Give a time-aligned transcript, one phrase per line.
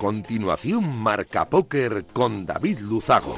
[0.00, 3.36] continuación, Marca Póker con David Luzago.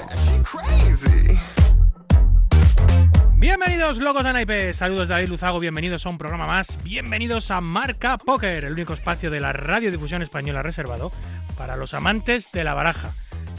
[3.35, 8.17] Bienvenidos locos de naipes, saludos David Luzago, bienvenidos a un programa más, bienvenidos a Marca
[8.17, 11.11] Póker, el único espacio de la radiodifusión española reservado
[11.59, 13.11] para los amantes de la baraja.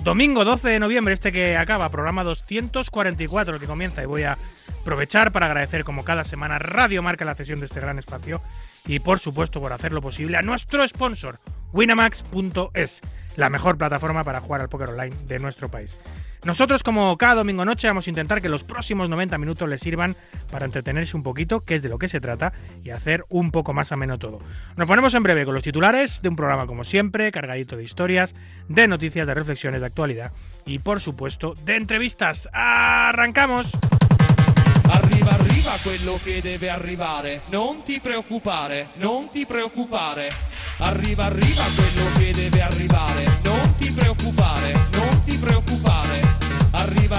[0.06, 4.38] Domingo 12 de noviembre, este que acaba, programa 244, el que comienza, y voy a
[4.80, 8.42] aprovechar para agradecer como cada semana Radio Marca la cesión de este gran espacio
[8.86, 11.40] y por supuesto por hacerlo posible a nuestro sponsor,
[11.74, 13.02] winamax.es,
[13.36, 16.00] la mejor plataforma para jugar al póker online de nuestro país.
[16.46, 20.16] Nosotros, como cada domingo noche, vamos a intentar que los próximos 90 minutos les sirvan
[20.52, 22.52] para entretenerse un poquito, que es de lo que se trata,
[22.84, 24.40] y hacer un poco más ameno todo.
[24.76, 28.36] Nos ponemos en breve con los titulares de un programa, como siempre, cargadito de historias,
[28.68, 30.34] de noticias, de reflexiones, de actualidad
[30.66, 32.50] y, por supuesto, de entrevistas.
[32.52, 33.72] ¡Arrancamos!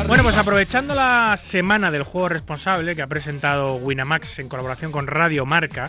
[0.07, 5.07] Bueno, pues aprovechando la semana del juego responsable que ha presentado Winamax en colaboración con
[5.07, 5.89] Radio Marca,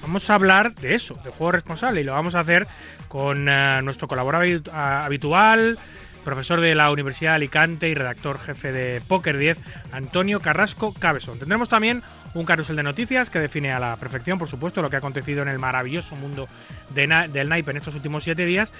[0.00, 2.66] vamos a hablar de eso, de juego responsable, y lo vamos a hacer
[3.08, 5.78] con eh, nuestro colaborador habitual,
[6.24, 9.58] profesor de la Universidad de Alicante y redactor jefe de Poker 10,
[9.92, 11.38] Antonio Carrasco Cabezón.
[11.38, 12.02] Tendremos también
[12.34, 15.42] un carrusel de noticias que define a la perfección, por supuesto, lo que ha acontecido
[15.42, 16.48] en el maravilloso mundo
[16.90, 18.70] del naipe en estos últimos siete días.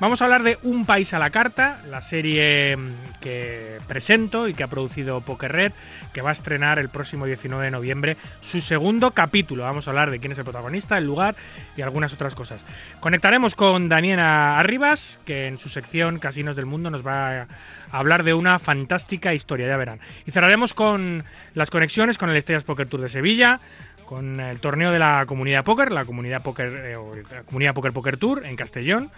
[0.00, 4.54] Vamos a hablar de Un País a la Carta, la serie mm, que presento y
[4.54, 5.72] que ha producido Poker Red,
[6.12, 9.64] que va a estrenar el próximo 19 de noviembre su segundo capítulo.
[9.64, 11.34] Vamos a hablar de quién es el protagonista, el lugar
[11.76, 12.64] y algunas otras cosas.
[13.00, 17.46] Conectaremos con Daniela Arribas, que en su sección Casinos del Mundo nos va a
[17.92, 20.00] hablar de una fantástica historia, ya verán.
[20.26, 23.60] Y cerraremos con las conexiones con el Estrellas Poker Tour de Sevilla,
[24.04, 26.96] con el torneo de la comunidad póker, la comunidad póker, eh,
[27.30, 29.10] la comunidad póker Poker Tour en Castellón,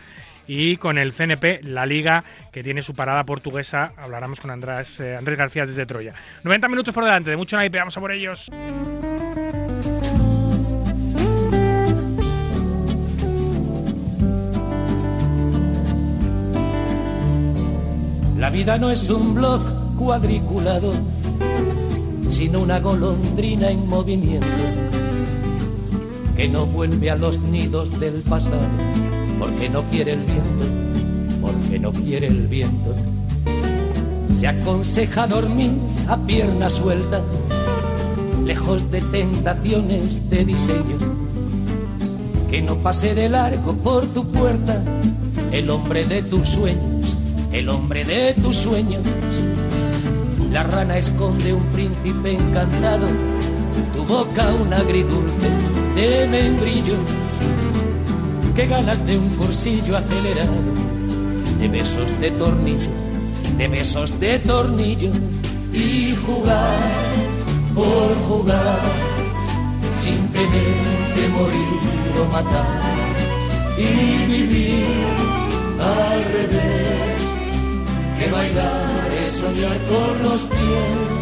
[0.47, 3.93] y con el CNP, la liga que tiene su parada portuguesa.
[3.97, 6.15] Hablaremos con Andrés, eh, Andrés García desde Troya.
[6.43, 8.51] 90 minutos por delante, de mucho naipe, vamos a por ellos.
[18.55, 19.61] Vida no es un blog
[19.97, 20.93] cuadriculado,
[22.29, 24.47] sino una golondrina en movimiento
[26.37, 28.63] que no vuelve a los nidos del pasado
[29.41, 30.67] porque no quiere el viento,
[31.43, 32.95] porque no quiere el viento.
[34.33, 35.73] Se aconseja dormir
[36.07, 37.23] a pierna suelta,
[38.45, 40.99] lejos de tentaciones de diseño.
[42.49, 44.81] Que no pase de largo por tu puerta
[45.51, 46.94] el hombre de tus sueños,
[47.55, 49.03] el hombre de tus sueños.
[50.51, 53.07] La rana esconde un príncipe encantado,
[53.95, 55.49] tu boca un agridulce
[55.95, 56.97] de membrillo.
[58.57, 60.53] Qué ganas de un cursillo acelerado,
[61.61, 62.91] de besos de tornillo,
[63.57, 65.13] de besos de tornillo.
[65.73, 66.79] Y jugar
[67.75, 68.81] por jugar
[69.97, 70.75] sin tener
[71.15, 72.81] que morir o matar.
[73.79, 74.87] Y vivir
[75.81, 77.14] al revés
[78.19, 81.15] que bailar es soñar con los pies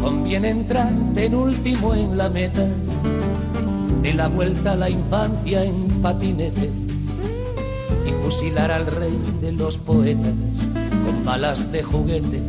[0.00, 2.66] conviene entrar penúltimo en la meta
[4.02, 6.70] de la vuelta a la infancia en patinete
[8.06, 10.34] y fusilar al rey de los poetas
[11.04, 12.42] con balas de juguete,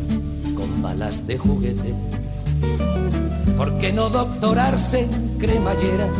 [0.54, 1.94] con balas de juguete.
[3.56, 6.12] ¿Por qué no doctorarse en cremalleras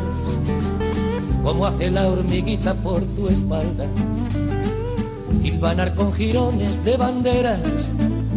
[1.44, 3.88] como hace la hormiguita por tu espalda?
[5.44, 7.60] Hilvanar con jirones de banderas,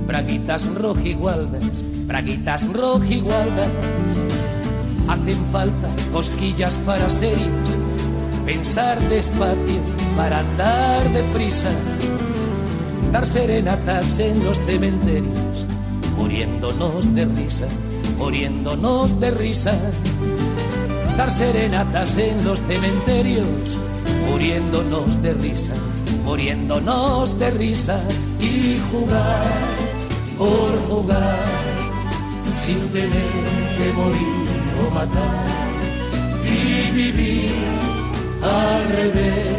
[0.07, 3.69] braguitas rojigualdas, braguitas rojigualdas.
[5.09, 7.77] Hacen falta cosquillas para serios,
[8.45, 9.81] pensar despacio
[10.17, 11.71] para andar deprisa,
[13.13, 15.67] dar serenatas en los cementerios,
[16.17, 17.67] muriéndonos de risa,
[18.19, 19.79] muriéndonos de risa,
[21.17, 23.79] dar serenatas en los cementerios,
[24.31, 25.75] muriéndonos de risa,
[26.29, 28.07] muriéndonos de risa
[28.39, 29.79] y jugar
[30.37, 31.39] por jugar
[32.59, 33.33] sin tener
[33.79, 34.49] que morir
[34.87, 35.47] o matar
[36.45, 37.51] y vivir
[38.43, 39.57] al revés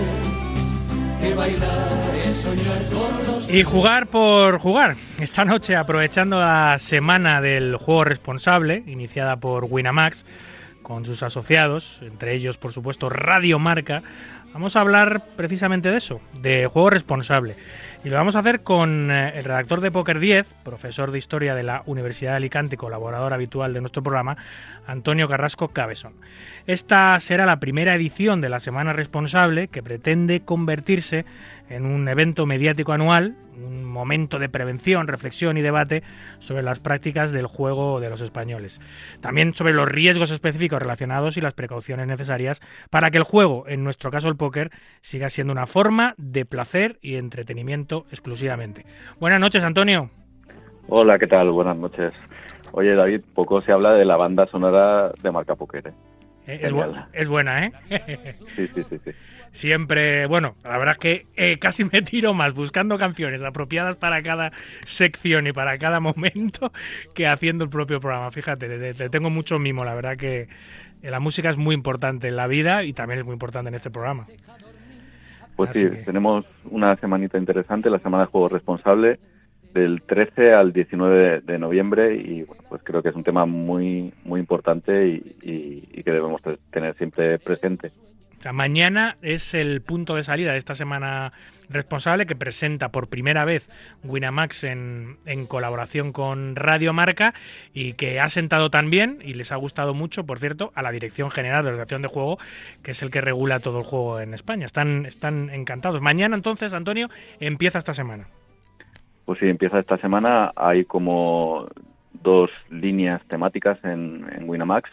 [1.20, 4.96] que bailar es soñar con los Y jugar por jugar.
[5.20, 10.24] Esta noche, aprovechando la semana del juego responsable, iniciada por Winamax,
[10.84, 14.02] con sus asociados, entre ellos, por supuesto, Radio Marca,
[14.54, 17.56] vamos a hablar precisamente de eso, de juego responsable.
[18.04, 21.54] Y lo vamos a hacer con eh, el redactor de Poker 10, profesor de historia
[21.54, 24.38] de la Universidad de Alicante, colaborador habitual de nuestro programa,
[24.88, 26.14] Antonio Carrasco Cabezón.
[26.70, 31.26] Esta será la primera edición de la Semana Responsable que pretende convertirse
[31.68, 36.04] en un evento mediático anual, un momento de prevención, reflexión y debate
[36.38, 38.80] sobre las prácticas del juego de los españoles.
[39.20, 42.62] También sobre los riesgos específicos relacionados y las precauciones necesarias
[42.92, 44.70] para que el juego, en nuestro caso el póker,
[45.02, 48.86] siga siendo una forma de placer y entretenimiento exclusivamente.
[49.20, 50.12] Buenas noches, Antonio.
[50.88, 51.50] Hola, ¿qué tal?
[51.50, 52.14] Buenas noches.
[52.74, 55.88] Oye, David, poco se habla de la banda sonora de Marca Poker.
[55.88, 56.09] ¿eh?
[56.50, 56.74] Eh, es,
[57.14, 57.72] es, buena, ¿eh?
[58.56, 59.12] sí, sí, sí, sí
[59.52, 64.22] siempre, bueno, la verdad es que eh, casi me tiro más buscando canciones apropiadas para
[64.22, 64.52] cada
[64.86, 66.72] sección y para cada momento
[67.14, 68.32] que haciendo el propio programa.
[68.32, 70.48] Fíjate, te, tengo mucho mimo, la verdad que
[71.02, 73.90] la música es muy importante en la vida y también es muy importante en este
[73.90, 74.26] programa.
[75.56, 79.20] Pues sí, tenemos una semanita interesante, la semana de juego responsable
[79.74, 84.14] del 13 al 19 de noviembre y bueno, pues creo que es un tema muy
[84.24, 85.08] muy importante
[85.42, 87.90] y que debemos tener siempre presente
[88.54, 91.34] mañana es el punto de salida de esta semana
[91.70, 93.70] responsable que presenta por primera vez
[94.04, 97.34] Winamax en, en colaboración con Radio Marca
[97.74, 101.30] y que ha sentado también y les ha gustado mucho, por cierto, a la Dirección
[101.32, 102.40] General de Organización de Juego,
[102.82, 104.66] que es el que regula todo el juego en España.
[104.66, 106.02] Están, están encantados.
[106.02, 108.28] Mañana entonces, Antonio, empieza esta semana.
[109.30, 110.52] Pues sí, empieza esta semana.
[110.56, 111.68] Hay como
[112.14, 114.90] dos líneas temáticas en, en Winamax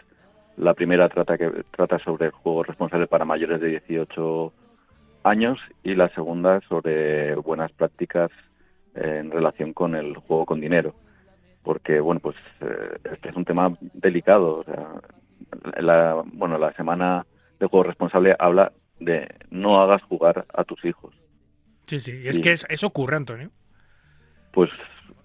[0.58, 4.52] la primera trata, que, trata sobre el juego responsable para mayores de 18
[5.22, 8.30] años y la segunda sobre buenas prácticas
[8.94, 10.94] en relación con el juego con dinero.
[11.62, 14.58] Porque, bueno, pues eh, este es un tema delicado.
[14.58, 15.00] O sea,
[15.80, 17.24] la, bueno, la semana
[17.58, 21.14] de juego responsable habla de no hagas jugar a tus hijos.
[21.86, 23.50] Sí, sí, es que eso ocurre, Antonio.
[24.56, 24.70] Pues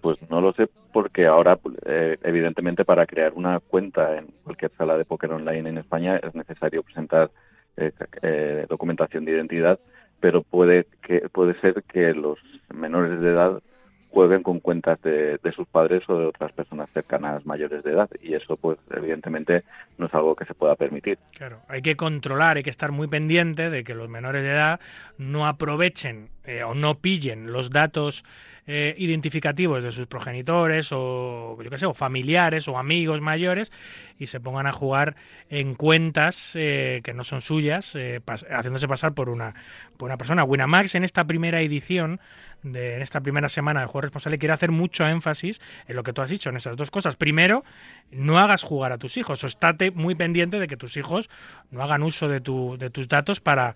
[0.02, 4.98] pues no lo sé porque ahora, eh, evidentemente, para crear una cuenta en cualquier sala
[4.98, 7.30] de póker online en España es necesario presentar
[7.78, 9.78] eh, eh, documentación de identidad,
[10.20, 12.38] pero puede que puede ser que los
[12.74, 13.62] menores de edad
[14.10, 18.34] jueguen con cuentas de, sus padres o de otras personas cercanas mayores de edad y
[18.34, 19.62] eso pues evidentemente
[19.96, 21.18] no es algo que se pueda permitir.
[21.34, 24.80] Claro, hay que controlar, hay que estar muy pendiente de que los menores de edad
[25.16, 26.28] no aprovechen
[26.66, 28.22] o no pillen los datos
[28.66, 33.72] eh, identificativos de sus progenitores o yo qué sé, o familiares o amigos mayores
[34.20, 35.16] y se pongan a jugar
[35.50, 38.20] en cuentas eh, que no son suyas, eh,
[38.50, 39.54] haciéndose pasar por una,
[39.96, 40.44] por una persona.
[40.44, 42.20] Winamax en esta primera edición
[42.62, 46.12] de en esta primera semana de juego responsable quiere hacer mucho énfasis en lo que
[46.12, 47.16] tú has dicho, en esas dos cosas.
[47.16, 47.64] Primero,
[48.12, 51.28] no hagas jugar a tus hijos, o estate muy pendiente de que tus hijos
[51.72, 53.74] no hagan uso de, tu, de tus datos para,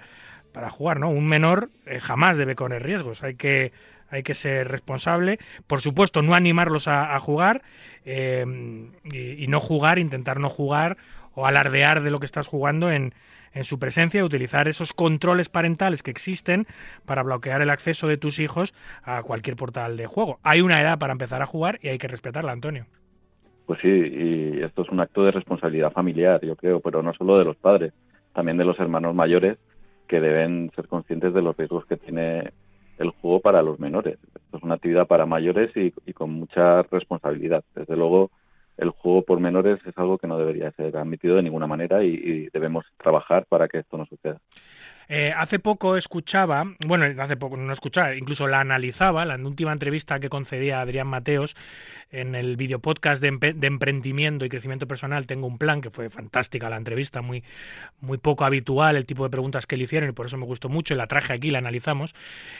[0.56, 1.10] para jugar, ¿no?
[1.10, 1.68] Un menor
[2.00, 3.72] jamás debe correr riesgos, hay que
[4.08, 5.38] hay que ser responsable.
[5.66, 7.60] Por supuesto, no animarlos a, jugar
[8.06, 8.42] eh,
[9.04, 10.96] y, no jugar, intentar no jugar
[11.34, 13.12] o alardear de lo que estás jugando en,
[13.52, 16.66] en su presencia, utilizar esos controles parentales que existen
[17.04, 18.72] para bloquear el acceso de tus hijos
[19.02, 20.38] a cualquier portal de juego.
[20.42, 22.86] Hay una edad para empezar a jugar y hay que respetarla, Antonio.
[23.66, 27.36] Pues sí, y esto es un acto de responsabilidad familiar, yo creo, pero no solo
[27.36, 27.92] de los padres,
[28.32, 29.58] también de los hermanos mayores
[30.06, 32.52] que deben ser conscientes de los riesgos que tiene
[32.98, 34.18] el juego para los menores.
[34.34, 37.64] Esto es una actividad para mayores y, con mucha responsabilidad.
[37.74, 38.30] Desde luego,
[38.78, 42.48] el juego por menores es algo que no debería ser admitido de ninguna manera y,
[42.52, 44.40] debemos trabajar para que esto no suceda.
[45.08, 50.18] Eh, hace poco escuchaba, bueno, hace poco no escuchaba, incluso la analizaba, la última entrevista
[50.18, 51.54] que concedía Adrián Mateos
[52.10, 56.70] en el video podcast de, emprendimiento y crecimiento personal, tengo un plan, que fue fantástica
[56.70, 57.44] la entrevista, muy,
[58.00, 60.68] muy poco habitual el tipo de preguntas que le hicieron y por eso me gustó
[60.68, 62.14] mucho y la traje aquí, la analizamos.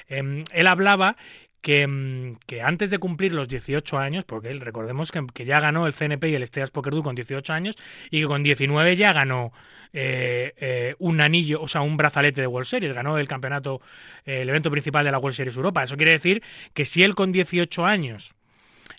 [0.08, 1.16] Em, él hablaba
[1.60, 6.28] que, que, antes de cumplir los 18 años, porque recordemos que, ya ganó el CNP
[6.28, 7.76] y el Estrellas Poker Tour con 18 años
[8.10, 9.52] y que con 19 ya ganó
[9.92, 13.80] eh, eh, un anillo, o sea, un brazalete de World Series, ganó el campeonato,
[14.24, 15.82] eh, el evento principal de la World Series Europa.
[15.82, 16.42] Eso quiere decir
[16.74, 18.34] que si él con 18 años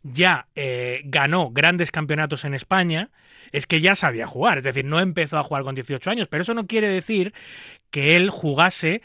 [0.03, 0.47] ya
[1.03, 3.09] ganó grandes campeonatos en España,
[3.51, 6.41] es que ya sabía jugar, es decir, no empezó a jugar con 18 años, pero
[6.41, 7.33] eso no quiere decir
[7.91, 9.01] que él jugase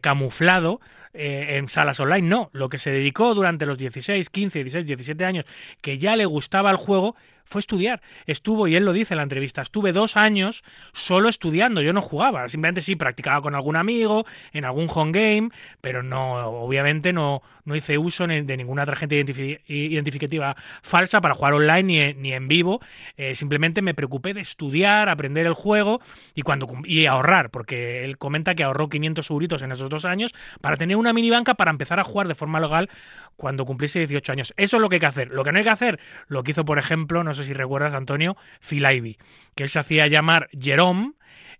[0.00, 0.80] camuflado
[1.16, 2.50] eh, en salas online, no.
[2.52, 5.44] Lo que se dedicó durante los 16, 15, 16, 17 años,
[5.80, 7.16] que ya le gustaba el juego,
[7.46, 8.02] fue estudiar.
[8.26, 10.62] Estuvo, y él lo dice en la entrevista, estuve dos años
[10.92, 11.80] solo estudiando.
[11.80, 15.50] Yo no jugaba, simplemente sí practicaba con algún amigo, en algún home game,
[15.80, 22.14] pero no, obviamente no, no hice uso de ninguna tarjeta identificativa falsa para jugar online
[22.14, 22.80] ni, en vivo.
[23.16, 26.00] Eh, simplemente me preocupé de estudiar, aprender el juego
[26.34, 30.34] y, cuando, y ahorrar, porque él comenta que ahorró 500 euritos en esos dos años
[30.60, 32.88] para tener una mini banca para empezar a jugar de forma legal
[33.36, 34.54] cuando cumpliese 18 años.
[34.56, 35.30] Eso es lo que hay que hacer.
[35.30, 37.94] Lo que no hay que hacer, lo que hizo, por ejemplo, no sé si recuerdas,
[37.94, 39.18] Antonio, Phil Ivey,
[39.54, 41.12] que él se hacía llamar Jerome.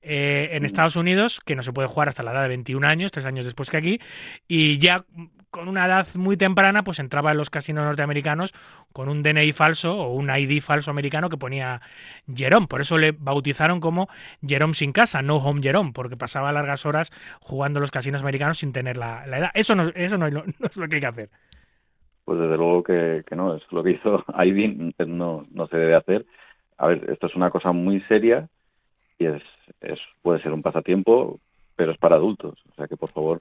[0.09, 3.11] Eh, en Estados Unidos, que no se puede jugar hasta la edad de 21 años,
[3.11, 4.01] tres años después que aquí,
[4.47, 5.05] y ya
[5.57, 8.53] con una edad muy temprana, pues entraba en los casinos norteamericanos
[8.93, 11.81] con un DNI falso o un ID falso americano que ponía
[12.33, 12.67] Jerome.
[12.67, 14.11] Por eso le bautizaron como
[14.47, 18.59] Jerome sin casa, no home Jerome, porque pasaba largas horas jugando en los casinos americanos
[18.59, 19.51] sin tener la, edad.
[19.55, 21.31] Eso, no, eso no, es lo que hay que hacer.
[22.27, 26.27] Pues desde luego que, no, es lo que hizo ID, no, no se debe hacer.
[26.77, 28.49] A ver, esto es una cosa muy seria
[29.19, 29.43] y es,
[29.81, 31.41] es puede ser un pasatiempo,
[31.77, 32.59] pero es para adultos.
[32.71, 33.41] O sea que por favor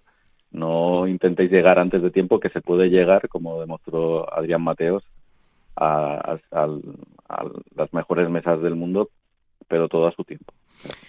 [0.52, 5.04] no intentéis llegar antes de tiempo, que se puede llegar, como demostró Adrián Mateos,
[5.76, 6.38] a,
[7.76, 9.10] las mejores mesas del mundo,
[9.68, 10.54] pero todo a su tiempo.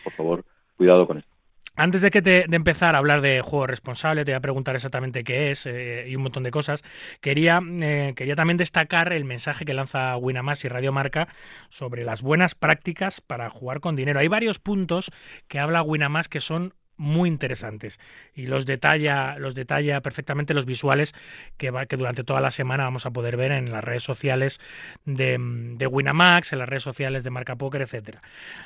[0.02, 0.44] Por favor,
[0.78, 1.35] cuidado con esto.
[1.78, 4.74] Antes de que te, de empezar a hablar de juego responsable, te voy a preguntar
[4.74, 6.82] exactamente qué es eh, y un montón de cosas.
[7.20, 11.28] Quería, eh, quería también destacar el mensaje que lanza Winamax y Radio Marca
[11.68, 14.20] sobre las buenas prácticas para jugar con dinero.
[14.20, 15.10] Hay varios puntos
[15.48, 18.00] que habla Winamax que son muy interesantes
[18.34, 21.14] y los detalla los detalla perfectamente los visuales
[21.56, 24.60] que, va, que durante toda la semana vamos a poder ver en las redes sociales
[25.04, 28.22] de, de Winamax, en las redes sociales de Marca Poker, etcétera.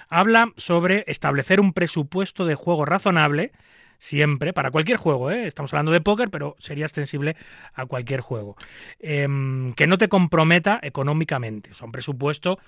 [0.08, 3.52] Habla sobre establecer un presupuesto de juego razonable
[4.00, 5.46] siempre, para cualquier juego, ¿eh?
[5.46, 7.36] estamos hablando de póker, pero sería extensible
[7.74, 8.56] a cualquier juego.
[8.98, 11.74] Em, que no te comprometa económicamente.
[11.74, 12.58] Son presupuesto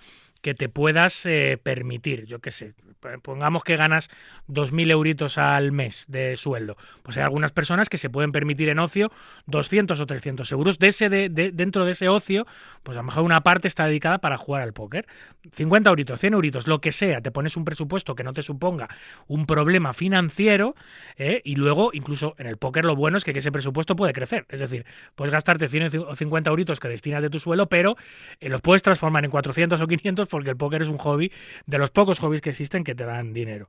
[0.42, 2.74] que te puedas eh, permitir, yo qué sé,
[3.22, 4.10] pongamos que ganas
[4.48, 8.80] 2.000 euritos al mes de sueldo, pues hay algunas personas que se pueden permitir en
[8.80, 9.10] ocio
[9.46, 12.46] 200 o 300 euros, de ese de, dentro de ese ocio,
[12.82, 15.06] pues a lo mejor una parte está dedicada para jugar al póker,
[15.54, 18.88] 50 euritos, 100 euritos, lo que sea, te pones un presupuesto que no te suponga
[19.28, 20.74] un problema financiero
[21.16, 21.40] ¿eh?
[21.44, 24.58] y luego incluso en el póker lo bueno es que ese presupuesto puede crecer, es
[24.58, 24.84] decir,
[25.14, 27.96] puedes gastarte 100 o 50 euritos que destinas de tu sueldo, pero
[28.40, 31.30] eh, los puedes transformar en 400 o 500 porque el póker es un hobby
[31.66, 33.68] de los pocos hobbies que existen que te dan dinero.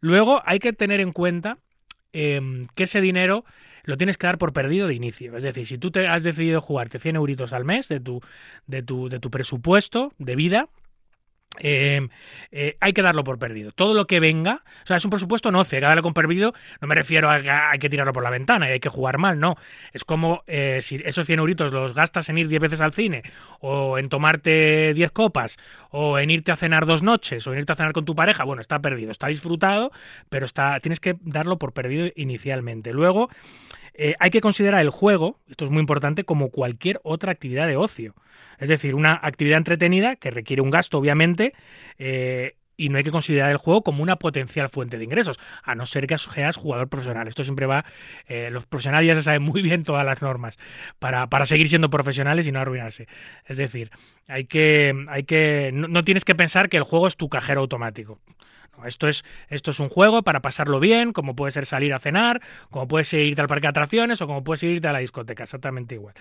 [0.00, 1.56] Luego hay que tener en cuenta
[2.12, 3.46] em, que ese dinero
[3.84, 5.34] lo tienes que dar por perdido de inicio.
[5.36, 8.20] Es decir, si tú te has decidido jugarte 100 euritos al mes de tu,
[8.66, 10.68] de tu, de tu presupuesto de vida,
[11.58, 12.08] eh,
[12.50, 13.72] eh, hay que darlo por perdido.
[13.72, 16.88] Todo lo que venga, o sea, es un presupuesto no que darlo por perdido, no
[16.88, 19.38] me refiero a que hay que tirarlo por la ventana y hay que jugar mal,
[19.38, 19.56] no.
[19.92, 23.22] Es como eh, si esos 100 euritos los gastas en ir 10 veces al cine,
[23.60, 25.58] o en tomarte 10 copas,
[25.90, 28.44] o en irte a cenar dos noches, o en irte a cenar con tu pareja,
[28.44, 29.92] bueno, está perdido, está disfrutado,
[30.28, 32.92] pero está, tienes que darlo por perdido inicialmente.
[32.92, 33.30] Luego,
[34.18, 38.14] hay que considerar el juego, esto es muy importante, como cualquier otra actividad de ocio.
[38.58, 41.52] Es decir, una actividad entretenida que requiere un gasto, obviamente,
[41.98, 45.74] eh, y no hay que considerar el juego como una potencial fuente de ingresos, a
[45.74, 47.28] no ser que seas jugador profesional.
[47.28, 47.84] Esto siempre va,
[48.26, 50.58] eh, los profesionales ya se saben muy bien todas las normas
[50.98, 53.08] para, para, seguir siendo profesionales y no arruinarse.
[53.46, 53.90] Es decir,
[54.28, 58.20] hay que, hay que, no tienes que pensar que el juego es tu cajero automático
[58.86, 62.40] esto es, esto es un juego para pasarlo bien, como puede ser salir a cenar,
[62.70, 64.98] como puede ser irte al parque de atracciones o como puede ser irte a la
[64.98, 66.14] discoteca, exactamente igual.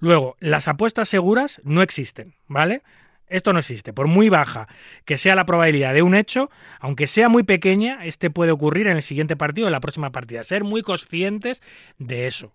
[0.00, 2.82] Luego, las apuestas seguras no existen, ¿vale?
[3.28, 3.92] Esto no existe.
[3.92, 4.68] Por muy baja
[5.04, 8.96] que sea la probabilidad de un hecho, aunque sea muy pequeña, este puede ocurrir en
[8.96, 10.42] el siguiente partido o en la próxima partida.
[10.44, 11.62] Ser muy conscientes
[11.98, 12.52] de eso.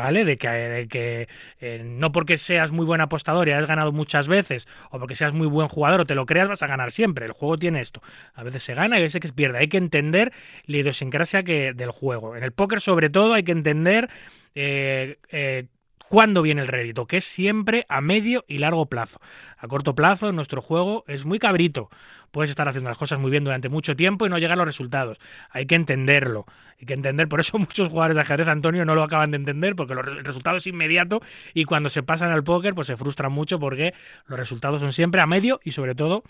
[0.00, 0.24] ¿Vale?
[0.24, 1.28] De que, que
[1.60, 5.34] eh, no porque seas muy buen apostador y hayas ganado muchas veces, o porque seas
[5.34, 7.26] muy buen jugador o te lo creas, vas a ganar siempre.
[7.26, 8.02] El juego tiene esto.
[8.34, 9.58] A veces se gana y a veces se pierde.
[9.58, 10.32] Hay que entender
[10.64, 12.36] la idiosincrasia que, del juego.
[12.36, 14.08] En el póker, sobre todo, hay que entender
[14.54, 15.66] eh, eh,
[16.10, 19.20] cuándo viene el rédito, que es siempre a medio y largo plazo.
[19.56, 21.88] A corto plazo, nuestro juego es muy cabrito.
[22.32, 24.66] Puedes estar haciendo las cosas muy bien durante mucho tiempo y no llegar a los
[24.66, 25.20] resultados.
[25.50, 26.46] Hay que entenderlo.
[26.80, 29.76] Hay que entender, por eso muchos jugadores de ajedrez, Antonio, no lo acaban de entender,
[29.76, 31.20] porque el resultado es inmediato
[31.54, 33.94] y cuando se pasan al póker, pues se frustran mucho porque
[34.26, 36.24] los resultados son siempre a medio y sobre todo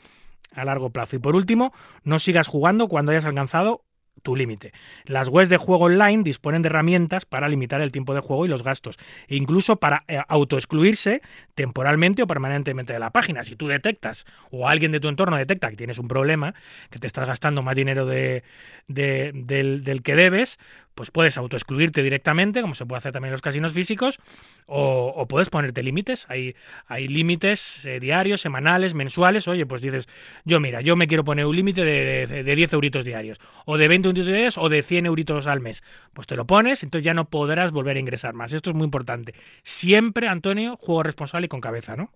[0.54, 1.16] a largo plazo.
[1.16, 1.72] Y por último,
[2.04, 3.80] no sigas jugando cuando hayas alcanzado
[4.22, 4.72] tu límite.
[5.04, 8.48] Las webs de juego online disponen de herramientas para limitar el tiempo de juego y
[8.48, 8.98] los gastos,
[9.28, 11.22] e incluso para eh, autoexcluirse
[11.54, 13.42] temporalmente o permanentemente de la página.
[13.42, 16.54] Si tú detectas o alguien de tu entorno detecta que tienes un problema,
[16.90, 18.42] que te estás gastando más dinero de,
[18.88, 20.58] del, del que debes,
[21.00, 24.18] pues puedes autoexcluirte directamente, como se puede hacer también en los casinos físicos,
[24.66, 26.26] o, puedes ponerte límites.
[26.28, 26.54] Hay,
[26.88, 29.48] hay límites eh, diarios, semanales, mensuales.
[29.48, 30.10] Oye, pues dices,
[30.44, 33.88] yo mira, yo me quiero poner un límite de, de, 10 euritos diarios, o de
[33.88, 35.82] 20 euritos diarios, o de 100 euritos al mes.
[36.12, 38.52] Pues te lo pones, entonces ya no podrás volver a ingresar más.
[38.52, 39.32] Esto es muy importante.
[39.62, 42.10] Siempre, Antonio, juego responsable y con cabeza, ¿no?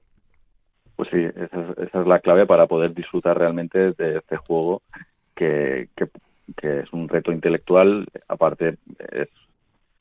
[0.96, 4.82] Pues sí, esa es, la clave para poder disfrutar realmente de este juego
[5.34, 6.06] que, que,
[6.62, 8.76] es un reto intelectual, aparte
[9.12, 9.28] es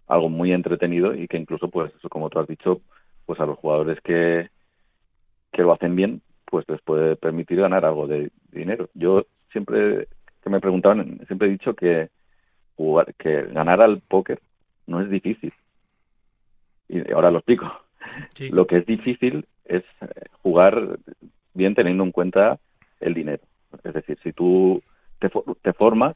[0.07, 2.81] algo muy entretenido y que incluso, pues, como tú has dicho,
[3.25, 4.49] pues a los jugadores que,
[5.51, 8.89] que lo hacen bien, pues les puede permitir ganar algo de dinero.
[8.93, 10.07] Yo siempre
[10.43, 12.09] que me preguntaban, siempre he dicho que
[12.75, 14.39] jugar, que ganar al póker
[14.87, 15.53] no es difícil.
[16.89, 17.71] Y ahora lo explico.
[18.51, 20.07] Lo que es difícil es eh,
[20.41, 20.99] jugar
[21.53, 22.59] bien teniendo en cuenta
[22.99, 23.41] el dinero.
[23.83, 24.83] Es decir, si tú
[25.19, 25.31] te,
[25.61, 26.15] te formas,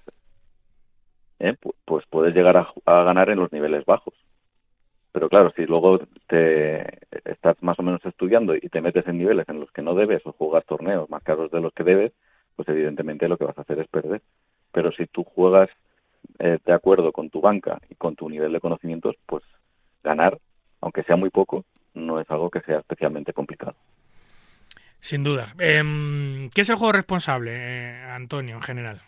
[1.40, 4.14] eh, pues puedes llegar a, ganar en los niveles bajos.
[5.12, 9.48] Pero claro, si luego te estás más o menos estudiando y te metes en niveles
[9.50, 12.14] en los que no debes o jugar torneos más caros de los que debes,
[12.56, 14.22] pues evidentemente lo que vas a hacer es perder.
[14.72, 15.70] Pero si tú juegas
[16.40, 19.44] eh, de acuerdo con tu banca y con tu nivel de conocimientos, pues
[20.04, 20.38] ganar,
[20.82, 23.76] aunque sea muy poco, no es algo que sea especialmente complicado.
[25.00, 25.54] Sin duda.
[25.60, 29.02] Em, ¿Qué es el juego responsable, eh, Antonio, en general?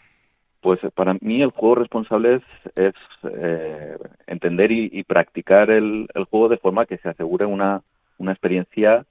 [0.62, 2.42] Pues eh, para mí el juego responsable
[2.76, 3.98] es, eh,
[4.28, 7.82] entender y, practicar el, juego de forma que se asegure una,
[8.18, 9.06] una experiencia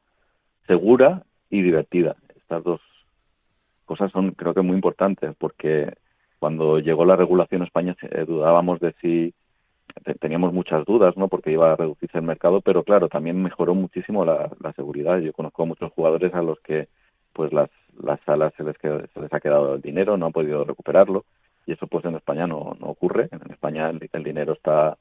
[0.67, 2.17] segura y divertida.
[2.37, 2.81] Estas dos
[3.87, 5.95] cosas son creo que muy importantes porque
[6.39, 9.35] cuando llegó la regulación a España dudábamos de si
[10.21, 11.29] teníamos muchas dudas, ¿no?
[11.29, 15.19] Porque iba a reducirse el mercado, pero claro, también mejoró muchísimo la, seguridad.
[15.19, 16.89] Yo conozco a muchos jugadores a los que,
[17.39, 17.71] pues, las,
[18.03, 21.25] las salas se les, se les ha quedado el dinero, no han podido recuperarlo,
[21.67, 23.29] y eso, pues, en España no, no ocurre.
[23.31, 24.99] En España el, dinero está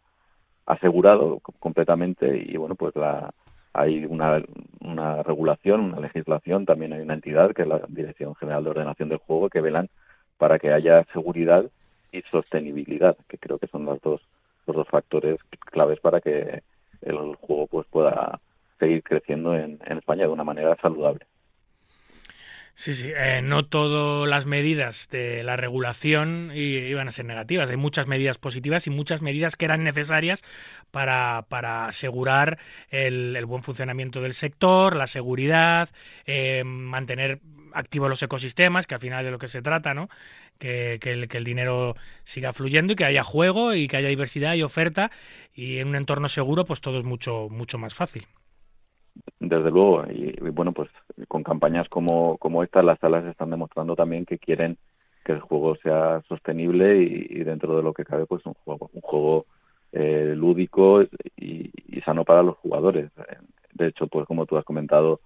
[0.67, 3.33] asegurado completamente y, bueno, pues, la,
[3.73, 4.39] hay una,
[4.81, 9.09] una regulación, una legislación, también hay una entidad que es la Dirección General de Ordenación
[9.09, 9.89] del Juego que velan
[10.37, 11.65] para que haya seguridad
[12.11, 14.21] y sostenibilidad, que creo que son las dos
[14.67, 15.39] los dos factores
[15.71, 16.61] claves para que
[17.01, 18.39] el juego pues pueda
[18.77, 21.25] seguir creciendo en, España de una manera saludable.
[22.79, 27.67] Sí, sí, eh, no todas las medidas de la regulación iban a ser negativas.
[27.71, 30.43] Hay muchas medidas positivas y muchas medidas que eran necesarias
[30.91, 32.59] para, para asegurar
[32.91, 35.89] el, buen funcionamiento del sector, la seguridad,
[36.27, 37.39] eh, mantener
[37.73, 40.07] activos los ecosistemas, que al final de lo que se trata, ¿no?
[40.59, 45.09] que, el, dinero siga fluyendo y que haya juego y que haya diversidad y oferta
[45.51, 48.27] y en un entorno seguro pues todo es mucho mucho más fácil.
[49.39, 50.89] Desde luego y, bueno pues
[51.27, 54.77] con campañas como como esta las salas están demostrando también que quieren
[55.23, 59.01] que el juego sea sostenible y, dentro de lo que cabe pues un juego un
[59.01, 59.45] juego
[59.91, 61.03] eh, lúdico
[61.35, 61.71] y,
[62.05, 63.11] sano para los jugadores.
[63.73, 65.19] De hecho pues como tú has comentado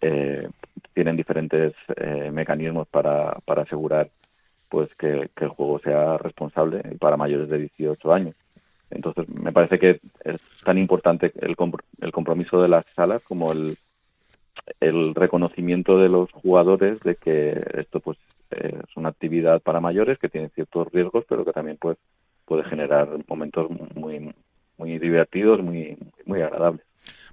[0.00, 0.48] eh,
[0.94, 4.10] tienen diferentes eh, mecanismos para, para asegurar
[4.70, 8.34] pues que, el juego sea responsable para mayores de 18 años.
[8.90, 11.56] Entonces, me parece que es tan importante el,
[12.00, 13.76] el compromiso de las salas como el,
[14.80, 18.18] el reconocimiento de los jugadores de que esto pues
[18.50, 21.98] es una actividad para mayores que tiene ciertos riesgos, pero que también pues
[22.44, 24.34] puede generar momentos muy
[24.76, 25.96] muy divertidos, muy
[26.26, 26.84] muy agradables.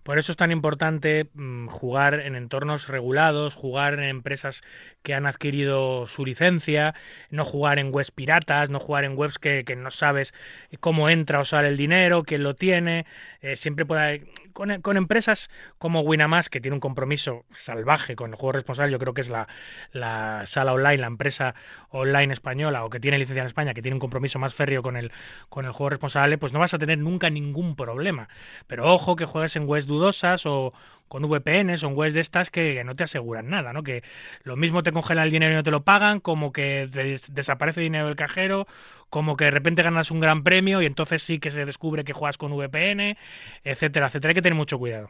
[0.04, 4.64] Por eso es tan importante mm, jugar en entornos regulados, jugar en empresas
[5.04, 6.96] que han adquirido su licencia,
[7.30, 10.34] no jugar en webs piratas, no jugar en webs que, no sabes
[10.80, 13.06] cómo entra o sale el dinero, quién lo tiene.
[13.42, 18.54] Eh, siempre puede con, empresas como Winamax, que tiene un compromiso salvaje con el juego
[18.54, 19.48] responsable, yo creo que es la,
[19.92, 21.56] la, sala online, la empresa
[21.90, 24.98] online española, o que tiene licencia en España, que tiene un compromiso más férreo con
[24.98, 25.12] el,
[25.50, 28.30] con el juego responsable, pues no vas a tener nunca ningún problema.
[28.68, 30.74] Pero ojo que juegues en webs dudosas o
[31.12, 33.84] con VPNs o en webs de estas que, no te aseguran nada, ¿no?
[33.84, 34.02] Que
[34.44, 36.88] lo mismo te congelan el dinero y no te lo pagan, como que
[37.28, 38.66] desaparece dinero del cajero,
[39.12, 42.14] como que de repente ganas un gran premio y entonces sí que se descubre que
[42.14, 43.18] juegas con VPN,
[43.64, 44.30] etcétera, etcétera.
[44.32, 45.10] Hay que tener mucho cuidado.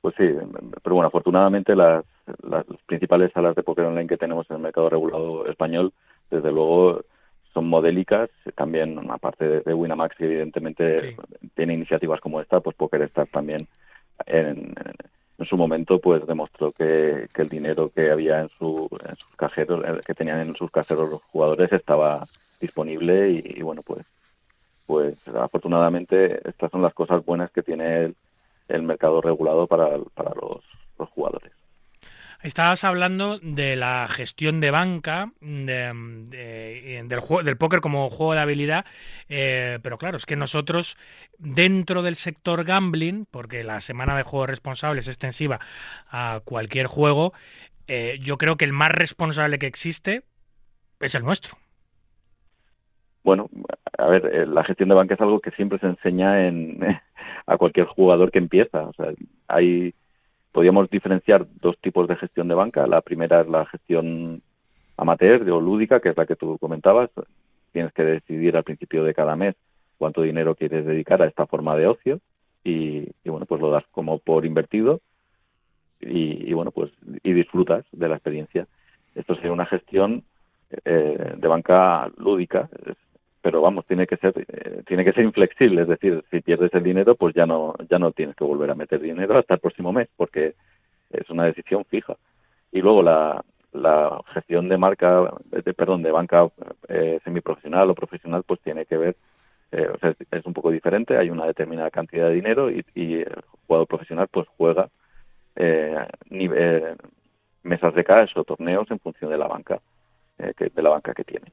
[0.00, 0.24] Pues sí,
[0.82, 2.04] pero bueno, afortunadamente las,
[2.42, 5.92] las principales salas de póker online que tenemos en el mercado regulado español,
[6.30, 7.02] desde luego
[7.52, 11.16] son modélicas, también aparte de, Winamax que evidentemente
[11.54, 13.68] tiene iniciativas como esta, pues PokerStar también
[14.26, 14.74] en,
[15.38, 19.36] en su momento pues demostró que, que el dinero que había en, su, en sus
[19.36, 22.24] cajeros, que tenían en sus cajeros los jugadores estaba
[22.60, 24.04] disponible y, bueno pues
[24.86, 28.14] pues afortunadamente estas son las cosas buenas que tiene
[28.68, 30.64] el, mercado regulado para, para los,
[30.98, 31.52] los jugadores.
[32.42, 38.86] Estabas hablando de la gestión de banca, del, juego, del póker como juego de habilidad,
[39.28, 40.96] eh, pero claro, es que nosotros
[41.38, 45.58] dentro del sector gambling, porque la semana de juegos responsables es extensiva
[46.08, 47.32] a cualquier juego,
[47.88, 50.22] eh, yo creo que el más responsable que existe
[51.00, 51.58] es el nuestro.
[53.24, 53.50] Bueno,
[53.98, 56.80] a ver, eh, la gestión de banca es algo que siempre se enseña en,
[57.46, 58.84] a cualquier jugador que empieza.
[58.84, 59.12] O sea,
[59.48, 59.94] hay
[60.52, 62.86] podríamos diferenciar dos tipos de gestión de banca.
[62.86, 64.42] La primera es la gestión
[64.96, 67.10] amateur o lúdica, que es la que tú comentabas.
[67.72, 69.54] Tienes que decidir al principio de cada mes
[69.98, 72.20] cuánto dinero quieres dedicar a esta forma de ocio
[72.64, 75.00] y, bueno, pues lo das como por invertido
[76.00, 76.90] y, bueno, pues
[77.22, 78.66] y disfrutas de la experiencia.
[79.14, 80.24] Esto sería una gestión
[80.84, 82.68] eh, de banca lúdica,
[83.48, 86.82] pero vamos tiene que ser eh, tiene que ser inflexible es decir si pierdes el
[86.82, 89.90] dinero pues ya no ya no tienes que volver a meter dinero hasta el próximo
[89.90, 90.54] mes porque
[91.08, 92.14] es una decisión fija.
[92.72, 96.46] Y luego la, la gestión de marca de, perdón de banca
[96.88, 99.16] eh, semiprofesional o profesional pues tiene que ver
[99.72, 103.14] eh, o sea, es un poco diferente hay una determinada cantidad de dinero y, y
[103.22, 104.90] el jugador profesional pues juega
[105.56, 105.96] eh,
[107.62, 109.80] mesas de cash o torneos en función de la banca
[110.36, 111.46] que, de la banca que tiene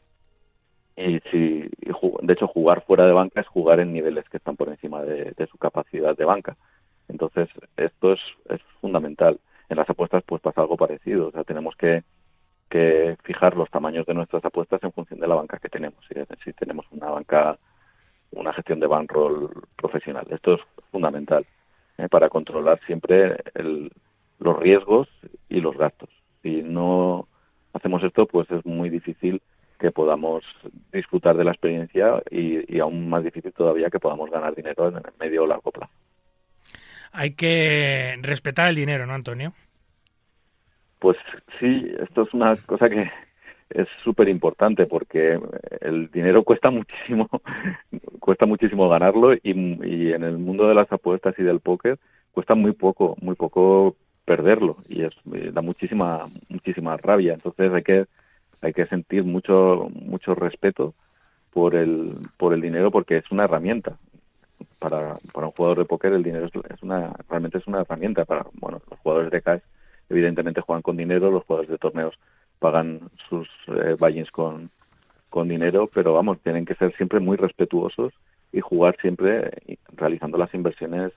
[0.97, 1.69] y si
[2.21, 5.47] de hecho jugar fuera de banca es jugar en niveles que están por encima de,
[5.47, 6.55] su capacidad de banca.
[7.09, 9.39] Entonces esto es, es, fundamental.
[9.69, 11.27] En las apuestas pues pasa algo parecido.
[11.27, 12.03] O sea tenemos que,
[12.69, 15.99] que fijar los tamaños de nuestras apuestas en función de la banca que tenemos.
[16.07, 17.57] Si, si tenemos una banca
[18.31, 20.25] una gestión de bankroll profesional.
[20.29, 21.45] Esto es fundamental
[21.97, 22.07] ¿eh?
[22.09, 23.91] para controlar siempre el,
[24.39, 25.07] los riesgos
[25.49, 26.09] y los gastos.
[26.41, 27.27] Si no
[27.73, 29.41] hacemos esto pues es muy difícil
[29.79, 30.43] que podamos
[30.91, 35.03] disfrutar de la experiencia y, aún más difícil todavía que podamos ganar dinero en el
[35.19, 35.93] medio o largo plazo.
[37.11, 39.53] Hay que respetar el dinero, ¿no, Antonio?
[40.99, 41.17] Pues
[41.59, 43.09] sí, esto es una cosa que
[43.69, 45.39] es súper importante porque
[45.81, 47.29] el dinero cuesta muchísimo,
[48.19, 51.97] cuesta muchísimo ganarlo y, y en el mundo de las apuestas y del póker
[52.31, 55.13] cuesta muy poco, muy poco perderlo y es
[55.53, 57.33] da muchísima muchísima rabia.
[57.33, 58.05] Entonces hay que
[58.61, 60.93] hay que sentir mucho mucho respeto
[61.51, 63.97] por el por el dinero porque es una herramienta.
[64.79, 68.45] Para, para un jugador de póker el dinero es, una realmente es una herramienta para
[68.53, 69.61] bueno los jugadores de cash
[70.09, 72.15] evidentemente juegan con dinero los jugadores de torneos
[72.59, 73.97] pagan sus eh,
[74.31, 74.69] con
[75.29, 78.13] con dinero pero vamos tienen que ser siempre muy respetuosos
[78.55, 79.51] y jugar siempre
[79.97, 81.11] realizando las inversiones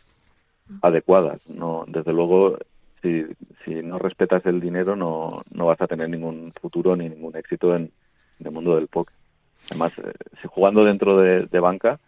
[0.83, 1.41] adecuadas.
[1.49, 2.59] No desde luego
[3.03, 3.25] si,
[3.65, 7.75] si no respetas el dinero no, no vas a tener ningún futuro ni ningún éxito
[7.75, 7.91] en,
[8.45, 9.15] el mundo del póker.
[9.67, 11.99] Además, eh, si jugando dentro de, banca,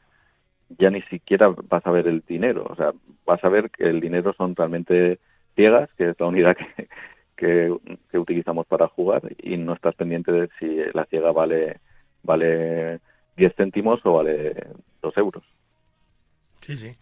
[0.78, 2.66] ya ni siquiera vas a ver el dinero.
[2.68, 2.92] O sea,
[3.26, 5.18] vas a ver que el dinero son realmente
[5.56, 6.56] ciegas, que es la unidad
[7.36, 7.76] que,
[8.10, 11.80] que, utilizamos para jugar, y no estás pendiente de si la ciega vale,
[12.22, 13.00] vale
[13.36, 14.54] 10 céntimos o vale
[15.02, 15.42] 2 euros.
[16.60, 16.94] Sí, sí.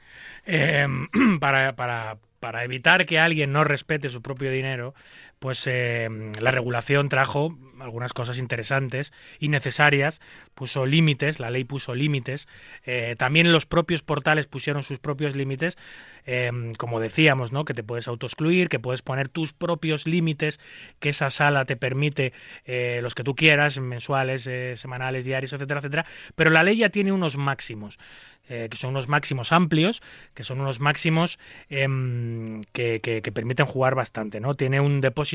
[0.46, 0.87] Eh,
[1.40, 4.94] para, para, para evitar que alguien no respete su propio dinero,
[5.38, 6.09] pues eh,
[6.40, 10.20] la regulación trajo algunas cosas interesantes y necesarias,
[10.55, 12.48] puso límites, la ley puso límites,
[12.85, 15.79] eh, también los propios portales pusieron sus propios límites,
[16.27, 17.64] eh, como decíamos, ¿no?
[17.64, 20.59] que te puedes autoexcluir, que puedes poner tus propios límites,
[20.98, 22.33] que esa sala te permite
[23.01, 24.48] los que tú quieras, mensuales,
[24.79, 27.98] semanales, diarios, etcétera, etcétera, pero la ley ya tiene unos máximos.
[28.48, 30.01] que son unos máximos amplios,
[30.33, 34.55] que son unos máximos em, que, que, que, permiten jugar bastante, ¿no?
[34.55, 35.27] Tiene un depósito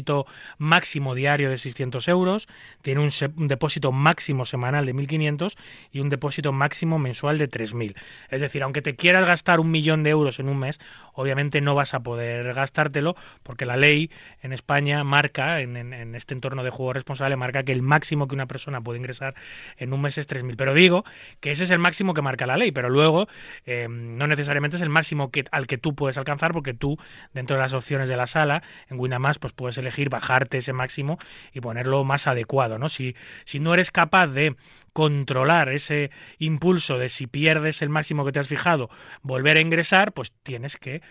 [0.58, 2.48] máximo diario de 600 euros,
[2.82, 5.56] tiene un, depósito máximo semanal de 1.500
[5.92, 7.96] y un depósito máximo mensual de 3.000.
[8.30, 10.80] Es decir, aunque te quieras gastar un millón de euros en un mes,
[11.14, 14.10] obviamente no vas a poder gastártelo porque la ley
[14.42, 18.48] en España marca, en, este entorno de juego responsable, marca que el máximo que una
[18.48, 19.36] persona puede ingresar
[19.78, 20.56] en un mes es 3.000.
[20.58, 21.06] Pero digo
[21.40, 23.28] que ese es el máximo que marca la ley, pero luego
[23.66, 26.98] eh, no necesariamente es el máximo que, al que tú puedes alcanzar porque tú,
[27.34, 31.20] dentro de las opciones de la sala, en Winamax, pues puedes elegir bajarte ese máximo
[31.54, 32.90] y ponerlo más adecuado, ¿no?
[32.90, 33.16] Si,
[33.46, 34.56] si no eres capaz de
[34.94, 38.90] controlar ese impulso de si pierdes el máximo que te has fijado,
[39.24, 41.02] volver a ingresar, pues tienes que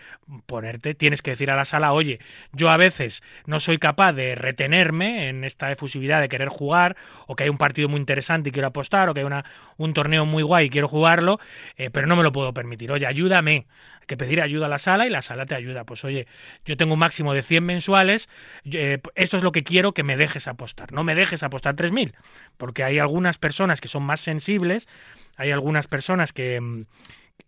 [0.45, 2.19] ponerte, tienes que decir a la sala, oye,
[2.53, 6.95] yo a veces no soy capaz de retenerme en esta efusividad de querer jugar,
[7.27, 9.43] o que hay un partido muy interesante y quiero apostar, o que hay una,
[9.77, 11.39] un torneo muy guay y quiero jugarlo,
[11.75, 12.91] eh, pero no me lo puedo permitir.
[12.91, 13.67] Oye, ayúdame.
[13.99, 15.85] Hay que pedir ayuda a la sala y la sala te ayuda.
[15.85, 16.27] Pues oye,
[16.65, 18.27] yo tengo un máximo de 100 mensuales,
[18.65, 20.91] eh, esto es lo que quiero que me dejes apostar.
[20.91, 22.13] No me dejes apostar 3.000,
[22.57, 24.87] porque hay algunas personas que son más sensibles,
[25.35, 26.59] hay algunas personas que...
[26.59, 26.85] Mm,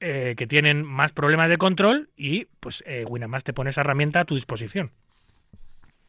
[0.01, 4.19] eh, que tienen más problemas de control y pues eh, Winamax te pone esa herramienta
[4.19, 4.91] a tu disposición.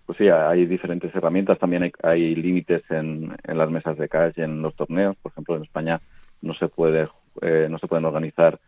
[0.06, 1.58] pues sí, hay diferentes herramientas.
[1.58, 5.14] También hay, límites en, en, las mesas de cash y en los torneos.
[5.18, 6.00] Por ejemplo, en España
[6.40, 7.06] no se puede
[7.42, 8.58] eh, no se pueden organizar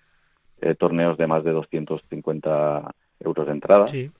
[0.60, 3.86] eh, torneos de más de 250 euros de entrada.
[3.86, 4.10] Sí.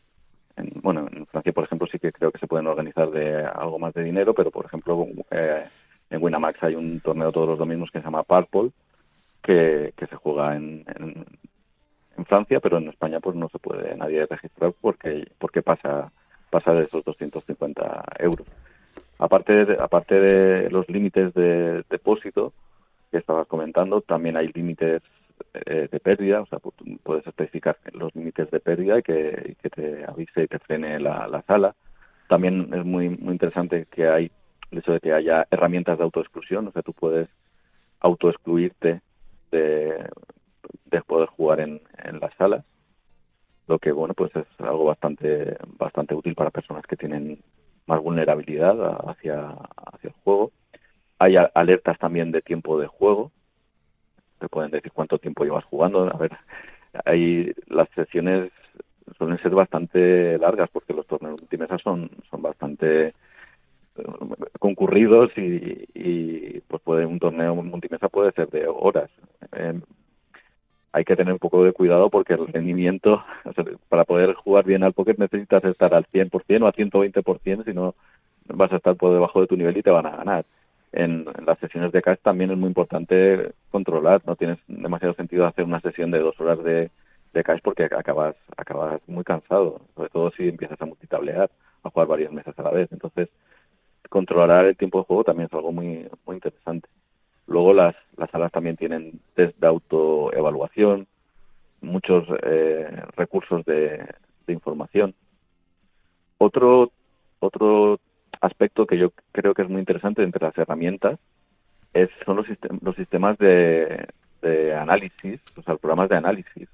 [0.59, 3.79] En, bueno, en Francia, por ejemplo, sí que creo que se pueden organizar de algo
[3.79, 5.64] más de dinero, pero por ejemplo, eh,
[6.11, 8.71] en Winamax hay un torneo todos los domingos que se llama Purple,
[9.42, 11.25] que, se juega en, en,
[12.16, 16.12] en, Francia, pero en España pues no se puede nadie registrar porque porque pasa
[16.51, 18.47] pasa de esos 250 euros.
[19.18, 22.53] Aparte de, aparte de los límites de depósito
[23.11, 25.03] que estabas comentando, también hay límites
[25.55, 26.59] eh, de pérdida, o sea,
[27.03, 31.43] puedes especificar los límites de pérdida y que, te avise y te frene la, la,
[31.43, 31.75] sala.
[32.29, 34.31] También es muy, muy interesante que hay
[34.71, 37.29] el hecho de que haya herramientas de autoexclusión, o sea, tú puedes
[38.01, 39.01] autoexcluirte
[39.51, 40.09] de,
[40.87, 42.65] de poder jugar en, en las salas
[43.69, 47.39] lo que bueno pues es algo bastante bastante útil para personas que tienen
[47.87, 48.77] más vulnerabilidad
[49.09, 50.53] hacia, hacia el juego.
[51.19, 53.33] Hay alertas también de tiempo de juego.
[54.38, 56.09] Te pueden decir cuánto tiempo llevas jugando.
[56.12, 56.33] A ver,
[57.05, 58.51] hay las sesiones
[59.16, 63.14] suelen ser bastante largas porque los torneos multimesa son son bastante eh,
[64.59, 69.11] concurridos y, y pues puede un torneo multimesa puede ser de horas.
[69.53, 69.81] Eh,
[70.92, 73.22] hay que tener un poco de cuidado porque el rendimiento,
[73.88, 77.94] para poder jugar bien al póker necesitas estar al 100% o al 120%, si no
[78.46, 80.44] vas a estar por debajo de tu nivel y te van a ganar.
[80.92, 85.64] En, las sesiones de cash también es muy importante controlar, no tienes demasiado sentido hacer
[85.64, 86.90] una sesión de dos horas de,
[87.35, 91.51] de cash porque acabas, acabas muy cansado, sobre todo si empiezas a multitablear,
[91.83, 92.90] a jugar varias mesas a la vez.
[92.92, 93.29] Entonces,
[94.09, 96.88] controlar el tiempo de juego también es algo muy, muy interesante.
[97.46, 101.07] Luego las, las salas también tienen test de autoevaluación,
[101.81, 104.05] muchos eh, recursos de,
[104.48, 105.14] información.
[106.38, 106.90] Otro,
[107.38, 108.01] otro
[108.40, 111.18] aspecto que yo creo que es muy interesante entre las herramientas
[111.94, 112.46] es, son los,
[112.83, 114.07] los sistemas de,
[114.42, 116.68] de análisis, o sea, programas de análisis,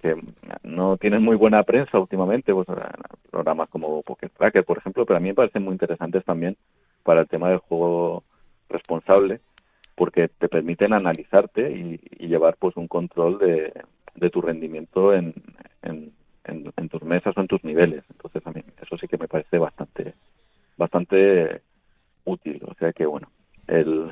[0.00, 0.16] que
[0.62, 2.66] no tienen muy buena prensa últimamente, pues,
[3.30, 6.56] programas como Pocket Tracker, por ejemplo, pero a mí me parecen muy interesantes también
[7.02, 8.22] para el tema del juego
[8.68, 9.40] responsable,
[9.94, 13.72] porque te permiten analizarte y, llevar pues un control de,
[14.14, 15.32] de tu rendimiento en,
[15.82, 16.12] en,
[16.44, 18.04] en, tus mesas o en tus niveles.
[18.10, 20.12] Entonces a mí eso sí que me parece bastante
[20.78, 21.60] bastante
[22.24, 22.62] útil.
[22.66, 23.30] O sea que bueno,
[23.66, 24.08] el,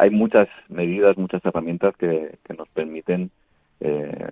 [0.00, 3.30] hay muchas medidas, muchas herramientas que, que nos permiten
[3.80, 4.28] eh,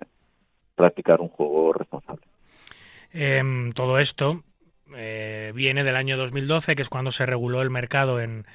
[0.75, 2.21] practicar un juego responsable.
[3.11, 4.43] Em, todo esto
[4.95, 8.45] eh, viene del año 2012, que es cuando se reguló el mercado en,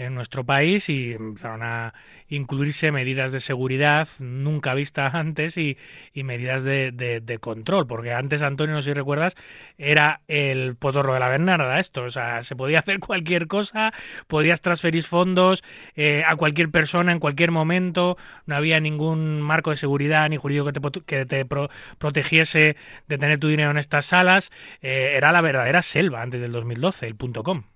[0.00, 1.92] en nuestro país y empezaron a
[2.28, 5.76] incluirse medidas de seguridad nunca vistas antes y,
[6.14, 9.36] medidas de, control, porque antes, Antonio, no sé si recuerdas,
[9.78, 13.92] era el potorro de la Bernarda esto, o sea, se podía hacer cualquier cosa,
[14.26, 15.62] podías transferir fondos
[15.96, 20.66] eh, a cualquier persona en cualquier momento, no había ningún marco de seguridad ni jurídico
[20.66, 21.46] que te, que te
[21.98, 22.76] protegiese
[23.08, 24.50] de tener tu dinero en estas salas,
[24.82, 27.69] eh, era la verdadera selva antes del 2012, el punto .com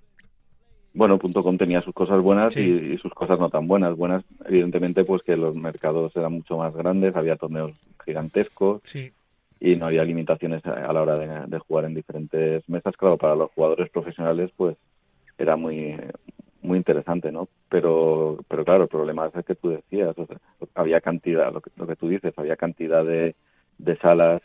[0.94, 3.96] bueno, .com tenía sus cosas buenas y, sus cosas no tan buenas.
[3.96, 7.72] Buenas, evidentemente, pues que los mercados eran mucho más grandes, había torneos
[8.04, 8.80] gigantescos
[9.60, 12.96] y no había limitaciones a, la hora de, jugar en diferentes mesas.
[12.96, 14.76] Claro, para los jugadores profesionales, pues
[15.36, 15.96] era muy
[16.62, 17.48] muy interesante, ¿no?
[17.68, 20.16] Pero, pero claro, el problema es el que tú decías,
[20.74, 23.34] había cantidad, lo que, lo que tú dices, había cantidad de,
[23.76, 24.40] de salas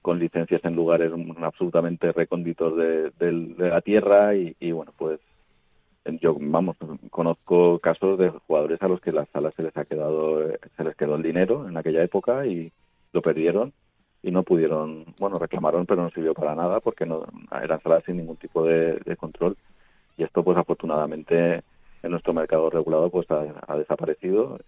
[0.00, 5.18] con licencias en lugares absolutamente recónditos de, de, la tierra y, y, bueno, pues
[6.20, 6.76] yo vamos
[7.10, 10.40] conozco casos de jugadores a los que las salas se les ha quedado
[10.76, 12.72] se les quedó el dinero en aquella época y
[13.12, 13.72] lo perdieron
[14.22, 17.24] y no pudieron bueno reclamaron pero no sirvió para nada porque no
[17.62, 19.56] eran salas sin ningún tipo de, control.
[20.16, 21.62] Y esto pues afortunadamente
[22.02, 24.58] en nuestro mercado regulado pues ha, desaparecido.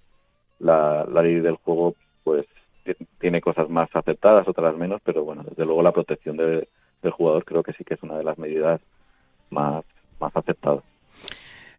[0.58, 2.46] La, la ley del juego pues
[3.18, 6.66] tiene cosas más aceptadas otras menos pero bueno desde luego la protección del
[7.10, 8.80] jugador creo que sí que es una de las medidas
[9.50, 9.84] más
[10.20, 10.84] más aceptadas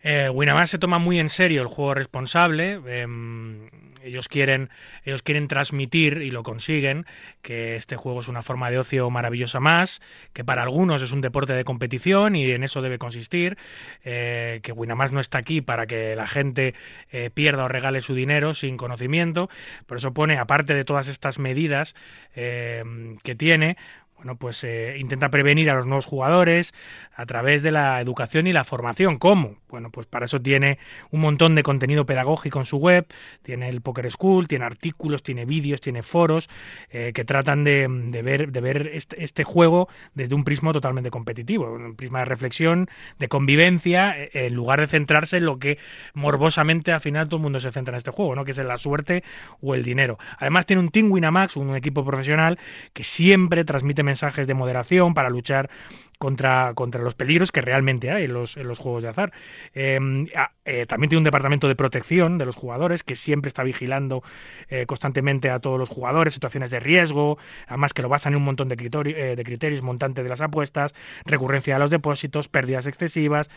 [0.03, 0.29] eh,
[0.65, 2.79] se toma muy en serio el juego responsable.
[2.87, 3.69] Em,
[4.03, 4.69] ellos quieren,
[5.05, 7.05] ellos quieren transmitir y lo consiguen
[7.41, 10.01] que este juego es una forma de ocio maravillosa más,
[10.33, 13.57] que para algunos es un deporte de competición y en eso debe consistir.
[14.03, 16.73] Eh, que Winamax no está aquí para que la gente
[17.11, 19.49] eh, pierda o regale su dinero sin conocimiento.
[19.85, 21.95] Por eso pone, aparte de todas estas medidas
[22.35, 23.77] em, que tiene,
[24.15, 24.65] bueno, pues
[24.97, 26.73] intenta prevenir a los nuevos jugadores
[27.15, 29.17] a través de la educación y la formación.
[29.17, 29.57] ¿Cómo?
[29.69, 30.77] Bueno, pues para eso tiene
[31.11, 33.07] un montón de contenido pedagógico en su web,
[33.41, 36.49] tiene el Poker School, tiene artículos, tiene vídeos, tiene foros
[36.91, 37.87] eh, que tratan de,
[38.23, 42.89] ver, de ver este, este, juego desde un prisma totalmente competitivo, un prisma de reflexión,
[43.19, 45.79] de convivencia, eh, en lugar de centrarse en lo que
[46.13, 48.45] morbosamente al final todo el mundo se centra en este juego, ¿no?
[48.45, 49.23] que es en la suerte
[49.61, 50.19] o el dinero.
[50.37, 52.59] Además tiene un Team Winamax, un equipo profesional
[52.93, 55.69] que siempre transmite mensajes de moderación para luchar
[56.17, 59.33] contra, contra los peligros que realmente hay en los, en los juegos de azar.
[59.73, 60.27] Em,
[60.65, 64.23] eh, también tiene un departamento de protección de los jugadores que siempre está vigilando
[64.69, 68.43] eh, constantemente a todos los jugadores, situaciones de riesgo, además que lo basan en un
[68.43, 70.93] montón de, eh, de criterios, montante de las apuestas,
[71.25, 73.49] recurrencia de los depósitos, pérdidas excesivas,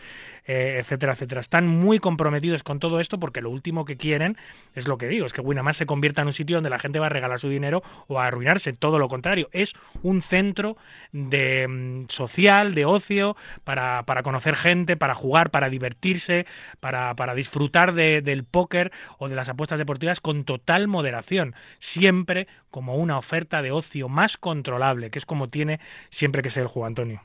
[0.49, 1.41] etcétera, etcétera.
[1.41, 4.37] Están muy comprometidos con todo esto porque lo último que quieren
[4.75, 6.99] es lo que digo, es que Winamax se convierta en un sitio donde la gente
[6.99, 10.77] va a regalar su dinero o a arruinarse, todo lo contrario, es un centro
[11.11, 12.05] de mm,
[12.47, 16.45] de ocio, para, para conocer gente, para jugar, para divertirse,
[16.79, 22.95] para para, disfrutar del póker o de las apuestas deportivas con total moderación, siempre como
[22.95, 25.79] una oferta de ocio más controlable, que es como tiene
[26.09, 27.21] siempre que ser el juego, Antonio.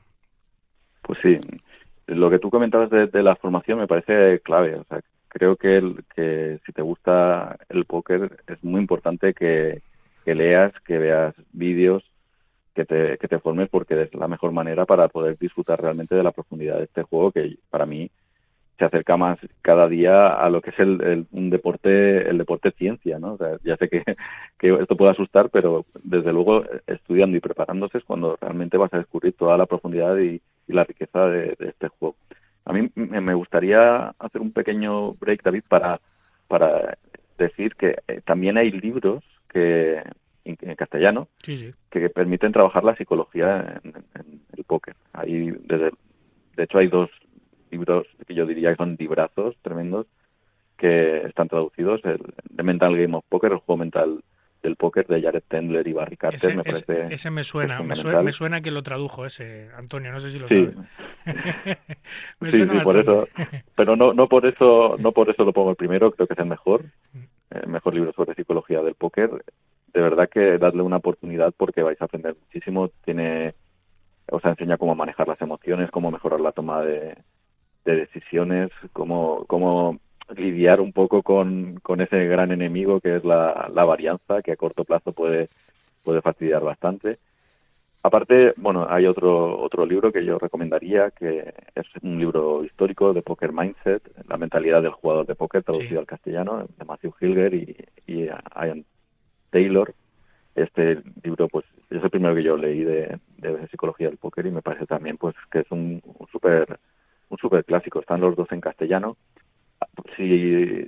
[1.02, 1.38] Pues sí,
[2.06, 4.76] lo que tú comentabas de, la formación me parece clave.
[4.76, 9.82] O sea, creo que, que si te gusta el póker es muy importante que,
[10.26, 12.04] leas, que veas vídeos,
[12.74, 16.22] que te, que te formes porque es la mejor manera para poder disfrutar realmente de
[16.22, 18.10] la profundidad de este juego que para mí
[18.78, 23.18] se acerca más cada día a lo que es el, un deporte, el deporte ciencia,
[23.18, 23.38] ¿no?
[23.62, 24.02] Ya sé que,
[24.58, 28.98] que, esto puede asustar, pero desde luego estudiando y preparándose es cuando realmente vas a
[28.98, 32.16] descubrir toda la profundidad y, la riqueza de, este juego.
[32.64, 36.00] A mí me gustaría hacer un pequeño break, David, para,
[36.48, 36.96] para
[37.36, 40.02] decir que eh, también hay libros que
[40.44, 41.28] en, castellano
[41.90, 44.96] que permiten trabajar la psicología en, en el póker.
[45.12, 45.90] Hay desde,
[46.56, 47.10] de hecho hay dos
[47.70, 50.06] libros que yo diría que son librazos tremendos
[50.76, 52.04] que están traducidos.
[52.04, 52.20] El,
[52.54, 54.22] The Mental Game of Poker, el juego mental
[54.62, 57.14] del póker de Jared Tendler y Barry Carter, ese, me parece.
[57.14, 60.38] Ese, me suena, me suena, me suena, que lo tradujo ese, Antonio, no sé si
[60.38, 60.70] lo sí.
[62.50, 63.28] sí, sí, por eso.
[63.74, 66.38] Pero no, no por eso, no por eso lo pongo el primero, creo que es
[66.38, 67.56] el mejor, mm.
[67.62, 69.30] el mejor libro sobre psicología del póker.
[69.94, 72.88] De verdad que darle una oportunidad porque vais a aprender muchísimo.
[73.04, 73.54] Tiene,
[74.30, 77.16] o sea, enseña cómo manejar las emociones, cómo mejorar la toma de,
[77.84, 79.98] de decisiones, cómo, cómo
[80.36, 84.56] lidiar un poco con, con ese gran enemigo que es la, la varianza, que a
[84.56, 85.48] corto plazo puede,
[86.02, 87.18] puede fastidiar bastante.
[88.04, 93.22] Aparte, bueno, hay otro, otro libro que yo recomendaría, que es un libro histórico de
[93.22, 97.76] Poker Mindset, la mentalidad del jugador de póker, traducido al castellano, de Matthew Hilger y,
[98.08, 98.84] y Ian
[99.52, 99.94] Taylor.
[100.56, 104.50] Este libro, pues, es el primero que yo leí de, de psicología del póker y
[104.50, 106.78] me parece también, pues, que es un, un súper
[107.28, 108.00] un super clásico.
[108.00, 109.16] Están los dos en castellano.
[110.16, 110.86] Si,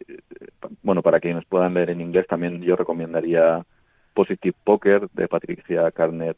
[0.82, 3.64] bueno, para quienes puedan leer en inglés, también yo recomendaría
[4.12, 6.36] Positive Poker de Patricia Carner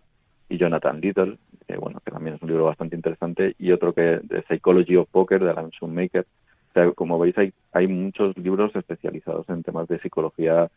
[0.49, 4.21] y Jonathan Little, que bueno, que también es un libro bastante interesante, y otro que
[4.23, 6.25] de Psychology of Poker de Alan Shoemaker.
[6.71, 10.71] O sea, como veis, hay, hay muchos libros especializados en temas de psicología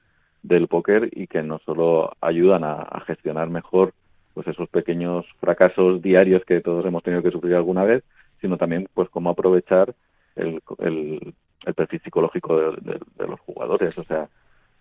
[0.43, 3.93] del póker y que no solo ayudan a, gestionar mejor
[4.34, 8.04] pues esos pequeños fracasos diarios que todos hemos tenido que sufrir alguna vez,
[8.39, 9.93] sino también pues cómo aprovechar
[10.36, 11.34] el, el,
[11.75, 13.97] perfil psicológico de, los jugadores.
[13.97, 14.30] O sea,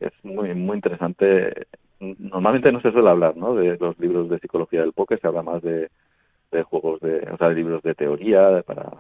[0.01, 1.67] es muy muy interesante.
[1.99, 3.55] Normalmente no se suele hablar, ¿no?
[3.55, 5.91] De los libros de psicología del póker, se habla más de,
[6.53, 8.93] de juegos de, o sea, de libros de teoría para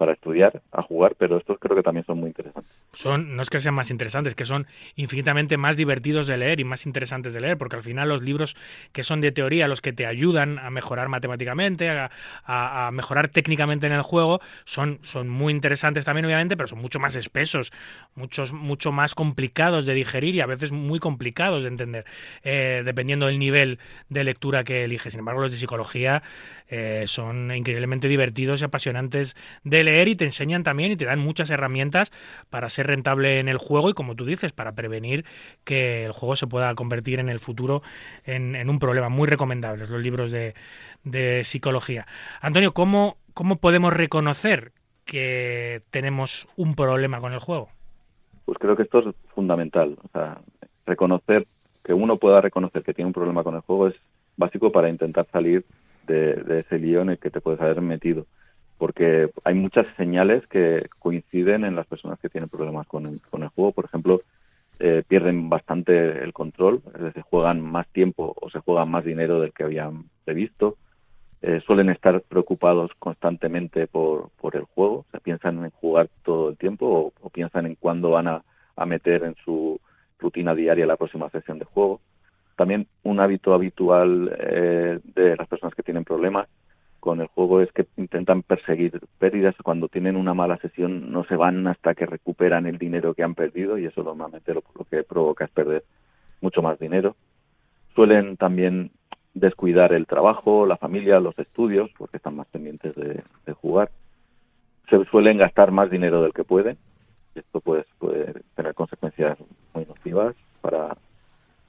[0.00, 2.72] para estudiar, a jugar, pero estos creo que también son muy interesantes.
[2.94, 6.64] Son, no es que sean más interesantes, que son infinitamente más divertidos de leer y
[6.64, 8.56] más interesantes de leer, porque al final los libros
[8.92, 13.92] que son de teoría, los que te ayudan a mejorar matemáticamente, a, mejorar técnicamente en
[13.92, 17.70] el juego, son, son muy interesantes también, obviamente, pero son mucho más espesos,
[18.14, 22.06] muchos, mucho más complicados de digerir y a veces muy complicados de entender,
[22.42, 25.12] eh, dependiendo del nivel de lectura que eliges.
[25.12, 26.22] Sin embargo, los de psicología
[26.72, 31.18] eh, son increíblemente divertidos y apasionantes de leer y te enseñan también y te dan
[31.18, 32.12] muchas herramientas
[32.48, 35.24] para ser rentable en el juego y como tú dices, para prevenir
[35.64, 37.82] que el juego se pueda convertir en el futuro
[38.24, 39.08] en, un problema.
[39.08, 40.54] Muy recomendables los libros de,
[41.42, 42.06] psicología.
[42.40, 44.70] Antonio, ¿cómo, ¿cómo podemos reconocer
[45.04, 47.68] que tenemos un problema con el juego?
[48.44, 49.98] Pues creo que esto es fundamental.
[50.04, 50.38] O sea,
[50.86, 51.48] reconocer,
[51.82, 53.96] que uno pueda reconocer que tiene un problema con el juego es
[54.36, 55.64] básico para intentar salir
[56.06, 58.26] de, ese lío en el que te puedes haber metido.
[58.78, 63.42] Porque hay muchas señales que coinciden en las personas que tienen problemas con el, con
[63.42, 63.72] el juego.
[63.72, 64.22] Por ejemplo,
[64.82, 69.38] eh, pierden bastante el control, es decir, juegan más tiempo o se juegan más dinero
[69.38, 70.78] del que habían previsto.
[71.42, 76.50] eh, suelen estar preocupados constantemente por, por el juego, o sea, piensan en jugar todo
[76.50, 78.42] el tiempo o, piensan en cuándo van a,
[78.86, 79.78] meter en su
[80.18, 82.00] rutina diaria la próxima sesión de juego.
[82.60, 86.46] También un hábito habitual eh, de las personas que tienen problemas
[87.00, 89.54] con el juego es que intentan perseguir pérdidas.
[89.64, 93.34] Cuando tienen una mala sesión no se van hasta que recuperan el dinero que han
[93.34, 95.84] perdido y eso normalmente lo, lo que provoca es perder
[96.42, 97.16] mucho más dinero.
[97.94, 98.90] Suelen también
[99.32, 103.22] descuidar el trabajo, la familia, los estudios, porque están más pendientes de,
[103.54, 103.90] jugar.
[104.90, 106.76] Se suelen gastar más dinero del que pueden.
[107.34, 109.38] Esto pues, puede tener consecuencias
[109.72, 110.98] muy nocivas para...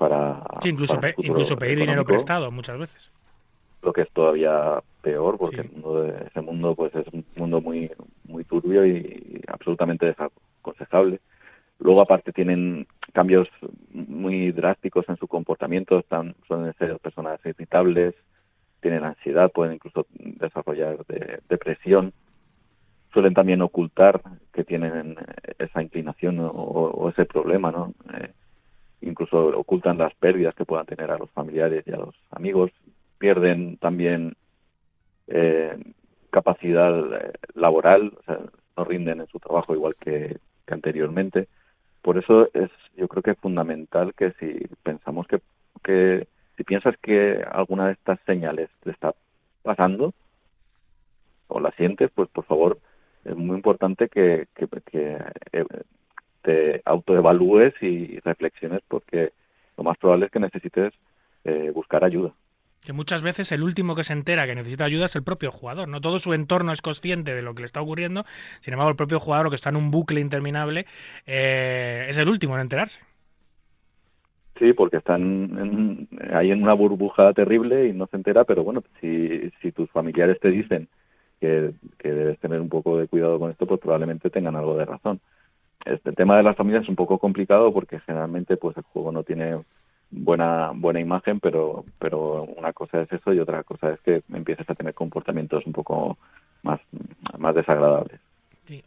[0.02, 3.12] para incluso, incluso pedir dinero prestado muchas veces.
[3.84, 5.62] Lo que es todavía peor, porque
[6.26, 7.92] ese mundo pues es un mundo muy,
[8.24, 11.20] muy turbio y absolutamente desaconsejable.
[11.78, 13.48] Luego, aparte, tienen cambios
[13.92, 18.16] muy drásticos en su comportamiento, están, suelen ser personas irritables,
[18.82, 20.98] tienen ansiedad, pueden incluso desarrollar
[21.48, 22.12] depresión,
[23.14, 24.20] suelen también ocultar
[24.52, 25.16] que tienen
[25.60, 27.94] esa inclinación o, ese problema, ¿no?
[28.16, 28.32] Eh,
[29.02, 32.72] incluso ocultan las pérdidas que puedan tener a los familiares y a los amigos,
[33.18, 34.36] pierden también
[35.28, 35.78] eh,
[36.30, 38.40] capacidad eh, laboral, o sea,
[38.78, 40.38] no rinden en su trabajo igual que
[40.72, 41.48] anteriormente.
[42.02, 45.42] Por eso es, yo creo que es fundamental que si pensamos que,
[45.84, 46.28] que
[46.58, 49.14] si piensas que alguna de estas señales te está
[49.62, 50.14] pasando
[51.48, 52.80] o la sientes, pues por favor,
[53.26, 55.18] es muy importante que, que, que
[55.52, 55.66] eh,
[56.42, 59.32] te autoevalúes y reflexiones porque
[59.78, 60.94] lo más probable es que necesites
[61.44, 62.34] eh, buscar ayuda
[62.86, 65.88] que muchas veces el último que se entera que necesita ayuda es el propio jugador.
[65.88, 68.26] No todo su entorno es consciente de lo que le está ocurriendo,
[68.62, 70.86] sin embargo el propio jugador que está en un bucle interminable
[71.26, 73.00] eh, es el último en enterarse.
[74.58, 79.52] Sí, porque están ahí en una burbuja terrible y no se entera, pero bueno, si,
[79.62, 80.88] si tus familiares te dicen
[81.40, 84.86] que, que debes tener un poco de cuidado con esto, pues probablemente tengan algo de
[84.86, 85.20] razón.
[85.86, 89.24] Este tema de las familias es un poco complicado porque generalmente pues el juego no
[89.24, 89.60] tiene
[90.12, 94.70] buena buena imagen, pero pero una cosa es eso y otra cosa es que empieces
[94.70, 96.18] a tener comportamientos un poco
[96.64, 96.80] más
[97.38, 98.20] más desagradables.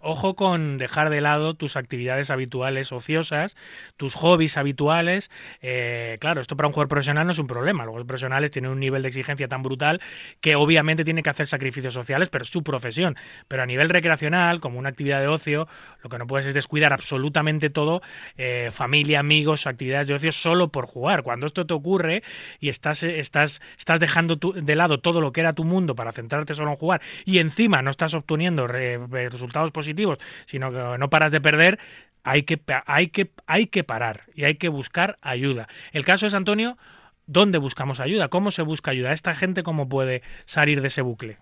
[0.00, 3.56] Ojo con dejar de lado tus actividades habituales ociosas,
[3.96, 5.30] tus hobbies habituales.
[5.62, 7.84] Eh, claro, esto para un jugador profesional no es un problema.
[7.84, 10.00] Los profesionales tienen un nivel de exigencia tan brutal
[10.40, 13.16] que obviamente tiene que hacer sacrificios sociales, pero es su profesión.
[13.48, 15.68] Pero a nivel recreacional, como una actividad de ocio,
[16.02, 18.02] lo que no puedes es descuidar absolutamente todo,
[18.36, 21.22] eh, familia, amigos, actividades de ocio, solo por jugar.
[21.22, 22.22] Cuando esto te ocurre
[22.60, 26.54] y estás, estás, estás dejando de lado todo lo que era tu mundo para centrarte
[26.54, 31.42] solo en jugar y encima no estás obteniendo resultados positivos, sino que no paras de
[31.42, 31.78] perder,
[32.22, 35.68] hay que, hay que, hay que parar y hay que buscar ayuda.
[35.92, 36.78] El caso es, Antonio,
[37.26, 38.28] ¿dónde buscamos ayuda?
[38.28, 39.12] ¿Cómo se busca ayuda?
[39.12, 41.36] ¿Esta gente cómo puede salir de ese bucle?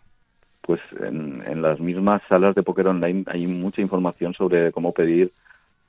[0.62, 5.33] Pues en, en las mismas salas de póker online hay mucha información sobre cómo pedir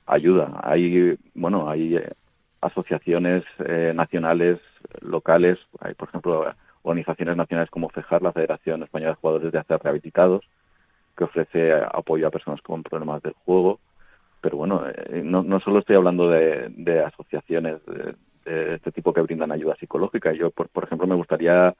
[0.06, 0.60] ayuda.
[0.62, 2.12] Hay, bueno, hay eh,
[2.60, 4.58] asociaciones eh, nacionales,
[5.00, 9.80] locales, hay, por ejemplo, organizaciones nacionales como FEJAR, la Federación Española de Jugadores de Hacer
[9.82, 10.44] Rehabilitados,
[11.16, 13.80] que ofrece apoyo a personas con problemas del juego.
[14.40, 18.14] Pero bueno, eh, no, no solo estoy hablando de, asociaciones de,
[18.74, 20.32] este tipo que brindan ayuda psicológica.
[20.32, 21.74] Yo, por, por ejemplo, me gustaría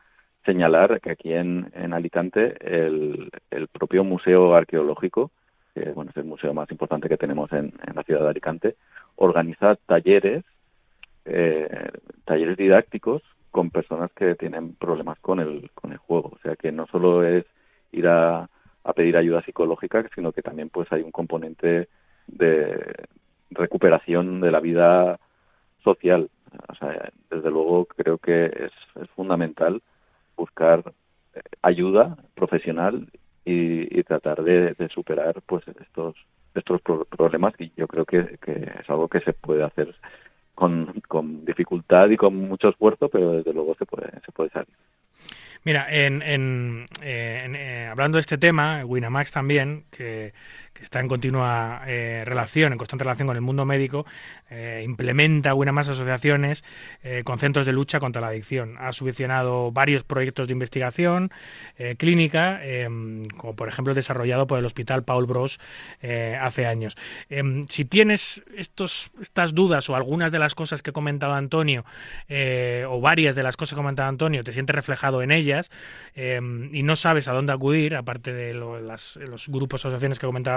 [0.45, 5.31] señalar que aquí en, en Alicante el, el, propio Museo Arqueológico,
[5.75, 8.77] que bueno, es el museo más importante que tenemos en, en la ciudad de Alicante,
[9.17, 10.45] organiza talleres,
[11.25, 11.91] eh,
[12.25, 16.33] talleres didácticos con personas que tienen problemas con el, con el juego.
[16.35, 17.45] O sea que no solo es
[17.93, 18.49] ir a,
[18.85, 21.89] a pedir ayuda psicológica, sino que también pues hay un componente
[22.27, 23.07] de
[23.51, 25.19] recuperación de la vida
[25.83, 26.31] social.
[26.69, 28.73] O sea, desde luego creo que es,
[29.17, 29.83] fundamental
[30.37, 30.93] buscar
[31.63, 33.09] ayuda profesional
[33.45, 36.15] y, tratar de, superar pues estos
[36.55, 39.95] estos problemas y yo creo que, que, es algo que se puede hacer
[40.55, 44.75] con, con dificultad y con mucho esfuerzo pero desde luego se puede se puede salir
[45.65, 50.35] Mira, en, en, eh, eh, hablando de este tema, Winamax también, que
[50.85, 54.07] está en continua eh, relación, en constante relación con el mundo médico,
[54.51, 56.63] eh, implementa una más asociaciones
[57.03, 58.77] eh, con centros de lucha contra la adicción.
[58.79, 61.31] Ha subvencionado varios proyectos de investigación
[61.99, 65.59] clínica, em, como por ejemplo desarrollado por el Hospital Paul Bros
[66.41, 66.97] hace años.
[67.29, 71.85] Em, si tienes estos, estas dudas o algunas de las cosas que ha comentado Antonio,
[72.89, 75.71] o varias de las cosas que ha comentado Antonio, te sientes reflejado en ellas
[76.15, 80.29] em, y no sabes a dónde acudir, aparte de los grupos o asociaciones que ha
[80.29, 80.57] comentado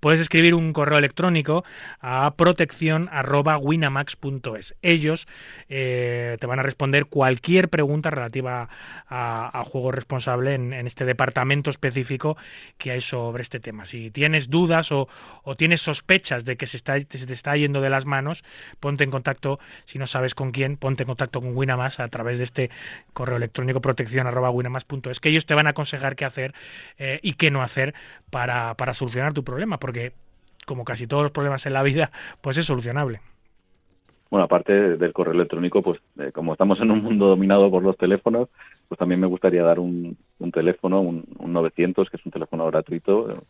[0.00, 1.64] Puedes escribir un correo electrónico
[2.00, 4.74] a protección@winamax.es.
[4.82, 5.28] Ellos
[5.68, 8.68] eh, te van a responder cualquier pregunta relativa
[9.08, 12.36] a, juego responsable en, este departamento específico
[12.76, 13.84] que hay sobre este tema.
[13.84, 15.08] Si tienes dudas o,
[15.56, 18.44] tienes sospechas de que se, está, te está yendo de las manos,
[18.80, 22.38] ponte en contacto, si no sabes con quién, ponte en contacto con Winamax a través
[22.38, 22.70] de este
[23.12, 26.54] correo electrónico protección@winamax.es que ellos te van a aconsejar qué hacer
[26.98, 27.94] eh, y qué no hacer
[28.30, 30.12] para solucionar tu problema, porque
[30.66, 32.10] como casi todos los problemas en la vida,
[32.40, 33.20] pues es solucionable.
[34.30, 37.96] Bueno, aparte del correo electrónico, pues eh, como estamos en un mundo dominado por los
[37.96, 38.50] teléfonos,
[38.86, 40.18] pues también me gustaría dar un,
[40.52, 43.42] teléfono, un, 900, que es un teléfono gratuito.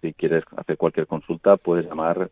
[0.00, 2.30] Si quieres hacer cualquier consulta, puedes llamar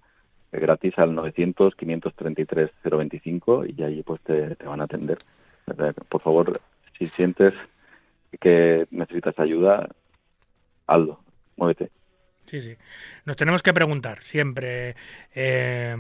[0.53, 5.19] eh, gratis al 900-533-025 y ahí pues te, te van a atender.
[6.09, 6.59] Por favor,
[6.99, 7.53] si sientes
[8.41, 9.91] que necesitas ayuda,
[10.87, 11.21] Aldo,
[11.57, 11.91] muévete.
[12.51, 12.77] Sí, sí.
[13.27, 14.97] Nos tenemos que preguntar siempre
[15.37, 15.95] eh,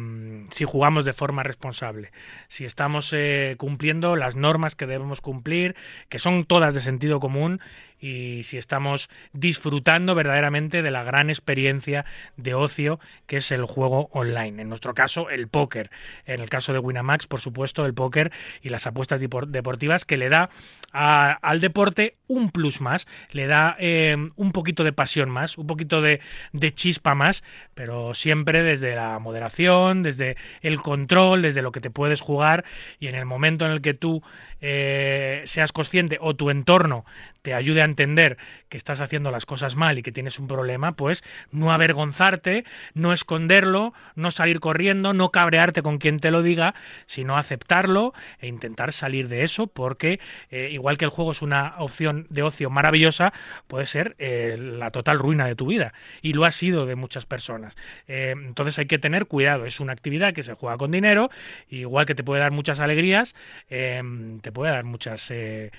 [0.51, 2.11] si jugamos de forma responsable,
[2.49, 5.77] si estamos eh, cumpliendo las normas que debemos cumplir,
[6.09, 7.61] que son todas de sentido común,
[8.01, 12.05] y si estamos disfrutando verdaderamente de la gran experiencia
[12.37, 14.63] de ocio que es el juego online.
[14.63, 15.91] En nuestro caso, el póker.
[16.27, 18.33] En el caso de Winamax, por supuesto, el póker
[18.63, 20.51] y las apuestas deportivas que le da
[20.93, 26.01] al deporte un plus más, le da eh, un poquito de pasión más, un poquito
[26.01, 26.21] de,
[26.53, 27.45] de chispa más,
[27.75, 32.65] pero siempre desde la moderación, desde el control, desde lo que te puedes jugar
[32.99, 34.23] y en el momento en el que tú
[34.61, 37.05] eh, seas consciente o tu entorno
[37.43, 38.37] te ayude a entender
[38.71, 42.65] que estás haciendo las cosas mal y que tienes un problema, pues no avergonzarte,
[42.95, 46.75] no esconderlo, no salir corriendo, no cabrearte con quien te lo diga,
[47.07, 51.75] sino aceptarlo e intentar salir de eso, porque eh, igual que el juego es una
[51.79, 53.35] opción de ocio maravillosa,
[53.67, 55.93] puede ser eh, la total ruina de tu vida.
[56.23, 57.77] Y lo ha sido de muchas personas.
[58.07, 61.31] entonces hay que tener cuidado, es una actividad que se juega con dinero,
[61.69, 63.35] igual que te puede dar muchas alegrías,
[63.69, 65.71] te puede dar muchas eh,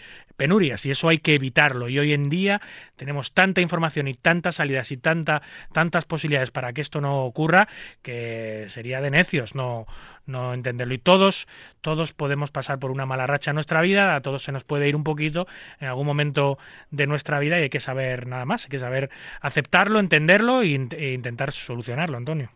[0.41, 1.87] penurias y eso hay que evitarlo.
[1.87, 2.61] Y hoy en día
[2.95, 7.67] tenemos tanta información y tantas salidas y tanta, tantas posibilidades para que esto no ocurra
[8.01, 9.85] que sería de necios no,
[10.25, 10.95] no entenderlo.
[10.95, 11.47] Y todos,
[11.81, 14.89] todos podemos pasar por una mala racha en nuestra vida, a todos se nos puede
[14.89, 15.45] ir un poquito
[15.79, 16.57] en algún momento
[16.89, 19.11] de nuestra vida y hay que saber nada más, hay que saber
[19.41, 22.49] aceptarlo, entenderlo e intentar solucionarlo, Antonio.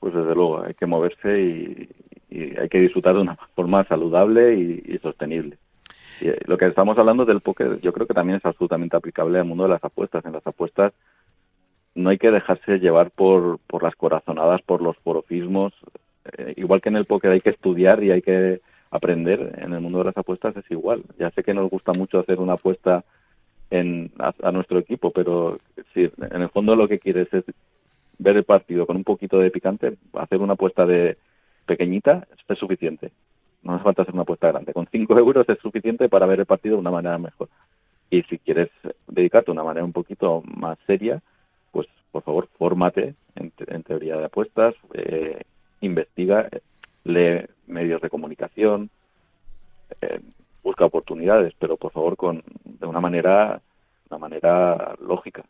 [0.00, 4.98] Pues desde luego, hay que moverse y hay que disfrutar de una forma saludable y,
[5.02, 5.58] sostenible.
[6.46, 9.64] Lo que estamos hablando del póker, yo creo que también es absolutamente aplicable al mundo
[9.64, 10.24] de las apuestas.
[10.24, 10.92] En las apuestas
[11.94, 15.72] no hay que dejarse llevar por, por las corazonadas, por los porofismos.
[16.38, 18.60] Eh, igual que en el póker hay que estudiar y hay que
[18.90, 21.02] aprender, en el mundo de las apuestas es igual.
[21.18, 23.04] Ya sé que nos gusta mucho hacer una apuesta
[23.70, 25.58] en, a, nuestro equipo, pero
[25.94, 27.44] si en el fondo lo que quieres es
[28.18, 31.16] ver el partido con un poquito de picante, hacer una apuesta de
[31.66, 33.12] pequeñita es suficiente.
[33.62, 34.72] No hace falta hacer una apuesta grande.
[34.72, 37.48] Con 5 euros es suficiente para ver el partido de una manera mejor.
[38.10, 38.70] Y si quieres
[39.06, 41.22] dedicarte de una manera un poquito más seria,
[41.70, 45.40] pues por favor, fórmate en, teoría de apuestas, eh,
[45.80, 46.48] investiga,
[47.04, 48.90] lee medios de comunicación,
[50.00, 50.20] eh,
[50.62, 53.60] busca oportunidades, pero por favor con de una manera,
[54.10, 55.44] una manera lógica,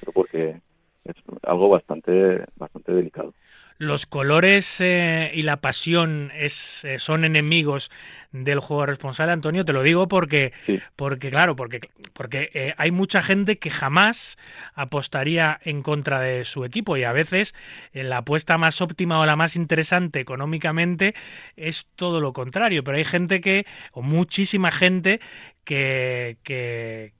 [0.00, 0.60] pero porque
[1.04, 3.34] es algo bastante, bastante delicado.
[3.80, 7.92] Los colores eh, y la pasión es, eh, son enemigos
[8.32, 10.52] del juego responsable, Antonio, te lo digo porque,
[10.96, 11.80] porque claro, porque,
[12.12, 14.36] porque eh, hay mucha gente que jamás
[14.74, 17.54] apostaría en contra de su equipo y a veces
[17.92, 21.14] la apuesta más óptima o la más interesante económicamente
[21.54, 25.20] es todo lo contrario, pero hay gente que, o muchísima gente
[25.62, 27.12] que, que,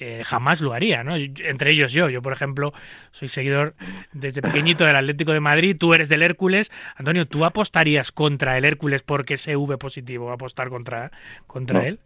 [0.00, 1.16] eh, jamás lo haría, ¿no?
[1.16, 2.08] Entre ellos yo.
[2.08, 2.72] Yo, por ejemplo,
[3.10, 3.74] soy seguidor
[4.12, 6.70] desde pequeñito del Atlético de Madrid, tú eres del Hércules.
[6.96, 11.10] Antonio, ¿tú apostarías contra el Hércules porque es V positivo apostar contra,
[11.46, 11.98] contra él?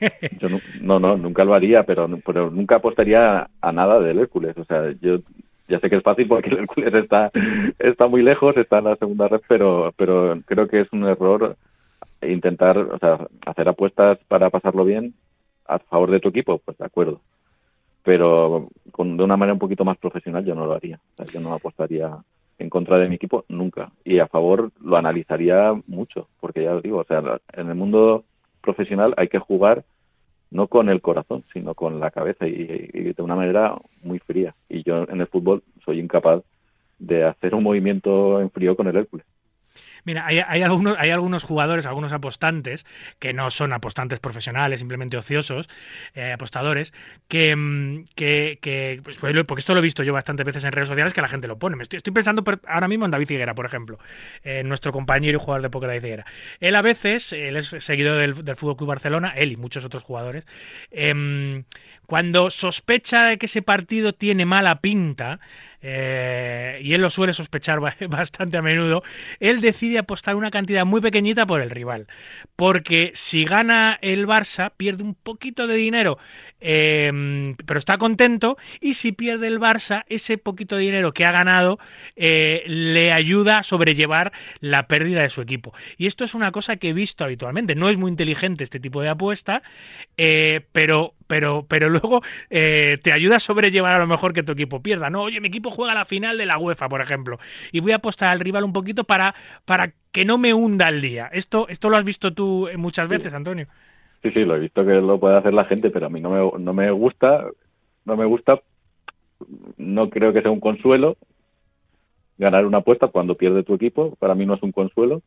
[0.40, 0.48] Yo
[0.80, 4.56] no, no, nunca lo haría, pero, pero nunca apostaría a nada del Hércules.
[4.58, 5.20] O sea, yo
[5.68, 7.30] ya sé que es fácil porque el Hércules está,
[7.78, 11.56] está muy lejos, está en la segunda red, pero, pero creo que es un error
[12.20, 15.14] intentar, o sea, hacer apuestas para pasarlo bien
[15.74, 17.20] a favor de tu equipo, pues de acuerdo.
[18.02, 20.98] Pero con, de una manera un poquito más profesional yo no lo haría.
[21.32, 22.16] yo no apostaría
[22.58, 23.90] en contra de mi equipo nunca.
[24.04, 28.24] Y a favor lo analizaría mucho, porque ya os digo, o sea, en el mundo
[28.60, 29.84] profesional hay que jugar
[30.50, 34.54] no con el corazón, sino con la cabeza y, de una manera muy fría.
[34.68, 36.42] Y yo en el fútbol soy incapaz
[36.98, 39.26] de hacer un movimiento en frío con el Hércules.
[40.04, 42.86] Mira, hay, algunos, hay algunos jugadores, algunos apostantes,
[43.18, 45.68] que no son apostantes profesionales, simplemente ociosos,
[46.14, 46.92] eh, apostadores,
[47.28, 50.72] que, mm, que, que pues, pues, porque esto lo he visto yo bastantes veces en
[50.72, 51.76] redes sociales, que la gente lo pone.
[51.76, 53.98] Me estoy, pensando ahora mismo en David Higuera, por ejemplo,
[54.64, 56.26] nuestro compañero y jugador de póker David Higuera.
[56.60, 60.02] Él a veces, él es seguidor del, del Fútbol Club Barcelona, él y muchos otros
[60.02, 60.46] jugadores,
[60.90, 61.62] eh,
[62.06, 65.40] cuando sospecha de que ese partido tiene mala pinta,
[65.82, 69.02] eh, y él lo suele sospechar bastante a menudo,
[69.40, 72.06] él decide apostar una cantidad muy pequeñita por el rival.
[72.56, 76.18] Porque si gana el Barça, pierde un poquito de dinero,
[76.62, 81.32] eh, pero está contento, y si pierde el Barça, ese poquito de dinero que ha
[81.32, 81.78] ganado
[82.16, 85.74] eh, le ayuda a sobrellevar la pérdida de su equipo.
[85.96, 87.74] Y esto es una cosa que he visto habitualmente.
[87.74, 89.62] No es muy inteligente este tipo de apuesta,
[90.72, 94.82] pero pero, pero luego eh, te ayuda a sobrellevar a lo mejor que tu equipo
[94.82, 95.08] pierda.
[95.08, 97.38] No, oye, mi equipo juega la final de la UEFA, por ejemplo,
[97.70, 99.34] y voy a apostar al rival un poquito para,
[99.64, 101.30] para que no me hunda el día.
[101.32, 103.66] Esto, esto lo has visto tú muchas veces, Antonio.
[104.22, 106.30] Sí, sí, lo he visto que lo puede hacer la gente, pero a mí no
[106.30, 107.46] me, no me gusta,
[108.04, 108.60] no me gusta,
[109.76, 111.16] no creo que sea un consuelo
[112.38, 115.22] ganar una apuesta cuando pierde tu equipo, para mí no es un consuelo.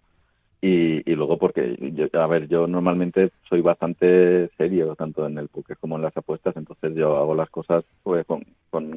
[0.61, 5.77] Y, luego porque, yo, a ver, yo normalmente soy bastante serio, tanto en el póker
[5.77, 8.43] como en las apuestas, entonces yo hago las cosas pues, con,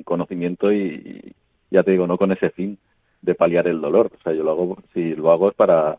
[0.03, 1.35] conocimiento y,
[1.71, 2.79] ya te digo, no con ese fin
[3.21, 4.11] de paliar el dolor.
[4.19, 5.99] O sea, yo lo hago, si lo hago es para,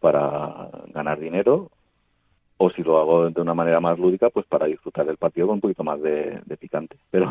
[0.00, 1.70] para ganar dinero
[2.58, 5.54] o si lo hago de una manera más lúdica, pues para disfrutar del partido con
[5.54, 6.96] un poquito más de, de picante.
[7.10, 7.30] Pero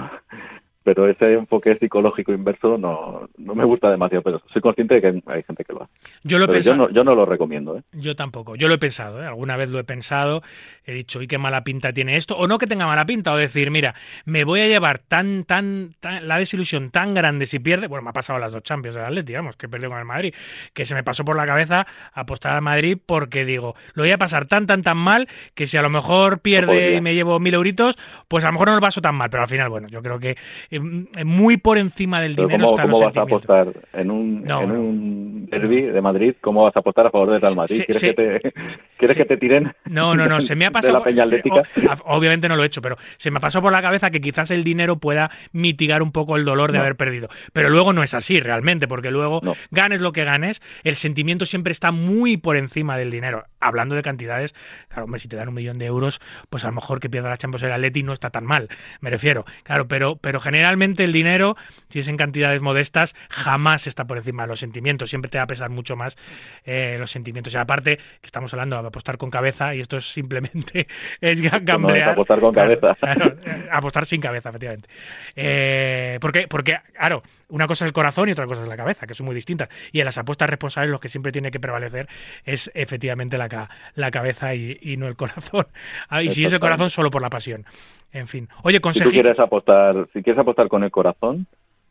[0.85, 5.07] pero ese enfoque psicológico inverso no, no me gusta demasiado, pero soy consciente de que
[5.25, 5.91] hay, gente que lo hace.
[6.23, 7.75] Yo, lo he yo, no, yo no lo recomiendo.
[7.75, 7.81] ¿eh?
[7.91, 9.25] Yo tampoco, yo lo he pensado, ¿eh?
[9.25, 10.43] alguna vez lo he pensado,
[10.85, 12.37] he dicho, ¿y qué mala pinta tiene esto?
[12.37, 15.95] O no que tenga mala pinta, o decir, mira, me voy a llevar tan, tan,
[15.99, 19.01] tan la desilusión tan grande si pierde, bueno, me ha pasado las dos Champions de
[19.01, 20.35] Atleti, digamos, que perdió con el Madrid,
[20.75, 24.19] que se me pasó por la cabeza apostar al Madrid porque digo, lo voy a
[24.19, 27.55] pasar tan, tan, tan mal que si a lo mejor pierde y me llevo mil
[27.55, 30.03] euritos, pues a lo mejor no lo paso tan mal, pero al final, bueno, yo
[30.03, 30.37] creo que
[30.79, 32.67] muy por encima del dinero.
[32.67, 36.35] ¿Cómo, ¿cómo vas a apostar en un, en un derby de Madrid?
[36.41, 37.83] ¿Cómo vas a apostar a favor del Real Madrid?
[37.85, 38.53] ¿Quieres, que, te,
[38.97, 39.73] ¿quieres que te tiren?
[39.85, 40.41] No, no, no.
[40.45, 41.03] Se me ha pasado.
[42.05, 44.51] obviamente no lo he hecho, pero se me ha pasado por la cabeza que quizás
[44.51, 47.29] el dinero pueda mitigar un poco el dolor de haber perdido.
[47.53, 51.71] Pero luego no es así realmente, porque luego ganes lo que ganes, el sentimiento siempre
[51.71, 53.43] está muy por encima del dinero.
[53.67, 54.53] Hablando de cantidades,
[54.87, 57.29] claro, hombre, si te dan un millón de euros, pues a lo mejor que pierda
[57.29, 58.69] la Champions el Atleti no está tan mal,
[59.01, 59.45] me refiero.
[59.63, 61.55] Claro, pero, pero generalmente el dinero,
[61.89, 65.09] si es en cantidades modestas, jamás está por encima de los sentimientos.
[65.09, 66.15] Siempre te va a pesar mucho más
[66.63, 67.53] eh, los sentimientos.
[67.53, 70.87] Y aparte, que estamos hablando de apostar con cabeza, y esto es simplemente
[71.21, 72.09] es gamblear.
[72.09, 72.95] apostar con cabeza.
[73.01, 74.89] Eh, apostar sin cabeza, efectivamente.
[75.35, 79.07] Eh, porque, porque, claro, una cosa es el corazón y otra cosa es la cabeza,
[79.07, 79.69] que son muy distintas.
[79.91, 82.07] Y en las apuestas responsables lo que siempre tiene que prevalecer
[82.43, 83.47] es efectivamente la,
[83.95, 85.67] la cabeza y, no el corazón.
[86.09, 87.65] Ah, y si es el corazón, solo por la pasión.
[88.11, 88.47] En fin.
[88.63, 89.09] Oye, consejo.
[89.09, 91.47] Si quieres apostar, si quieres apostar con el corazón,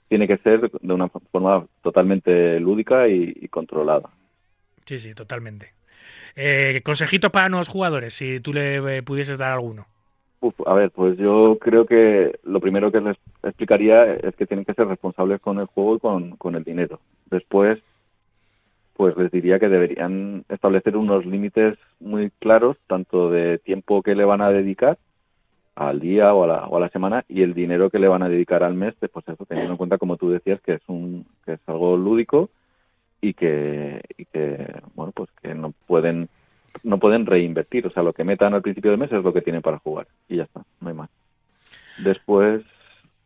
[0.08, 4.10] tiene que ser de una forma totalmente lúdica y, controlada.
[4.84, 5.72] Sí, sí, totalmente.
[6.36, 9.86] Eh, consejitos para nuevos jugadores, si tú le eh, pudieses dar alguno.
[10.66, 14.74] a ver, pues yo creo que lo primero que les explicaría es que tienen que
[14.74, 17.00] ser responsables con el juego y con, con el dinero.
[17.30, 17.80] Después,
[18.96, 24.24] pues les diría que deberían establecer unos límites muy claros, tanto de tiempo que le
[24.24, 24.98] van a dedicar
[25.74, 28.22] al día o a, la, o a la semana y el dinero que le van
[28.22, 31.26] a dedicar al mes, pues eso, teniendo en cuenta, como tú decías, que es, un,
[31.44, 32.50] que es algo lúdico
[33.20, 36.28] y que, y que, bueno, pues que no pueden,
[36.84, 37.86] no pueden reinvertir.
[37.86, 40.06] O sea, lo que metan al principio del mes es lo que tienen para jugar
[40.28, 41.10] y ya está, no hay más.
[42.04, 42.62] Después,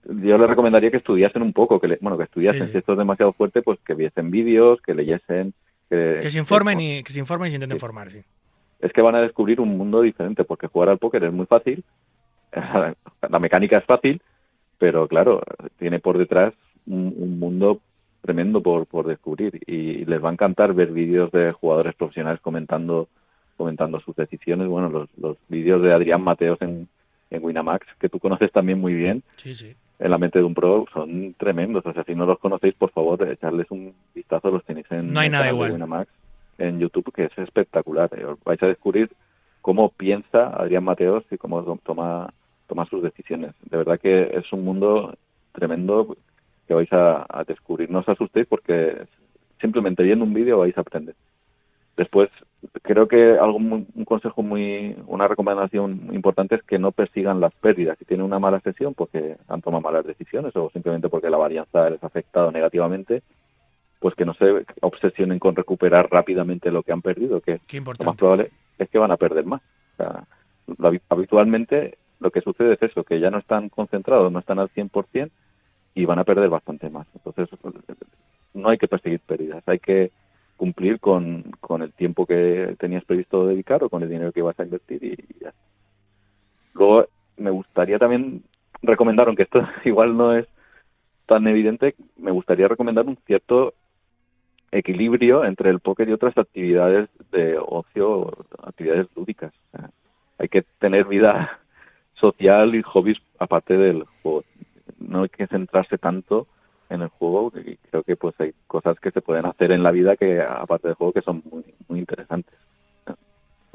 [0.08, 2.70] yo les recomendaría que estudiasen un poco, que bueno, que estudiasen.
[2.70, 5.52] Si esto es demasiado fuerte, pues que viesen vídeos, que leyesen.
[5.90, 8.22] Que, se informen y que se informen y se intenten formar, sí.
[8.80, 11.84] Es que van a descubrir un mundo diferente, porque jugar al póker es muy fácil,
[12.52, 14.22] la mecánica es fácil,
[14.78, 15.42] pero claro,
[15.78, 16.54] tiene por detrás
[16.86, 17.80] un, mundo
[18.22, 23.08] tremendo por, por descubrir y les va a encantar ver vídeos de jugadores profesionales comentando
[23.56, 24.68] comentando sus decisiones.
[24.68, 26.88] Bueno, los, los vídeos de Adrián Mateos en,
[27.30, 29.22] en Winamax, que tú conoces también muy bien,
[29.98, 31.84] en la mente de un pro, son tremendos.
[31.84, 35.20] O sea, si no los conocéis, por favor, echarles un vistazo, los tenéis en, no
[35.20, 35.72] hay nada igual.
[35.72, 36.10] Winamax
[36.58, 38.10] en YouTube, que es espectacular.
[38.16, 39.10] Eh, vais a descubrir
[39.62, 42.32] cómo piensa Adrián Mateos y cómo toma,
[42.66, 43.52] toma sus decisiones.
[43.62, 45.16] De verdad que es un mundo
[45.52, 46.16] tremendo
[46.66, 47.90] que vais a, descubrir.
[47.90, 49.06] No os asustéis porque
[49.60, 51.14] simplemente viendo un vídeo vais a aprender.
[51.98, 52.30] Después,
[52.82, 57.98] creo que algo un consejo muy, una recomendación importante es que no persigan las pérdidas.
[57.98, 61.90] Si tienen una mala sesión porque han tomado malas decisiones o simplemente porque la varianza
[61.90, 63.24] les ha afectado negativamente,
[63.98, 67.92] pues que no se obsesionen con recuperar rápidamente lo que han perdido, que Qué lo
[68.06, 69.60] más probable es que van a perder más.
[69.94, 70.24] O sea,
[71.08, 75.30] habitualmente lo que sucede es eso, que ya no están concentrados, no están al 100%
[75.96, 77.08] y van a perder bastante más.
[77.16, 77.48] Entonces,
[78.54, 80.12] no hay que perseguir pérdidas, hay que
[80.58, 84.58] cumplir con, con el tiempo que tenías previsto dedicar o con el dinero que ibas
[84.60, 85.54] a invertir y ya.
[86.74, 87.06] Luego,
[87.38, 88.42] me gustaría también
[88.82, 90.46] recomendar, aunque esto igual no es
[91.26, 93.72] tan evidente, me gustaría recomendar un cierto
[94.72, 98.32] equilibrio entre el póker y otras actividades de ocio,
[98.62, 99.52] actividades lúdicas.
[100.38, 101.58] Hay que tener vida
[102.14, 104.44] social y hobbies aparte del juego.
[104.98, 106.46] No hay que centrarse tanto
[106.90, 109.90] en el juego y creo que pues hay cosas que se pueden hacer en la
[109.90, 112.54] vida que aparte del juego que son muy, muy interesantes.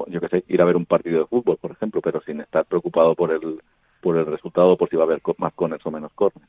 [0.06, 2.64] Yo que sé, ir a ver un partido de fútbol, por ejemplo, pero sin estar
[2.66, 3.60] preocupado por el
[4.02, 6.46] por el resultado, por si va a haber más corners o menos corners.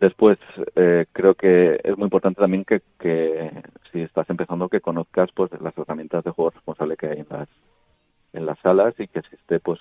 [0.00, 0.38] Después,
[0.74, 3.50] eh, creo que es muy importante también que, que
[3.92, 7.48] si estás empezando que conozcas pues las herramientas de juego responsable que hay en las
[8.32, 9.80] en las salas y que existe pues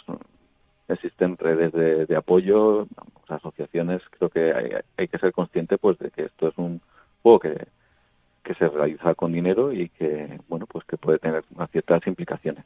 [0.88, 2.88] existen redes de, apoyo,
[3.28, 4.02] asociaciones.
[4.18, 6.82] Creo que hay, hay que ser consciente pues de que esto es un
[7.24, 12.06] juego que se realiza con dinero y que bueno pues que puede tener unas ciertas
[12.06, 12.64] implicaciones.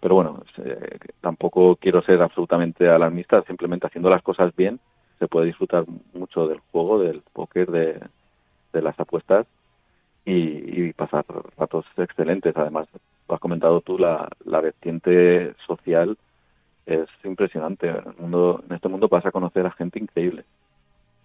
[0.00, 4.78] Pero bueno, eh, tampoco quiero ser absolutamente alarmista, simplemente haciendo las cosas bien
[5.18, 8.00] se puede disfrutar mucho del juego, del póker, de,
[8.82, 9.46] las apuestas
[10.26, 11.24] y, y pasar
[11.56, 12.54] ratos excelentes.
[12.56, 12.86] Además,
[13.28, 16.18] lo has comentado tú, la vertiente social
[16.86, 17.88] es impresionante.
[17.88, 20.44] En, el mundo, en este mundo vas a conocer a gente increíble.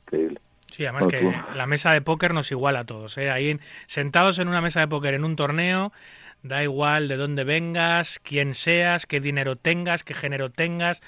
[0.06, 0.40] Increíble.
[0.68, 3.18] Sí, además que tú- la mesa de póker nos iguala a todos.
[3.18, 3.32] ¿eh?
[3.32, 5.92] Ahí en- sentados en una mesa de póker en un torneo,
[6.44, 11.02] da igual de dónde vengas, quién seas, qué dinero tengas, qué género tengas,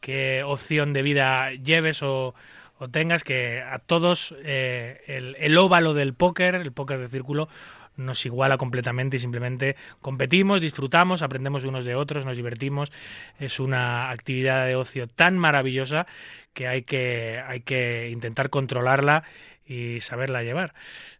[0.00, 2.34] qué opción de vida lleves o,
[2.78, 7.48] o tengas, que a todos eh, el, el óvalo del póker, el póker de círculo,
[7.96, 12.92] nos iguala completamente y simplemente competimos, disfrutamos, aprendemos de unos de otros, nos divertimos.
[13.38, 16.06] Es una actividad de ocio tan maravillosa
[16.52, 19.24] que hay que, hay que intentar controlarla
[19.66, 20.74] y saberla llevar.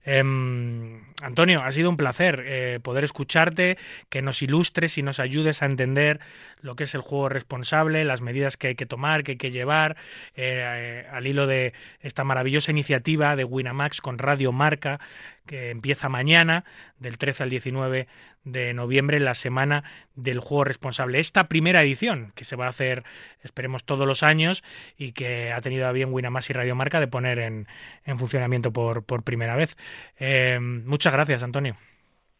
[0.04, 3.76] Em, Antonio, ha sido un placer eh, poder escucharte,
[4.08, 6.20] que nos ilustres y nos ayudes a entender
[6.60, 9.50] lo que es el juego responsable, las medidas que hay que tomar, que hay que
[9.50, 9.96] llevar,
[10.36, 15.00] eh, eh, al hilo de esta maravillosa iniciativa de Winamax con Radio Marca,
[15.46, 16.64] que empieza mañana,
[16.98, 18.06] del 13 al 19
[18.44, 19.84] de noviembre, la semana
[20.14, 21.18] del juego responsable.
[21.18, 23.04] Esta primera edición, que se va a hacer,
[23.42, 24.62] esperemos, todos los años
[24.96, 27.66] y que ha tenido a bien Winamax y Radio Marca de poner en,
[28.04, 29.76] en funcionamiento por, por primera vez.
[30.18, 31.76] Eh, muchas gracias, Antonio.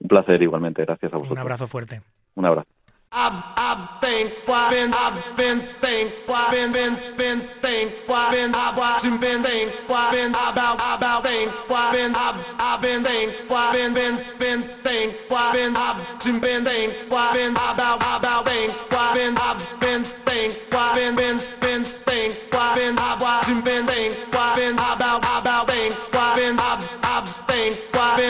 [0.00, 0.84] Un placer igualmente.
[0.84, 1.32] Gracias a vosotros.
[1.32, 2.02] Un abrazo fuerte.
[2.34, 2.68] Un abrazo.
[3.12, 9.72] I've, I've been, been, I've been, think, been, been, been, think, been, I've been, think,
[10.10, 11.52] been, about, about, think,
[11.92, 17.52] been, I've, I've been, think, been, been, been, think, been, I've watching, been, think, been,
[17.52, 24.16] about, about, think, been, I've been, think, been, been, been, been, I've been, think,
[24.56, 27.72] been, about, been, I've, I've, been,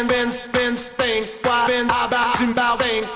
[0.06, 0.76] been, been,
[1.66, 3.15] been, about,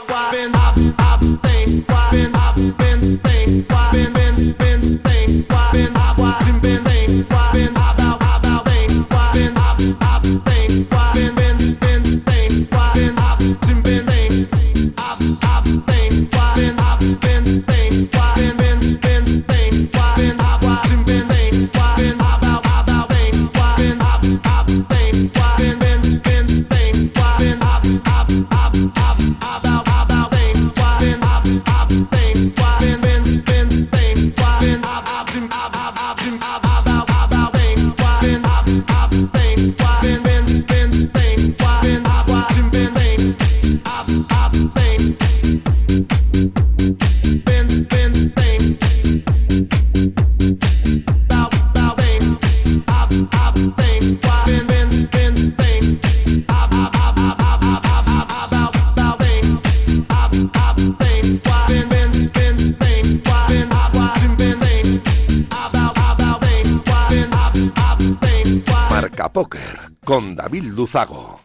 [69.00, 71.40] Marca Póker con David Luzago.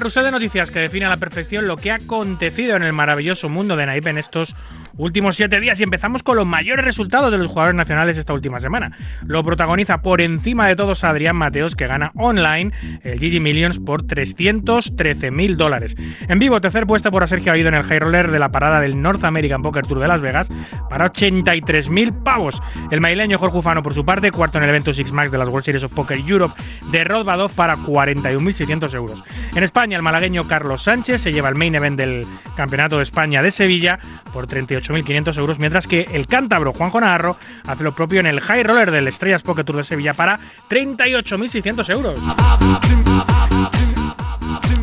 [0.00, 3.50] Carrusel de noticias que define a la perfección lo que ha acontecido en el maravilloso
[3.50, 4.56] mundo de Naip en estos
[4.96, 8.60] últimos siete días y empezamos con los mayores resultados de los jugadores nacionales esta última
[8.60, 8.96] semana.
[9.26, 12.72] Lo protagoniza por encima de todos Adrián Mateos que gana online
[13.02, 15.94] el GG Millions por 313 mil dólares.
[16.28, 19.02] En vivo, tercer puesto por Sergio Avido en el High Roller de la parada del
[19.02, 20.48] North American Poker Tour de Las Vegas
[20.88, 22.62] para 83 mil pavos.
[22.90, 25.48] El maileño Jorge Ufano por su parte, cuarto en el evento Six Max de las
[25.48, 26.54] World Series of Poker Europe
[26.90, 29.22] de Rodbadov para 41.600 euros.
[29.54, 32.26] En España, el malagueño Carlos Sánchez se lleva el main event del
[32.56, 33.98] Campeonato de España de Sevilla
[34.32, 37.36] por 38.500 euros, mientras que el cántabro Juanjo Navarro
[37.66, 40.38] hace lo propio en el High Roller del Estrellas Poker Tour de Sevilla para
[40.68, 42.20] 38.600 euros.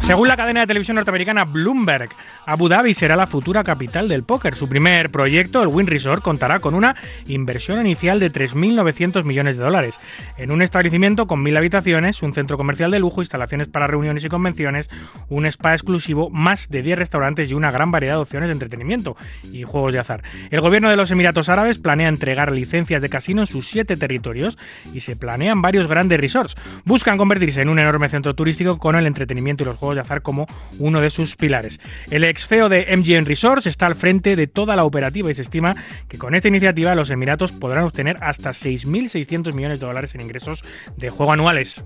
[0.07, 2.11] Según la cadena de televisión norteamericana Bloomberg,
[2.45, 4.55] Abu Dhabi será la futura capital del póker.
[4.55, 6.95] Su primer proyecto, el Win Resort, contará con una
[7.27, 9.99] inversión inicial de 3.900 millones de dólares,
[10.37, 14.29] en un establecimiento con 1.000 habitaciones, un centro comercial de lujo, instalaciones para reuniones y
[14.29, 14.89] convenciones,
[15.27, 19.17] un spa exclusivo, más de 10 restaurantes y una gran variedad de opciones de entretenimiento
[19.51, 20.23] y juegos de azar.
[20.51, 24.57] El gobierno de los Emiratos Árabes planea entregar licencias de casino en sus siete territorios
[24.93, 26.55] y se planean varios grandes resorts.
[26.85, 30.47] Buscan convertirse en un enorme centro turístico con el entretenimiento y los juegos como
[30.79, 31.79] uno de sus pilares.
[32.09, 35.41] El ex feo de MGM Resorts está al frente de toda la operativa y se
[35.41, 35.75] estima
[36.07, 40.63] que con esta iniciativa los Emiratos podrán obtener hasta 6.600 millones de dólares en ingresos
[40.95, 41.83] de juego anuales.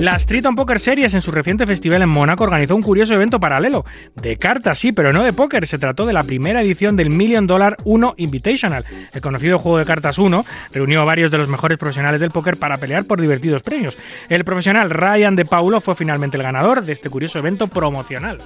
[0.00, 3.86] La Street Poker Series en su reciente festival en Mónaco organizó un curioso evento paralelo,
[4.14, 5.66] de cartas sí, pero no de póker.
[5.66, 8.84] Se trató de la primera edición del Million Dollar 1 Invitational.
[9.14, 10.44] El conocido juego de cartas 1
[10.74, 13.96] reunió a varios de los mejores profesionales del póker para pelear por divertidos premios.
[14.28, 18.38] El profesional Ryan De Paulo fue finalmente el ganador de este curioso evento promocional.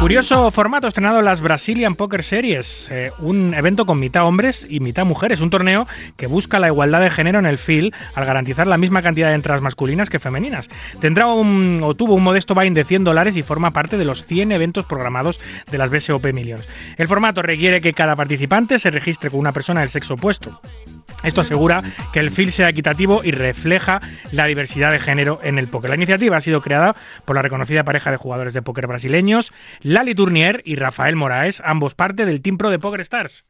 [0.00, 4.80] Curioso formato estrenado en las Brazilian Poker Series, eh, un evento con mitad hombres y
[4.80, 8.66] mitad mujeres, un torneo que busca la igualdad de género en el field al garantizar
[8.66, 10.68] la misma cantidad de entradas masculinas que femeninas.
[11.00, 14.24] Tendrá un, o tuvo un modesto buy de 100 dólares y forma parte de los
[14.24, 16.68] 100 eventos programados de las BSOP Millions.
[16.96, 20.60] El formato requiere que cada participante se registre con una persona del sexo opuesto.
[21.22, 24.00] Esto asegura que el field sea equitativo y refleja
[24.32, 25.90] la diversidad de género en el póker.
[25.90, 30.14] La iniciativa ha sido creada por la reconocida pareja de jugadores de póker brasileños, Lali
[30.14, 33.44] Tournier y Rafael Moraes, ambos parte del Team Pro de Poker Stars.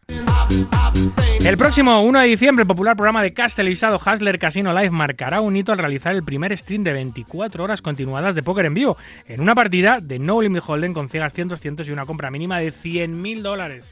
[1.45, 5.41] El próximo 1 de diciembre, el popular programa de cast televisado Hustler Casino Live marcará
[5.41, 8.97] un hito al realizar el primer stream de 24 horas continuadas de póker en vivo,
[9.27, 12.59] en una partida de No Limit Hold'em con ciegas cientos, cientos y una compra mínima
[12.59, 13.85] de 100.000 dólares.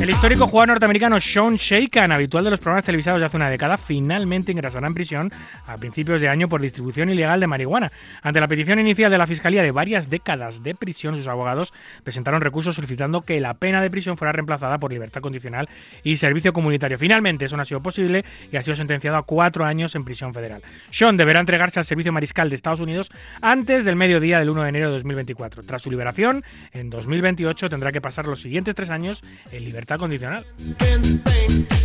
[0.00, 3.76] El histórico jugador norteamericano Sean Shaken, habitual de los programas televisados de hace una década,
[3.76, 5.32] finalmente ingresará en prisión
[5.66, 7.90] a principios de año por distribución ilegal de marihuana.
[8.22, 11.72] Ante la petición inicial de la Fiscalía de varias décadas de prisión, sus abogados
[12.04, 15.68] presentaron recursos solicitando que la pena de prisión fuera reemplazada por libertad condicional
[16.02, 16.98] y servicio comunitario.
[16.98, 20.32] Finalmente, eso no ha sido posible y ha sido sentenciado a cuatro años en prisión
[20.34, 20.62] federal.
[20.90, 23.10] Sean deberá entregarse al Servicio Mariscal de Estados Unidos
[23.42, 25.62] antes del mediodía del 1 de enero de 2024.
[25.62, 29.22] Tras su liberación, en 2028 tendrá que pasar los siguientes tres años
[29.52, 30.46] en libertad condicional.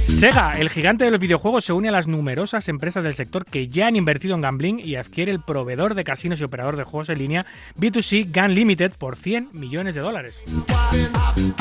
[0.07, 3.67] Sega, el gigante de los videojuegos, se une a las numerosas empresas del sector que
[3.67, 7.09] ya han invertido en gambling y adquiere el proveedor de casinos y operador de juegos
[7.09, 7.45] en línea
[7.77, 10.39] B2C Gun Limited por 100 millones de dólares.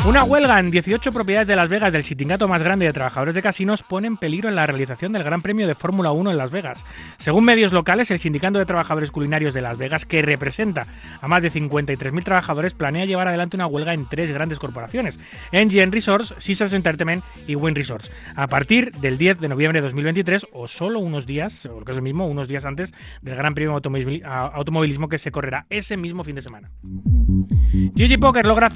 [0.07, 3.41] Una huelga en 18 propiedades de Las Vegas del sindicato más grande de trabajadores de
[3.41, 6.85] casinos pone en peligro la realización del Gran Premio de Fórmula 1 en Las Vegas.
[7.17, 10.87] Según medios locales, el sindicato de trabajadores culinarios de Las Vegas, que representa
[11.19, 15.19] a más de 53.000 trabajadores, planea llevar adelante una huelga en tres grandes corporaciones,
[15.51, 20.49] NGN Resorts, Caesars Entertainment y Win Resorts, a partir del 10 de noviembre de 2023
[20.53, 22.93] o solo unos días, o que es lo mismo, unos días antes
[23.23, 24.23] del Gran Premio de
[24.55, 26.71] Automovilismo que se correrá ese mismo fin de semana.
[26.83, 28.69] GG Poker logra,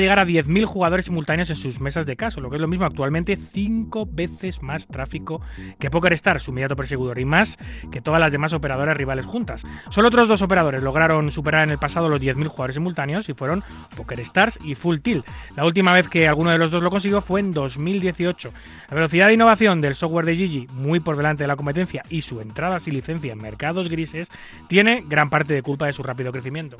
[0.00, 2.86] llegar a 10.000 jugadores simultáneos en sus mesas de caso, lo que es lo mismo
[2.86, 5.42] actualmente 5 veces más tráfico
[5.78, 7.58] que PokerStars, su inmediato perseguidor, y más
[7.92, 9.62] que todas las demás operadoras rivales juntas.
[9.90, 13.62] Solo otros dos operadores lograron superar en el pasado los 10.000 jugadores simultáneos y fueron
[13.96, 15.26] PokerStars y Full Tilt.
[15.56, 18.52] La última vez que alguno de los dos lo consiguió fue en 2018.
[18.88, 22.22] La velocidad de innovación del software de Gigi, muy por delante de la competencia, y
[22.22, 24.28] su entrada sin licencia en mercados grises,
[24.68, 26.76] tiene gran parte de culpa de su rápido crecimiento.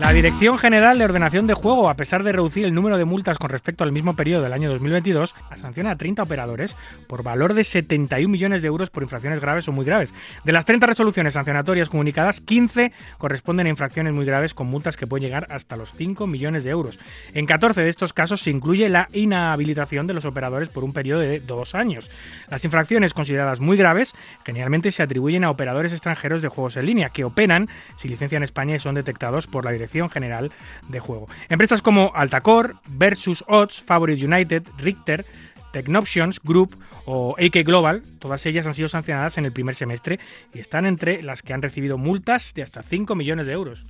[0.00, 3.38] La Dirección General de Ordenación de Juego, a pesar de reducir el número de multas
[3.38, 6.76] con respecto al mismo periodo del año 2022, sanciona a 30 operadores
[7.06, 10.14] por valor de 71 millones de euros por infracciones graves o muy graves.
[10.44, 15.06] De las 30 resoluciones sancionatorias comunicadas, 15 corresponden a infracciones muy graves con multas que
[15.06, 16.98] pueden llegar hasta los 5 millones de euros.
[17.34, 21.20] En 14 de estos casos se incluye la inhabilitación de los operadores por un periodo
[21.20, 22.10] de dos años.
[22.48, 24.14] Las infracciones consideradas muy graves
[24.44, 27.68] generalmente se atribuyen a operadores extranjeros de juegos en línea que operan
[27.98, 30.50] sin licencia en España y son detectados por la Dirección General
[30.88, 31.26] de Juego.
[31.48, 35.24] Empresas como Altacor, Versus Odds, Favorite United, Richter,
[35.72, 40.20] Technoptions Group o AK Global, todas ellas han sido sancionadas en el primer semestre
[40.54, 43.84] y están entre las que han recibido multas de hasta 5 millones de euros.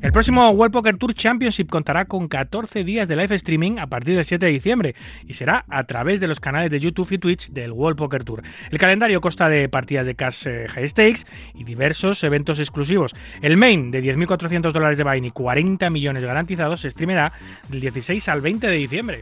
[0.00, 4.16] El próximo World Poker Tour Championship contará con 14 días de live streaming a partir
[4.16, 4.94] del 7 de diciembre
[5.26, 8.42] y será a través de los canales de YouTube y Twitch del World Poker Tour.
[8.70, 11.24] El calendario consta de partidas de cash eh, high stakes
[11.54, 13.14] y diversos eventos exclusivos.
[13.40, 17.32] El main de 10.400 dólares de Vine y 40 millones garantizados se streamerá
[17.68, 19.20] del 16 al 20 de diciembre.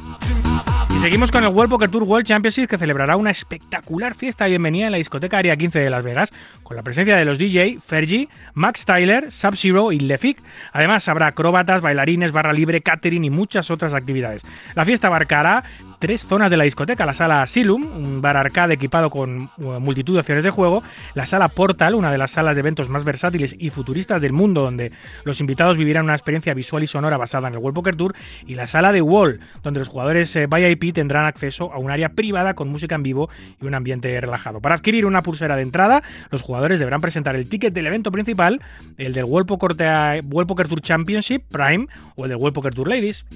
[1.01, 4.85] Seguimos con el World Poker Tour World Championship que celebrará una espectacular fiesta de bienvenida
[4.85, 6.31] en la discoteca Area 15 de Las Vegas
[6.63, 10.43] con la presencia de los DJ Fergie, Max Tyler, Sub-Zero y Lefic.
[10.75, 14.43] Además habrá acróbatas, bailarines, barra libre, catering y muchas otras actividades.
[14.75, 15.65] La fiesta abarcará
[16.01, 20.15] tres zonas de la discoteca, la sala Asylum, un bar arcade equipado con uh, multitud
[20.15, 20.83] de opciones de juego,
[21.15, 24.63] la sala Portal, una de las salas de eventos más versátiles y futuristas del mundo,
[24.63, 24.93] donde
[25.25, 28.15] los invitados vivirán una experiencia visual y sonora basada en el World Poker Tour,
[28.47, 32.09] y la sala de Wall, donde los jugadores eh, VIP tendrán acceso a un área
[32.09, 33.29] privada con música en vivo
[33.61, 34.61] y un ambiente relajado.
[34.61, 38.63] Para adquirir una pulsera de entrada, los jugadores deberán presentar el ticket del evento principal,
[38.97, 42.89] el del World Poker, World Poker Tour Championship Prime o el del World Poker Tour
[42.89, 43.27] Ladies.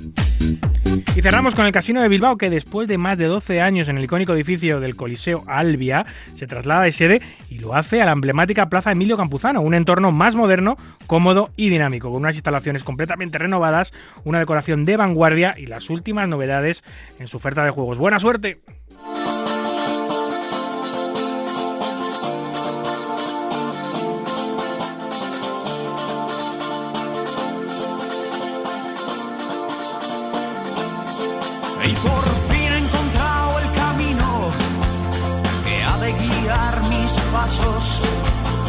[1.16, 3.99] Y cerramos con el Casino de Bilbao, que después de más de 12 años en
[3.99, 8.12] el icónico edificio del Coliseo Albia, se traslada de sede y lo hace a la
[8.12, 10.76] emblemática Plaza Emilio Campuzano, un entorno más moderno,
[11.07, 13.92] cómodo y dinámico, con unas instalaciones completamente renovadas,
[14.24, 16.84] una decoración de vanguardia y las últimas novedades
[17.18, 17.99] en su oferta de juegos.
[17.99, 18.61] ¡Buena suerte!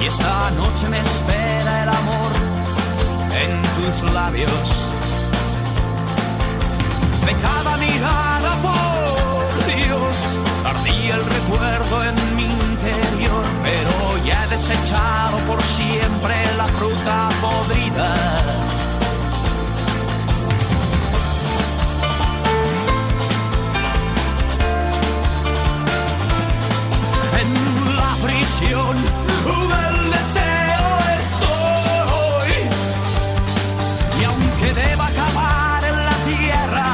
[0.01, 2.31] Y esta noche me espera el amor
[3.31, 4.51] en tus labios.
[7.25, 13.43] De cada mirada, por Dios, ardía el recuerdo en mi interior.
[13.63, 18.34] Pero ya he desechado por siempre la fruta podrida.
[28.55, 28.95] La prisión
[29.69, 30.87] del deseo
[31.19, 32.51] estoy.
[34.19, 36.85] Y aunque deba acabar en la tierra,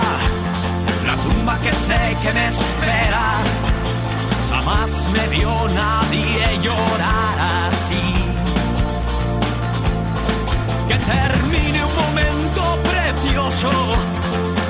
[1.05, 3.36] la tumba que sé que me espera,
[4.51, 8.16] jamás me vio nadie llorar así.
[10.88, 13.72] Que termine un momento precioso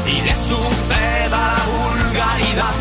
[0.08, 2.74] y le suceda vulgaridad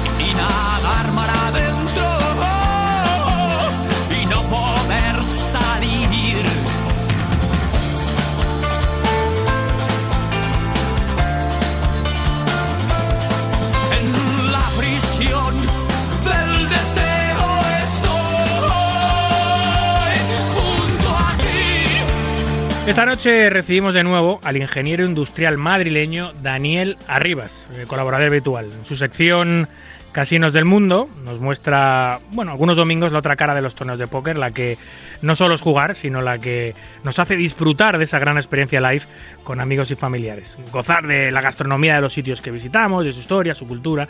[22.91, 28.65] Esta noche recibimos de nuevo al ingeniero industrial madrileño Daniel Arribas, eh, colaborador habitual.
[28.65, 29.69] En su sección
[30.11, 34.09] Casinos del Mundo nos muestra, bueno, algunos domingos la otra cara de los torneos de
[34.09, 34.77] póker, la que
[35.23, 36.75] no solo es jugar, sino la que
[37.05, 39.05] nos hace disfrutar de esa gran experiencia live
[39.45, 40.59] con amigos y familiares.
[40.73, 44.09] Gozar de la gastronomía de los sitios que visitamos, de su historia, su cultura.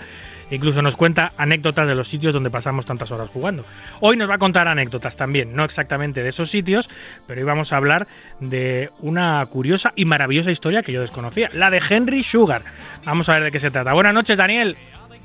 [0.51, 3.65] Incluso nos cuenta anécdotas de los sitios donde pasamos tantas horas jugando.
[4.01, 6.91] Hoy nos va a contar anécdotas también, no exactamente de esos sitios,
[7.27, 8.07] pero hoy vamos a hablar
[8.41, 12.63] de una curiosa y maravillosa historia que yo desconocía, la de Henry Sugar.
[13.05, 13.93] Vamos a ver de qué se trata.
[13.93, 14.77] Buenas noches, Daniel.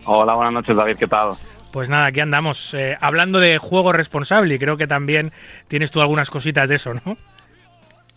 [0.05, 1.31] Hola, buenas noches, David, ¿qué tal?
[1.73, 5.31] Pues nada, aquí andamos eh, hablando de juego responsable y creo que también
[5.67, 7.17] tienes tú algunas cositas de eso, ¿no?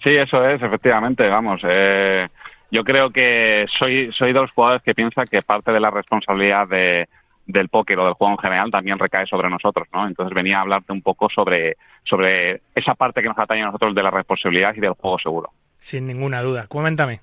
[0.02, 1.60] Sí, eso es, efectivamente, vamos.
[1.64, 2.28] Eh,
[2.70, 6.68] yo creo que soy, soy de los jugadores que piensa que parte de la responsabilidad
[6.68, 7.08] de,
[7.46, 10.06] del póker o del juego en general también recae sobre nosotros, ¿no?
[10.06, 13.94] Entonces venía a hablarte un poco sobre, sobre esa parte que nos atañe a nosotros
[13.94, 15.50] de la responsabilidad y del juego seguro.
[15.78, 16.66] Sin ninguna duda.
[16.68, 17.20] Coméntame.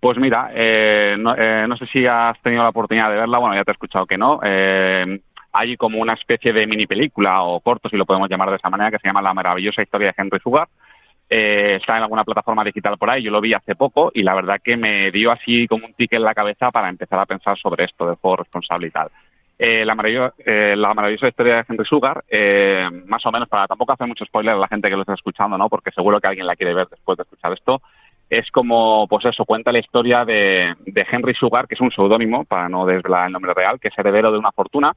[0.00, 3.54] Pues mira, eh, no, eh, no sé si has tenido la oportunidad de verla, bueno,
[3.54, 4.40] ya te he escuchado que no.
[4.42, 5.20] Eh,
[5.52, 8.70] hay como una especie de mini película o corto, si lo podemos llamar de esa
[8.70, 10.68] manera, que se llama La maravillosa historia de Henry Sugar.
[11.32, 14.34] Eh, está en alguna plataforma digital por ahí, yo lo vi hace poco y la
[14.34, 17.56] verdad que me dio así como un tic en la cabeza para empezar a pensar
[17.56, 19.08] sobre esto del juego responsable y tal.
[19.56, 23.68] Eh, la, maravillo- eh, la maravillosa historia de Henry Sugar, eh, más o menos, para
[23.68, 25.68] tampoco hacer mucho spoiler a la gente que lo está escuchando, ¿no?
[25.68, 27.80] porque seguro que alguien la quiere ver después de escuchar esto,
[28.28, 32.44] es como, pues eso, cuenta la historia de, de Henry Sugar, que es un seudónimo,
[32.44, 34.94] para no desvelar el nombre real, que es heredero de una fortuna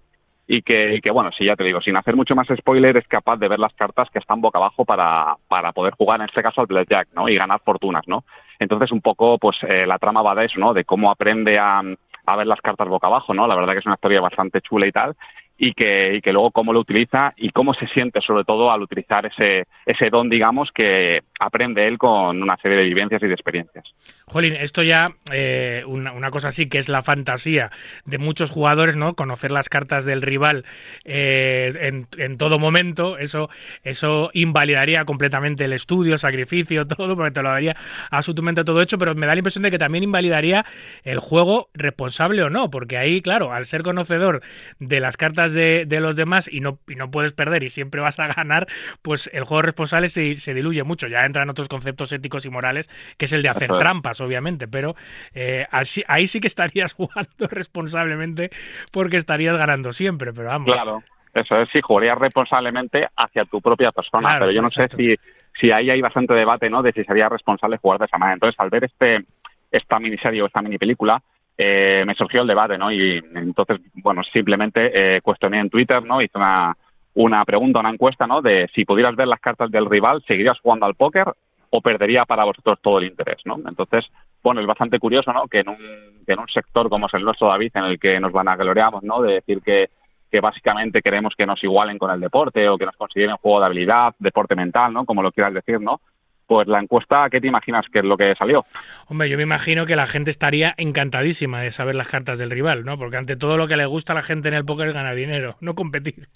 [0.47, 3.07] y que, y que, bueno, sí, ya te digo, sin hacer mucho más spoiler, es
[3.07, 6.43] capaz de ver las cartas que están boca abajo para, para poder jugar, en este
[6.43, 7.29] caso, al blackjack, ¿no?
[7.29, 8.23] Y ganar fortunas, ¿no?
[8.59, 10.73] Entonces, un poco, pues, eh, la trama va de eso, ¿no?
[10.73, 11.81] De cómo aprende a,
[12.25, 13.47] a ver las cartas boca abajo, ¿no?
[13.47, 15.15] La verdad que es una historia bastante chula y tal.
[15.57, 18.81] y que, y que luego cómo lo utiliza y cómo se siente sobre todo al
[18.81, 23.33] utilizar ese, ese don, digamos, que aprende él con una serie de vivencias y de
[23.33, 23.85] experiencias.
[24.25, 27.71] Jolín, esto ya, eh, una, una, cosa así que es la fantasía
[28.05, 29.15] de muchos jugadores, ¿no?
[29.15, 30.65] Conocer las cartas del rival
[31.03, 33.49] eh, en, en, todo momento, eso,
[33.83, 37.75] eso invalidaría completamente el estudio, sacrificio, todo, porque te lo daría
[38.09, 40.65] absolutamente todo hecho, pero me da la impresión de que también invalidaría
[41.03, 44.41] el juego responsable o no, porque ahí, claro, al ser conocedor
[44.79, 48.01] de las cartas de, de los demás y no, y no puedes perder y siempre
[48.01, 48.67] vas a ganar,
[49.01, 51.07] pues el juego responsable se, se diluye mucho.
[51.07, 54.95] Ya entran otros conceptos éticos y morales, que es el de hacer trampas, obviamente, pero
[55.34, 58.51] eh, así, ahí sí que estarías jugando responsablemente
[58.91, 60.71] porque estarías ganando siempre, pero vamos.
[60.71, 61.03] Claro,
[61.34, 64.97] eso es, sí, jugarías responsablemente hacia tu propia persona, Claro, pero yo no exacto.
[64.97, 68.19] sé si, si ahí hay bastante debate, ¿no?, de si sería responsable jugar de esa
[68.19, 68.36] manera.
[68.36, 69.25] Entonces, al ver este
[69.71, 71.19] esta miniserie o esta mini película,
[71.57, 72.91] eh, me surgió el debate, ¿no?
[72.91, 76.21] Y entonces, bueno, simplemente eh, cuestioné en Twitter, ¿no?
[76.21, 76.77] Hice una,
[77.16, 78.41] una pregunta, una encuesta, ¿no?
[78.41, 81.28] De si pudieras ver las cartas del rival, ¿seguirías jugando al póker
[81.70, 83.55] o perdería para vosotros todo el interés, ¿no?
[83.55, 84.05] Entonces,
[84.43, 85.47] bueno, es bastante curioso, ¿no?
[85.47, 85.78] Que en un,
[86.26, 89.22] que en un sector como es el nuestro, David, en el que nos vanagloriamos, ¿no?
[89.22, 89.89] De decir que,
[90.32, 93.66] que básicamente queremos que nos igualen con el deporte o que nos consideren juego de
[93.68, 95.05] habilidad, deporte mental, ¿no?
[95.05, 96.01] Como lo quieras decir, ¿no?
[96.45, 98.66] Pues la encuesta, ¿qué te imaginas que es lo que salió?
[99.07, 102.84] Hombre, yo me imagino que la gente estaría encantadísima de saber las cartas del rival,
[102.84, 102.97] ¿no?
[102.97, 105.16] Porque ante todo lo que le gusta a la gente en el póker es ganar
[105.16, 106.28] dinero, no competir.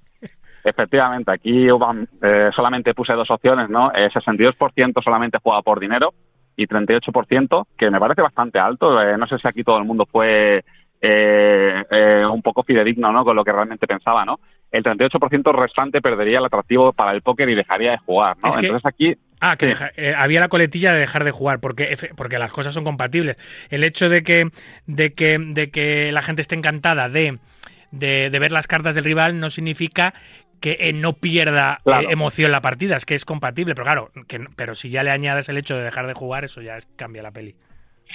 [0.70, 3.92] Efectivamente, aquí Uban, eh, solamente puse dos opciones, ¿no?
[3.94, 6.14] Eh, 62% solamente juega por dinero
[6.56, 9.02] y 38%, que me parece bastante alto.
[9.02, 10.64] Eh, no sé si aquí todo el mundo fue
[11.02, 13.24] eh, eh, un poco fidedigno, ¿no?
[13.24, 14.40] Con lo que realmente pensaba, ¿no?
[14.72, 18.50] El 38% restante perdería el atractivo para el póker y dejaría de jugar, ¿no?
[18.50, 21.60] Es que- Entonces aquí Ah, que deja- eh, había la coletilla de dejar de jugar,
[21.60, 23.38] porque, porque las cosas son compatibles.
[23.70, 24.50] El hecho de que,
[24.88, 27.38] de que, de que la gente esté encantada de,
[27.92, 30.16] de, de ver las cartas del rival no significa
[30.60, 34.46] que eh, no pierda eh, emoción la partida, es que es compatible, pero claro, que,
[34.56, 37.22] pero si ya le añades el hecho de dejar de jugar, eso ya es- cambia
[37.24, 37.56] la peli.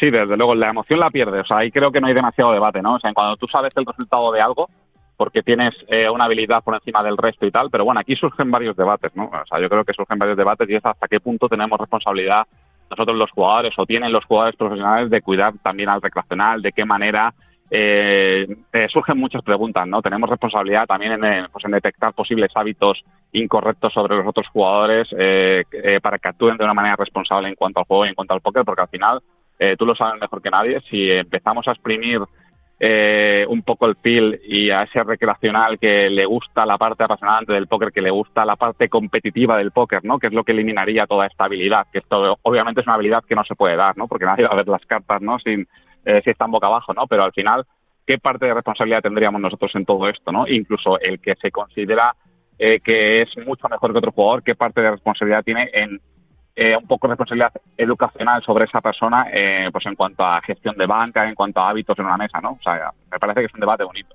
[0.00, 1.40] Sí, desde luego, la emoción la pierde.
[1.40, 2.94] O sea, ahí creo que no hay demasiado debate, ¿no?
[2.94, 4.68] O sea, cuando tú sabes el resultado de algo,
[5.16, 8.50] porque tienes eh, una habilidad por encima del resto y tal, pero bueno, aquí surgen
[8.50, 9.24] varios debates, ¿no?
[9.26, 12.46] O sea, yo creo que surgen varios debates y es hasta qué punto tenemos responsabilidad
[12.90, 16.84] nosotros los jugadores o tienen los jugadores profesionales de cuidar también al recreacional, de qué
[16.84, 17.32] manera
[17.74, 18.46] eh,
[18.90, 20.02] surgen muchas preguntas, ¿no?
[20.02, 23.02] Tenemos responsabilidad también en, eh, pues en detectar posibles hábitos
[23.32, 27.54] incorrectos sobre los otros jugadores eh, eh, para que actúen de una manera responsable en
[27.54, 29.22] cuanto al juego y en cuanto al póker, porque al final,
[29.58, 32.20] eh, tú lo sabes mejor que nadie, si empezamos a exprimir
[33.48, 37.68] un poco el feel y a ese recreacional que le gusta la parte apasionante del
[37.68, 40.18] póker, que le gusta la parte competitiva del póker, ¿no?
[40.18, 43.36] Que es lo que eliminaría toda esta habilidad, que esto obviamente es una habilidad que
[43.36, 44.08] no se puede dar, ¿no?
[44.08, 45.38] Porque nadie va a ver las cartas, ¿no?
[45.38, 45.68] Sin,
[46.04, 47.06] eh, si están boca abajo, ¿no?
[47.06, 47.64] Pero al final,
[48.06, 50.46] ¿qué parte de responsabilidad tendríamos nosotros en todo esto, ¿no?
[50.46, 52.14] Incluso el que se considera
[52.58, 56.00] eh, que es mucho mejor que otro jugador, ¿qué parte de responsabilidad tiene en
[56.54, 60.76] eh, un poco de responsabilidad educacional sobre esa persona, eh, pues en cuanto a gestión
[60.76, 62.52] de banca, en cuanto a hábitos en una mesa, ¿no?
[62.52, 64.14] O sea, me parece que es un debate bonito.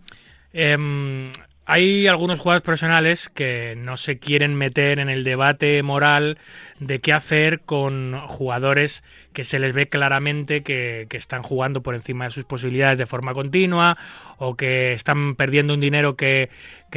[0.54, 1.32] Em,
[1.68, 6.40] hay algunos jugadores profesionales que no se quieren meter en el debate moral
[6.80, 9.04] de qué hacer con jugadores
[9.34, 13.34] que se les ve claramente que, están jugando por encima de sus posibilidades de forma
[13.34, 13.98] continua
[14.38, 16.50] o que están perdiendo un dinero que,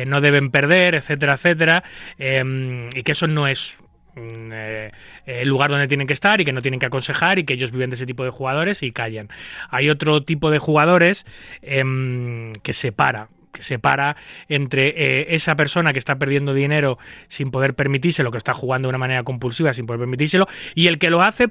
[0.06, 1.82] no deben perder, etcétera, etcétera,
[2.18, 3.76] em, y que eso no es
[4.14, 4.92] mm, eh,
[5.26, 7.72] el lugar donde tienen que estar y que no tienen que aconsejar y que ellos
[7.72, 9.30] viven de ese tipo de jugadores y callan.
[9.68, 11.26] Hay otro tipo de jugadores
[11.60, 14.16] em, que separa que separa
[14.48, 16.98] entre eh, esa persona que está perdiendo dinero
[17.28, 20.98] sin poder permitírselo, que está jugando de una manera compulsiva sin poder permitírselo, y el
[20.98, 21.48] que lo hace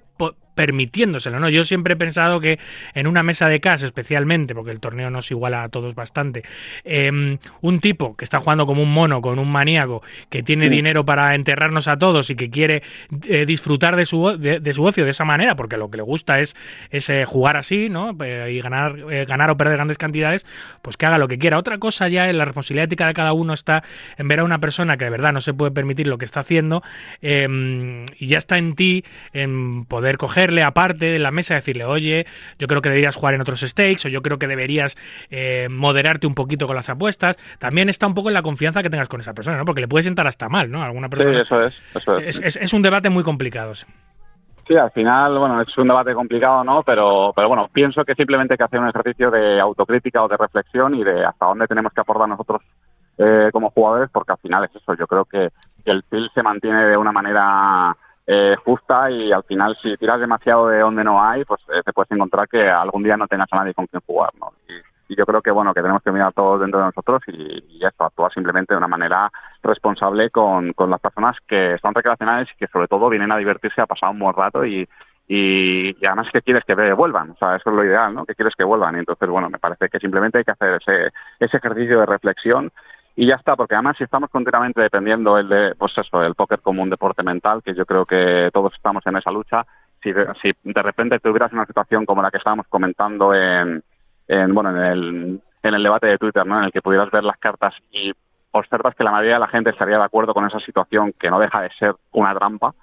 [0.59, 1.47] permitiéndoselo, ¿no?
[1.47, 2.59] Yo siempre he pensado que
[2.93, 6.43] en una mesa de casa, especialmente, porque el torneo nos iguala a todos bastante,
[6.83, 10.75] eh, un tipo que está jugando como un mono, con un maníaco, que tiene Sí.
[10.75, 12.83] dinero para enterrarnos a todos y que quiere
[13.29, 16.03] eh, disfrutar de su, de, de su ocio de esa manera, porque lo que le
[16.03, 16.57] gusta es,
[16.89, 18.13] es eh, jugar así, ¿no?
[18.21, 18.97] Eh, y ganar,
[19.27, 20.45] ganar o perder grandes cantidades,
[20.81, 21.57] pues que haga lo que quiera.
[21.57, 23.85] Otra cosa ya en la responsabilidad ética de cada uno está
[24.17, 26.41] en ver a una persona que de verdad no se puede permitir lo que está
[26.41, 26.83] haciendo
[27.21, 30.17] eh, y ya está en ti en poder
[30.63, 32.25] aparte de la mesa decirle, oye,
[32.57, 34.97] yo creo que deberías jugar en otros stakes o yo creo que deberías
[35.29, 37.37] eh, moderarte un poquito con las apuestas.
[37.59, 39.65] También está un poco en la confianza que tengas con esa persona, ¿no?
[39.65, 40.83] Porque le puede sentar hasta mal, ¿no?
[40.83, 41.41] Alguna Sí, persona.
[41.41, 41.81] eso es.
[41.95, 42.39] Eso es.
[42.39, 43.73] es, es- es un debate muy complicado.
[43.75, 46.83] Sí, al final, bueno, es un debate complicado, ¿no?
[46.83, 50.37] Pero, pero bueno, pienso que simplemente hay que hacer un ejercicio de autocrítica o de
[50.37, 52.61] reflexión y de hasta dónde tenemos que aportar nosotros
[53.17, 54.93] eh, como jugadores, porque al final es eso.
[54.93, 55.49] Yo creo que,
[55.83, 57.97] que el feel se mantiene de una manera
[58.31, 61.91] eh, justa y al final si tiras demasiado de donde no hay, pues eh, te
[61.91, 64.53] puedes encontrar que algún día no tengas a nadie con quien jugar, ¿no?
[64.67, 67.83] Y, yo creo que bueno que tenemos que mirar todos dentro de nosotros y, y
[67.83, 69.31] esto actuar simplemente de una manera
[69.63, 73.81] responsable con, con las personas que son recreacionales y que sobre todo vienen a divertirse
[73.81, 74.87] a pasar un buen rato y,
[75.27, 78.25] y, y además que quieres que vuelvan, o sea, eso es lo ideal, ¿no?
[78.27, 78.95] Que quieres que vuelvan.
[78.95, 82.71] Y entonces, bueno, me parece que simplemente hay que hacer ese, ese ejercicio de reflexión
[83.19, 86.61] y ya está, porque además si estamos continuamente dependiendo el de, pues eso, el póker
[86.61, 89.65] como un deporte mental, que yo creo que todos estamos en esa lucha,
[90.01, 93.83] si de, si de repente tuvieras una situación como la que estábamos comentando en,
[94.25, 96.59] en bueno, en el, en el debate de Twitter, ¿no?
[96.59, 98.13] En el que pudieras ver las cartas y
[98.51, 101.41] observas que la mayoría de la gente estaría de acuerdo con esa situación que no
[101.41, 102.73] deja de ser una trampa,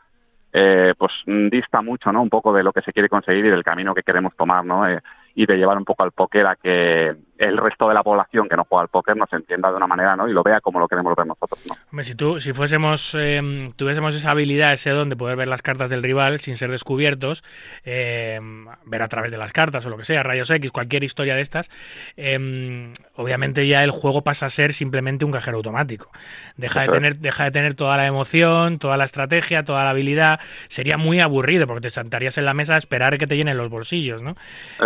[0.52, 1.12] eh, pues
[1.50, 2.20] dista mucho, ¿no?
[2.20, 4.86] Un poco de lo que se quiere conseguir y del camino que queremos tomar, ¿no?
[4.86, 5.00] Eh,
[5.34, 8.56] y de llevar un poco al póker a que el resto de la población que
[8.56, 10.28] no juega al póker nos entienda de una manera ¿no?
[10.28, 11.60] y lo vea como lo queremos ver nosotros.
[11.66, 11.74] ¿no?
[11.90, 15.62] Hombre, si, tú, si fuésemos, eh, tuviésemos esa habilidad, ese don de poder ver las
[15.62, 17.44] cartas del rival sin ser descubiertos,
[17.84, 18.40] eh,
[18.84, 21.42] ver a través de las cartas o lo que sea, rayos X, cualquier historia de
[21.42, 21.70] estas,
[22.16, 26.10] eh, obviamente ya el juego pasa a ser simplemente un cajero automático.
[26.56, 30.40] Deja de, tener, deja de tener toda la emoción, toda la estrategia, toda la habilidad.
[30.68, 33.68] Sería muy aburrido porque te sentarías en la mesa a esperar que te llenen los
[33.68, 34.36] bolsillos, ¿no?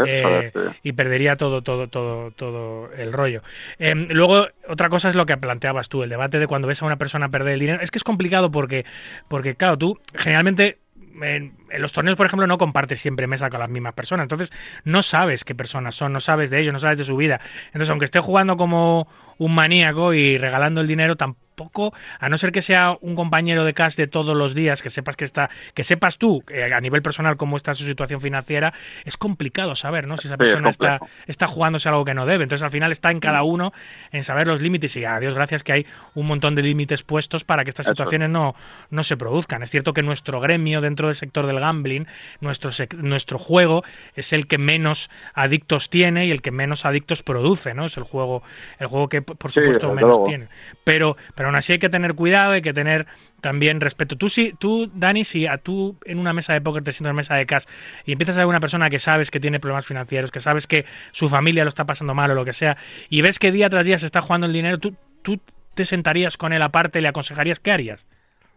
[0.07, 0.53] Eh,
[0.83, 3.43] y perdería todo, todo, todo todo el rollo.
[3.79, 6.87] Eh, luego, otra cosa es lo que planteabas tú, el debate de cuando ves a
[6.87, 7.83] una persona perder el dinero.
[7.83, 8.87] Es que es complicado porque,
[9.29, 10.79] porque claro, tú generalmente
[11.21, 14.25] en, en, los torneos, por ejemplo, no compartes siempre mesa con las mismas personas.
[14.25, 14.53] Entonces,
[14.85, 17.41] no sabes qué personas son, no sabes de ellos, no sabes de su vida.
[17.67, 19.09] Entonces, aunque esté jugando como
[19.41, 23.73] un maníaco y regalando el dinero, tampoco, a no ser que sea un compañero de
[23.73, 27.01] cash de todos los días, que sepas que está, que sepas tú eh, a nivel
[27.01, 28.75] personal cómo está su situación financiera,
[29.07, 30.19] es complicado saber, ¿no?
[30.19, 32.43] Si esa persona sí, está, está jugándose algo que no debe.
[32.43, 33.73] Entonces, al final está en cada uno
[34.13, 37.43] en saber los límites y a Dios gracias que hay un montón de límites puestos
[37.43, 38.55] para que estas situaciones no,
[38.91, 39.63] no se produzcan.
[39.63, 42.07] Es cierto que nuestro gremio dentro del sector gambling,
[42.41, 43.85] nuestro, nuestro juego
[44.15, 47.87] es el que menos adictos tiene y el que menos adictos produce, ¿no?
[47.87, 48.43] Es el juego,
[48.79, 50.49] el juego que por supuesto sí, menos tiene.
[50.85, 53.07] Pero, pero aún así hay que tener cuidado, hay que tener
[53.41, 54.17] también respeto.
[54.17, 57.17] Tú sí, tú, Dani, si a tú en una mesa de póker te sientas en
[57.17, 57.65] mesa de cash
[58.05, 60.85] y empiezas a ver una persona que sabes que tiene problemas financieros, que sabes que
[61.13, 62.77] su familia lo está pasando mal o lo que sea,
[63.09, 65.41] y ves que día tras día se está jugando el dinero, tú, tú
[65.75, 68.05] te sentarías con él aparte y le aconsejarías qué harías.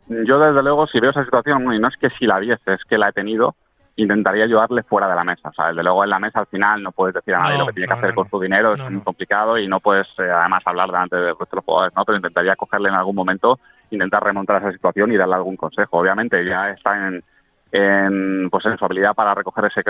[0.08, 2.84] Yo desde luego si veo esa situación, y no es que si la viese, es
[2.84, 3.56] que la he tenido,
[3.96, 5.50] intentaría ayudarle fuera de la mesa.
[5.50, 7.60] O sea, desde luego en la mesa al final no puedes decir a nadie no,
[7.62, 9.80] lo que tiene no, que hacer no, con su dinero, es muy complicado y no
[9.80, 12.04] puedes eh, además hablar delante de los jugadores, ¿no?
[12.06, 13.60] Pero intentaría cogerle en algún momento,
[13.92, 16.00] intentar remontar esa situación y darle algún consejo.
[16.00, 17.24] Obviamente ya está en,
[17.72, 19.82] en pues en su habilidad para recoger ese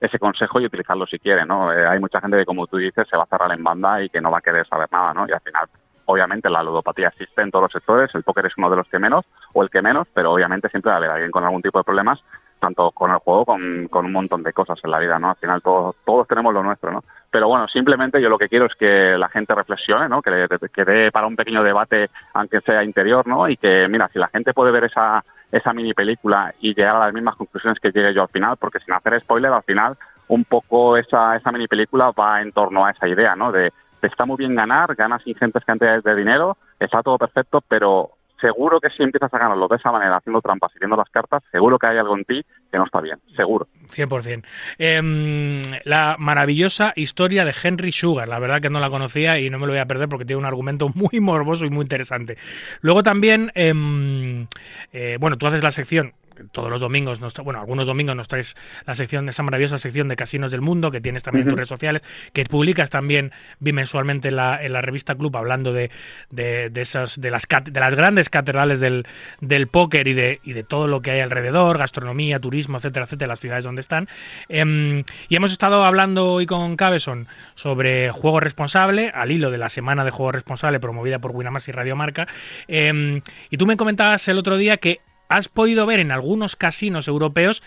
[0.00, 1.72] ese consejo y utilizarlo si quiere, ¿no?
[1.72, 4.10] Eh, hay mucha gente que, como tú dices, se va a cerrar en banda y
[4.10, 5.26] que no va a querer saber nada, ¿no?
[5.26, 5.66] Y al final
[6.06, 8.98] obviamente la ludopatía existe en todos los sectores, el póker es uno de los que
[8.98, 11.78] menos o el que menos, pero obviamente siempre va a haber alguien con algún tipo
[11.78, 12.20] de problemas
[12.64, 15.30] tanto con el juego con, con un montón de cosas en la vida, ¿no?
[15.30, 17.04] Al final todos, todos tenemos lo nuestro, ¿no?
[17.30, 20.22] Pero bueno, simplemente yo lo que quiero es que la gente reflexione, ¿no?
[20.22, 23.48] Que, que dé para un pequeño debate, aunque sea interior, ¿no?
[23.48, 25.22] Y que, mira, si la gente puede ver esa,
[25.52, 28.80] esa mini película y llegar a las mismas conclusiones que llegue yo al final, porque
[28.80, 29.96] sin hacer spoiler, al final
[30.28, 33.52] un poco esa, esa mini película va en torno a esa idea, ¿no?
[33.52, 33.72] De
[34.06, 38.10] está muy bien ganar, ganas ingentes cantidades de dinero, está todo perfecto, pero
[38.40, 41.42] seguro que si empiezas a ganarlo de esa manera, haciendo trampas y viendo las cartas,
[41.50, 43.66] seguro que hay algo en ti que no está bien, seguro.
[43.88, 44.44] 100%.
[44.78, 49.58] Eh, la maravillosa historia de Henry Sugar, la verdad que no la conocía y no
[49.58, 52.36] me lo voy a perder porque tiene un argumento muy morboso y muy interesante.
[52.80, 54.46] Luego también, eh,
[54.92, 56.12] eh, bueno, tú haces la sección
[56.52, 58.56] todos los domingos, nos, bueno, algunos domingos nos traes
[58.86, 61.50] la sección, esa maravillosa sección de Casinos del Mundo que tienes también uh -huh.
[61.50, 62.02] en tus redes sociales,
[62.32, 65.90] que publicas también bimensualmente en la, en la revista Club hablando de,
[66.30, 69.06] de, de esas, de las, de las grandes catedrales del,
[69.40, 73.28] del póker y de, y de todo lo que hay alrededor, gastronomía, turismo, etcétera, etcétera,
[73.28, 74.08] las ciudades donde están.
[74.48, 79.68] Eh, y hemos estado hablando hoy con Cabezón sobre juego responsable, al hilo de la
[79.68, 82.26] semana de juego responsable promovida por Winamax y Radio Marca.
[82.68, 83.20] Eh,
[83.50, 85.00] y tú me comentabas el otro día que
[85.36, 87.62] has podido ver en algunos casinos europeos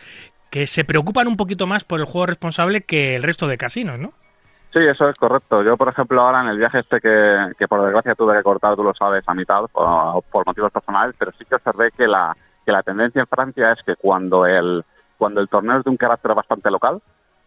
[0.49, 3.99] que se preocupan un poquito más por el juego responsable que el resto de casinos,
[3.99, 4.14] ¿no?
[4.73, 5.64] Sí, eso es correcto.
[5.64, 8.76] Yo, por ejemplo, ahora en el viaje este que, que por desgracia tuve que cortar,
[8.76, 12.35] tú lo sabes, a mitad por, motivos personales, pero sí que observé que la,
[12.65, 14.84] que la tendencia en Francia es que cuando el,
[15.18, 17.02] cuando el torneo es de un carácter bastante local,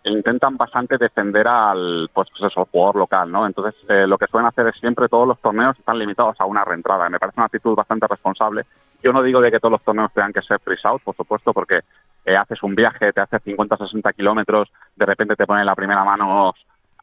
[0.05, 3.47] intentan bastante defender al pues, pues jugador local, ¿no?
[3.47, 6.65] Entonces, eh, lo que suelen hacer es siempre todos los torneos están limitados a una
[6.65, 7.09] reentrada.
[7.11, 8.65] Me parece una actitud bastante responsable.
[9.03, 11.81] Yo no digo de que todos los torneos tengan que ser out, por supuesto, porque
[12.25, 16.05] eh, haces un viaje, te haces 50 60 kilómetros, de repente te ponen la primera
[16.05, 16.55] mano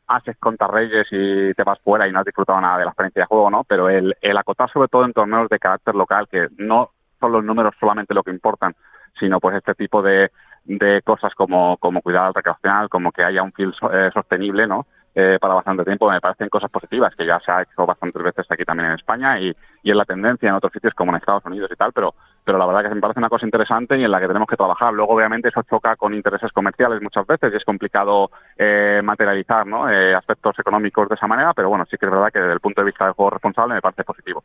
[0.08, 3.24] haces contra Reyes y te vas fuera y no has disfrutado nada de la experiencia
[3.24, 3.64] de juego, ¿no?
[3.66, 7.44] Pero el, el acotar sobre todo en torneos de carácter local, que no son los
[7.44, 8.74] números solamente lo que importan,
[9.20, 10.32] sino pues este tipo de,
[10.64, 14.86] de cosas como, como cuidado recreacional, como que haya un field eh, sostenible, ¿no?
[15.20, 18.46] Eh, para bastante tiempo, me parecen cosas positivas, que ya se ha hecho bastantes veces
[18.52, 21.44] aquí también en España y, y es la tendencia en otros sitios como en Estados
[21.46, 22.14] Unidos y tal, pero,
[22.46, 24.56] pero la verdad que me parece una cosa interesante y en la que tenemos que
[24.56, 24.94] trabajar.
[24.94, 29.90] Luego, obviamente, eso choca con intereses comerciales muchas veces y es complicado eh, materializar ¿no?
[29.90, 32.60] eh, aspectos económicos de esa manera, pero bueno, sí que es verdad que desde el
[32.60, 34.44] punto de vista del juego responsable me parece positivo.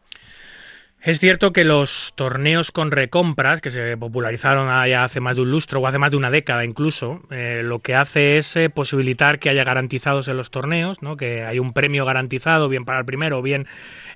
[1.04, 5.50] Es cierto que los torneos con recompras, que se popularizaron ya hace más de un
[5.50, 9.40] lustro o hace más de una década incluso, eh, lo que hace es eh, posibilitar
[9.40, 11.16] que haya garantizados en los torneos, ¿no?
[11.16, 13.66] que hay un premio garantizado, bien para el primero o bien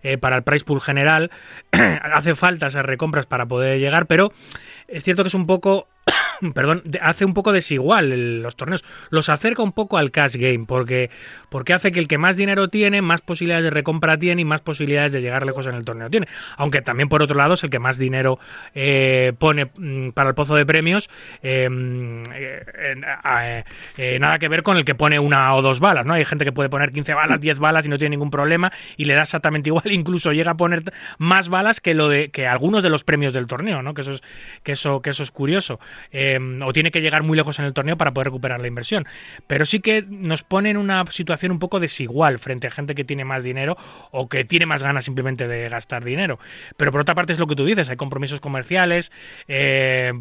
[0.05, 1.33] eh, para el price pool general.
[1.73, 4.33] hace falta esas recompras para poder llegar, pero
[4.87, 5.89] es cierto que es un poco
[6.55, 8.85] perdón, hace un poco desigual los torneos.
[9.11, 11.11] Los acerca un poco al cash game, porque,
[11.49, 14.61] porque hace que el que más dinero tiene, más posibilidades de recompra tiene y más
[14.61, 16.29] posibilidades de llegar lejos en el torneo tiene.
[16.57, 18.39] Aunque también, por otro lado, es el que más dinero
[18.75, 21.09] eh, pone mm, para el pozo de premios.
[21.43, 21.69] Eh,
[22.35, 23.65] eh,
[23.97, 26.15] eh, nada que ver con el que pone una o dos balas, ¿no?
[26.15, 29.05] Hay gente que puede poner 15 balas, 10 balas y no tiene ningún problema y
[29.05, 30.85] le da exactamente igual, incluso llega a poner
[31.19, 33.95] más balas que lo de que algunos de los premios del torneo, ¿no?
[33.95, 34.23] Que eso es,
[34.63, 35.81] que eso, que eso es curioso.
[36.63, 39.07] O tiene que llegar muy lejos en el torneo para poder recuperar la inversión.
[39.47, 43.05] Pero sí que nos pone en una situación un poco desigual frente a gente que
[43.05, 43.77] tiene más dinero
[44.11, 46.39] o que tiene más ganas simplemente de gastar dinero.
[46.77, 49.13] Pero por otra parte es lo que tú dices, hay compromisos comerciales
[49.49, 50.13] eh,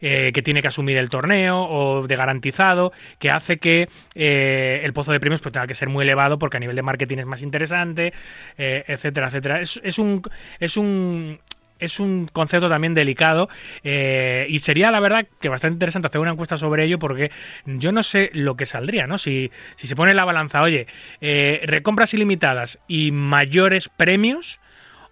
[0.00, 4.92] eh, que tiene que asumir el torneo o de garantizado, que hace que eh, el
[4.92, 7.26] pozo de premios pues, tenga que ser muy elevado porque a nivel de marketing es
[7.26, 8.12] más interesante,
[8.56, 9.60] eh, etcétera, etcétera.
[9.60, 10.22] Es, es un...
[10.60, 11.38] Es un
[11.78, 13.48] es un concepto también delicado
[13.84, 17.30] eh, y sería la verdad que bastante interesante hacer una encuesta sobre ello porque
[17.66, 19.18] yo no sé lo que saldría, ¿no?
[19.18, 20.86] Si, si se pone la balanza, oye,
[21.20, 24.60] eh, recompras ilimitadas y mayores premios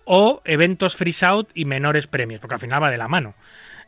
[0.05, 3.35] o eventos freeze out y menores premios, porque al final va de la mano.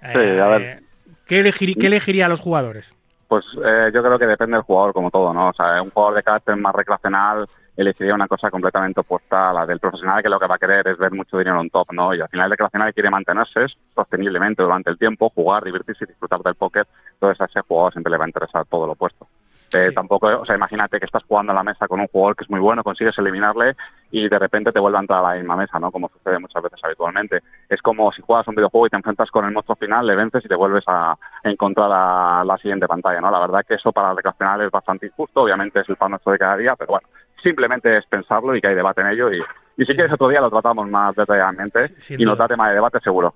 [0.00, 0.62] Sí, a ver.
[0.62, 0.80] Eh,
[1.26, 2.94] ¿qué, elegir, ¿Qué elegiría a los jugadores?
[3.28, 5.50] Pues eh, yo creo que depende del jugador, como todo, ¿no?
[5.50, 7.46] O sea, un jugador de carácter más recreacional
[7.78, 10.88] elegiría una cosa completamente opuesta a la del profesional, que lo que va a querer
[10.88, 12.12] es ver mucho dinero en top, ¿no?
[12.12, 16.40] Y al final el recreacional quiere mantenerse sosteniblemente durante el tiempo, jugar, divertirse y disfrutar
[16.42, 16.86] del póker.
[17.14, 19.26] Entonces a ese jugador siempre le va a interesar todo lo opuesto.
[19.74, 19.94] Eh, Sí.
[19.94, 22.50] Tampoco, o sea, imagínate que estás jugando a la mesa con un jugador que es
[22.50, 23.76] muy bueno, consigues eliminarle
[24.10, 25.92] y de repente te vuelve a entrar a la misma mesa, ¿no?
[25.92, 27.42] Como sucede muchas veces habitualmente.
[27.68, 30.42] Es como si juegas un videojuego y te enfrentas con el monstruo final, le vences
[30.42, 33.30] y te vuelves a, a encontrar a la siguiente pantalla, ¿no?
[33.30, 36.32] La verdad que eso para el recreacional es bastante injusto, obviamente es el pan nuestro
[36.32, 37.06] de cada día, pero bueno,
[37.42, 39.38] simplemente es pensarlo y que hay debate en ello y,
[39.76, 42.74] y si quieres otro día lo tratamos más detalladamente Sin y nos da tema de
[42.74, 43.34] debate seguro.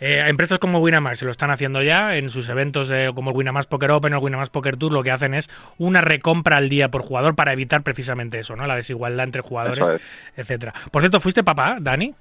[0.00, 3.66] Eh, empresas como Winamax lo están haciendo ya en sus eventos eh, como el Winamax
[3.66, 4.92] Poker Open o el Winamax Poker Tour.
[4.92, 5.48] Lo que hacen es
[5.78, 8.66] una recompra al día por jugador para evitar precisamente eso, ¿no?
[8.66, 10.02] La desigualdad entre jugadores, es.
[10.36, 10.74] etcétera.
[10.90, 12.14] Por cierto, ¿fuiste papá, Dani?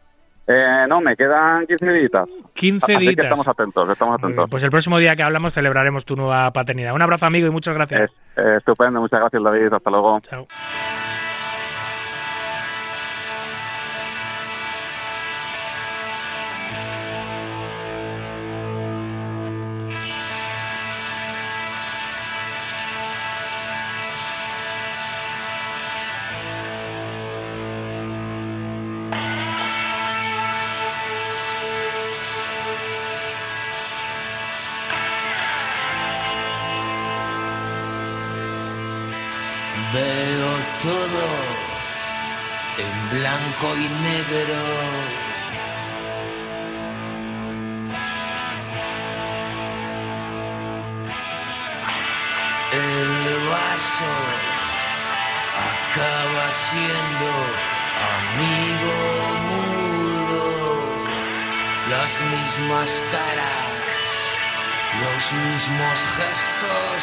[0.47, 2.11] Eh, no, me quedan 15 días.
[2.53, 3.15] 15 Así días.
[3.15, 4.47] que estamos atentos, estamos atentos.
[4.49, 6.93] Pues el próximo día que hablamos celebraremos tu nueva paternidad.
[6.93, 8.01] Un abrazo, amigo, y muchas gracias.
[8.03, 10.19] Es- eh, estupendo, muchas gracias David, hasta luego.
[10.21, 10.47] Chao.
[43.55, 44.61] Blanco y negro.
[52.73, 54.11] El vaso
[55.71, 57.29] acaba siendo
[58.25, 58.95] amigo
[59.47, 60.45] mudo.
[61.89, 64.11] Las mismas caras,
[65.01, 67.01] los mismos gestos.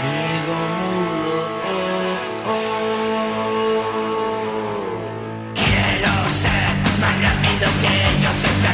[0.00, 1.09] Amigo mudo,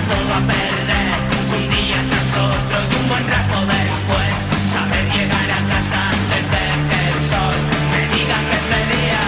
[0.09, 1.17] todo a perder.
[1.57, 4.35] Un día tras otro y un buen rato después.
[4.73, 7.57] Saber llegar a casa antes de que el sol
[7.93, 9.23] me diga que ese día.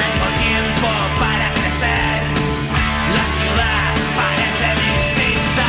[0.00, 0.88] Tengo tiempo
[1.22, 2.20] para crecer.
[3.18, 3.90] La ciudad
[4.20, 5.68] parece distinta.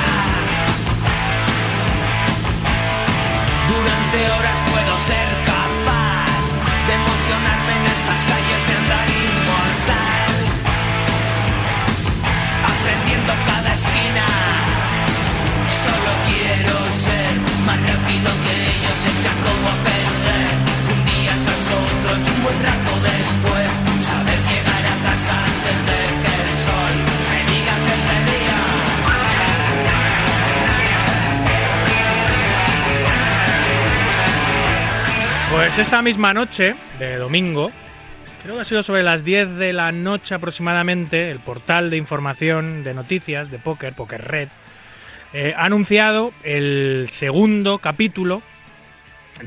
[3.71, 5.30] Durante horas puedo ser
[35.71, 37.71] Pues esta misma noche de domingo,
[38.43, 42.83] creo que ha sido sobre las 10 de la noche aproximadamente, el portal de información
[42.83, 44.49] de noticias de Poker, Poker Red,
[45.33, 48.41] eh, ha anunciado el segundo capítulo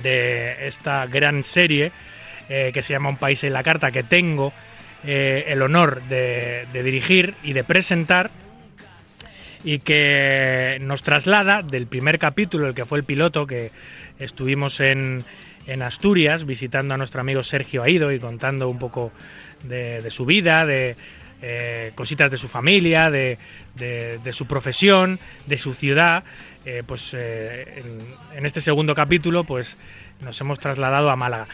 [0.03, 1.93] de esta gran serie
[2.49, 4.53] eh, que se llama Un país en la carta, que tengo
[5.05, 8.31] eh, el honor de, dirigir y de presentar
[9.63, 13.71] y que nos traslada del primer capítulo, el que fue el piloto, que
[14.19, 15.25] estuvimos en,
[15.67, 19.11] en Asturias visitando a nuestro amigo Sergio Aido y contando un poco
[19.63, 20.97] de, su vida, de
[21.41, 23.39] eh, cositas de su familia, de,
[23.75, 26.25] de- su profesión, de su ciudad.
[26.87, 29.77] Pues en este segundo capítulo, pues
[30.25, 31.47] nos hemos trasladado a Málaga.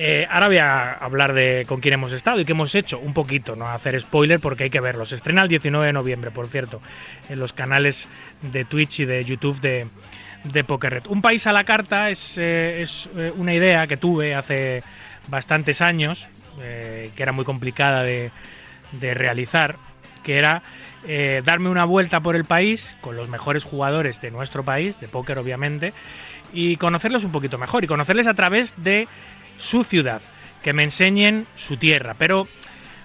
[0.00, 3.00] Eh, ahora voy a hablar de con quién hemos estado y qué hemos hecho.
[3.00, 5.04] Un poquito, no hacer spoiler porque hay que verlo.
[5.06, 6.80] Se estrena el 19 de noviembre, por cierto,
[7.28, 8.06] en los canales
[8.42, 9.88] de Twitch y de YouTube de,
[10.44, 11.06] de Pokerred.
[11.08, 14.84] Un país a la carta es, eh, es, eh, una idea que tuve hace
[15.26, 16.28] bastantes años,
[16.58, 18.32] que era muy complicada de,
[18.92, 19.76] de realizar,
[20.24, 20.62] que era
[21.44, 25.38] darme una vuelta por el país con los mejores jugadores de nuestro país, de póker
[25.38, 25.92] obviamente,
[26.52, 29.08] y conocerlos un poquito mejor, y conocerles a través de
[29.58, 30.20] su ciudad,
[30.62, 32.46] que me enseñen su tierra, pero,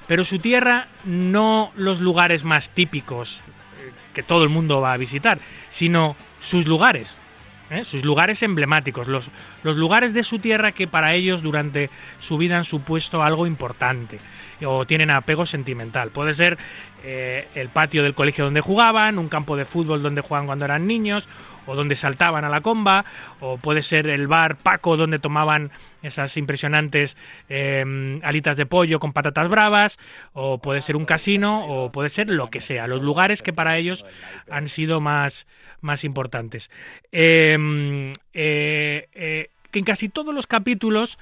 [0.08, 3.42] pero su tierra no los lugares más típicos
[3.80, 5.40] eh, que todo el mundo va a visitar,
[5.70, 7.16] sino sus lugares,
[7.70, 7.84] ¿eh?
[7.86, 9.30] sus lugares emblemáticos, los,
[9.64, 11.90] los lugares de su tierra que para ellos durante
[12.20, 14.20] su vida han supuesto algo importante
[14.66, 16.10] o tienen apego sentimental.
[16.10, 16.58] Puede ser
[17.04, 20.88] eh, el patio del colegio donde jugaban, un campo de fútbol donde jugaban cuando eran
[20.88, 21.28] niños,
[21.66, 23.06] o donde saltaban a la comba,
[23.40, 25.72] o puede ser el bar Paco donde tomaban
[26.02, 27.18] esas impresionantes
[27.50, 30.00] eh, alitas de pollo con patatas bravas,
[30.34, 33.78] o puede ser un casino, o puede ser lo que sea, los lugares que para
[33.78, 34.06] ellos
[34.50, 35.48] han sido más,
[35.82, 36.70] más importantes.
[37.12, 41.18] Eh, eh, eh, que en casi todos los capítulos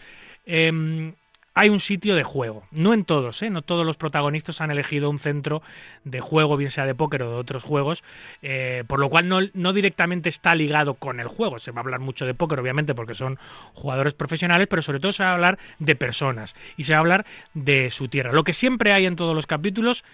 [0.46, 1.14] eh,
[1.54, 2.64] hay un sitio de juego.
[2.72, 3.50] No en todos, ¿eh?
[3.50, 5.62] no todos los protagonistas han elegido un centro
[6.04, 8.04] de juego, bien sea de póker o de otros juegos,
[8.42, 11.60] eh, por lo cual no, no directamente está ligado con el juego.
[11.60, 13.38] Se va a hablar mucho de póker, obviamente, porque son
[13.74, 17.02] jugadores profesionales, pero sobre todo se va a hablar de personas y se va a
[17.02, 18.32] hablar de su tierra.
[18.32, 20.06] Lo que siempre hay en todos los capítulos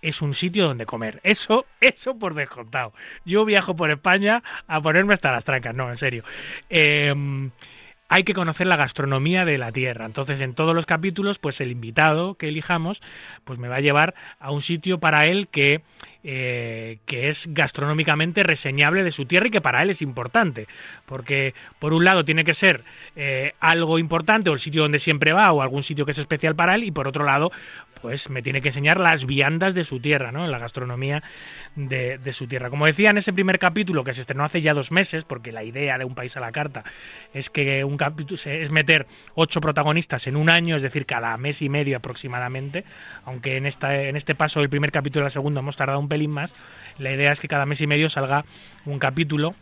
[0.00, 1.20] es un sitio donde comer.
[1.24, 2.92] Eso, eso por descontado.
[3.24, 6.22] Yo viajo por España a ponerme hasta las trancas, no, en serio.
[6.70, 7.14] Eh,
[8.08, 10.06] hay que conocer la gastronomía de la tierra.
[10.06, 13.02] Entonces, en todos los capítulos, pues el invitado que elijamos,
[13.44, 15.82] pues me va a llevar a un sitio para él que,
[16.22, 20.68] eh, que es gastronómicamente reseñable de su tierra y que para él es importante.
[21.04, 22.84] Porque, por un lado, tiene que ser
[23.16, 26.54] eh, algo importante, o el sitio donde siempre va, o algún sitio que es especial
[26.54, 27.50] para él, y por otro lado,
[28.06, 30.46] pues me tiene que enseñar las viandas de su tierra, ¿no?
[30.46, 31.24] La gastronomía
[31.74, 32.70] de, de, su tierra.
[32.70, 35.64] Como decía en ese primer capítulo, que se estrenó hace ya dos meses, porque la
[35.64, 36.84] idea de un país a la carta
[37.34, 41.62] es que un capítulo es meter ocho protagonistas en un año, es decir, cada mes
[41.62, 42.84] y medio aproximadamente,
[43.24, 46.30] aunque en, esta, en este paso del primer capítulo al segundo hemos tardado un pelín
[46.30, 46.54] más,
[46.98, 48.44] la idea es que cada mes y medio salga
[48.84, 49.52] un capítulo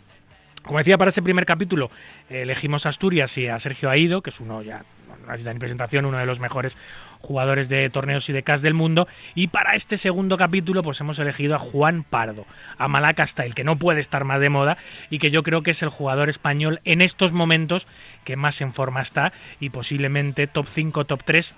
[0.64, 1.90] como decía, para ese primer capítulo
[2.28, 4.84] elegimos Asturias y a Sergio Aido, que es uno ya,
[5.26, 6.76] necesita ni presentación, uno de los mejores
[7.20, 9.08] jugadores de torneos y de CAS del mundo.
[9.34, 12.46] Y para este segundo capítulo, pues hemos elegido a Juan Pardo,
[12.78, 14.78] a Malaca Style, que no puede estar más de moda
[15.10, 17.86] y que yo creo que es el jugador español en estos momentos
[18.24, 21.54] que más en forma está y posiblemente top 5, top 3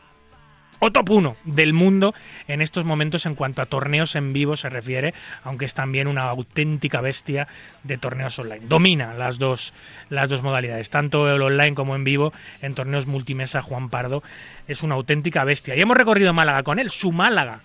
[0.78, 2.14] o top 1 del mundo
[2.48, 6.28] en estos momentos en cuanto a torneos en vivo se refiere, aunque es también una
[6.28, 7.48] auténtica bestia
[7.82, 8.66] de torneos online.
[8.66, 9.72] Domina las dos,
[10.10, 12.32] las dos modalidades, tanto el online como en vivo,
[12.62, 14.22] en torneos multimesa Juan Pardo
[14.68, 15.74] es una auténtica bestia.
[15.76, 17.60] Y hemos recorrido Málaga con él, su Málaga.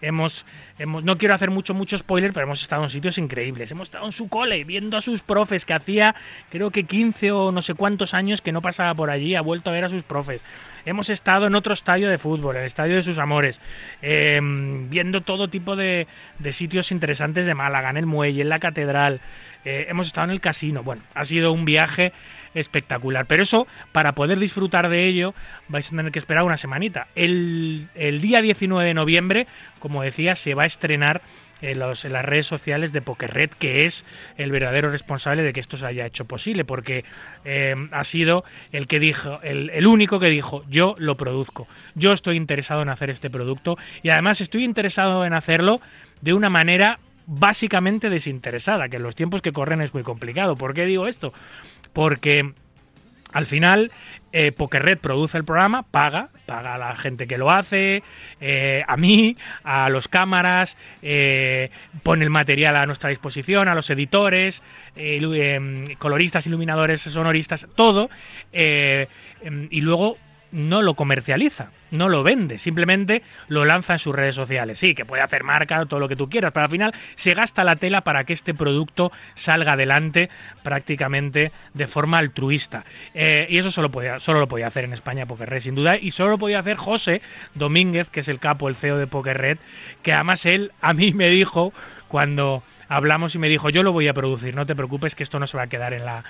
[0.00, 0.46] Hemos,
[0.86, 3.70] no quiero hacer mucho, mucho spoiler, pero hemos estado en sitios increíbles.
[3.70, 6.14] Hemos estado en su cole, viendo a sus profes, que hacía
[6.48, 9.70] creo que 15 o no sé cuántos años que no pasaba por allí, ha vuelto
[9.70, 10.42] a ver a sus profes.
[10.86, 13.60] Hemos estado en otro estadio de fútbol, el estadio de sus amores,
[14.00, 16.06] eh, viendo todo tipo de,
[16.38, 19.20] de, sitios interesantes de Málaga, en el muelle, en la catedral.
[19.64, 20.82] Eh, hemos estado en el casino.
[20.82, 22.12] Bueno, ha sido un viaje
[22.54, 23.26] espectacular.
[23.26, 25.34] Pero eso, para poder disfrutar de ello,
[25.68, 27.08] vais a tener que esperar una semanita.
[27.14, 29.46] El, el día 19 de noviembre,
[29.78, 31.22] como decía, se va a estrenar
[31.62, 34.04] en, los, en, las redes sociales de Pokerred, que es
[34.36, 37.04] el verdadero responsable de que esto se haya hecho posible, porque
[37.44, 42.12] eh, ha sido el que dijo, el, el, único que dijo, yo lo produzco, yo
[42.12, 45.80] estoy interesado en hacer este producto y además estoy interesado en hacerlo
[46.20, 46.98] de una manera
[47.32, 50.56] básicamente desinteresada, que en los tiempos que corren es muy complicado.
[50.56, 51.32] ¿Por qué digo esto?
[51.92, 52.52] Porque
[53.32, 53.92] al final,
[54.32, 58.02] eh, Pokerred produce el programa, paga, paga a la gente que lo hace,
[58.40, 61.70] eh, a mí, a los cámaras, eh,
[62.02, 64.62] pone el material a nuestra disposición, a los editores,
[64.96, 68.10] em, coloristas, iluminadores, sonoristas, todo,
[68.52, 69.06] em,
[69.70, 70.16] y luego
[70.52, 74.78] no lo comercializa, no lo vende, simplemente lo lanza en sus redes sociales.
[74.78, 77.64] Sí, que puede hacer marca, todo lo que tú quieras, pero al final se gasta
[77.64, 80.30] la tela para que este producto salga adelante
[80.62, 82.84] prácticamente de forma altruista.
[83.14, 86.10] Eh, y eso solo, podía, solo lo podía hacer en España PokerRed, sin duda, y
[86.10, 87.22] solo lo podía hacer José
[87.54, 89.58] Domínguez, que es el capo, el CEO de PokerRed,
[90.02, 91.72] que además él a mí me dijo
[92.08, 95.38] cuando hablamos y me dijo, yo lo voy a producir, no te preocupes que esto
[95.38, 96.24] no se va a quedar en la,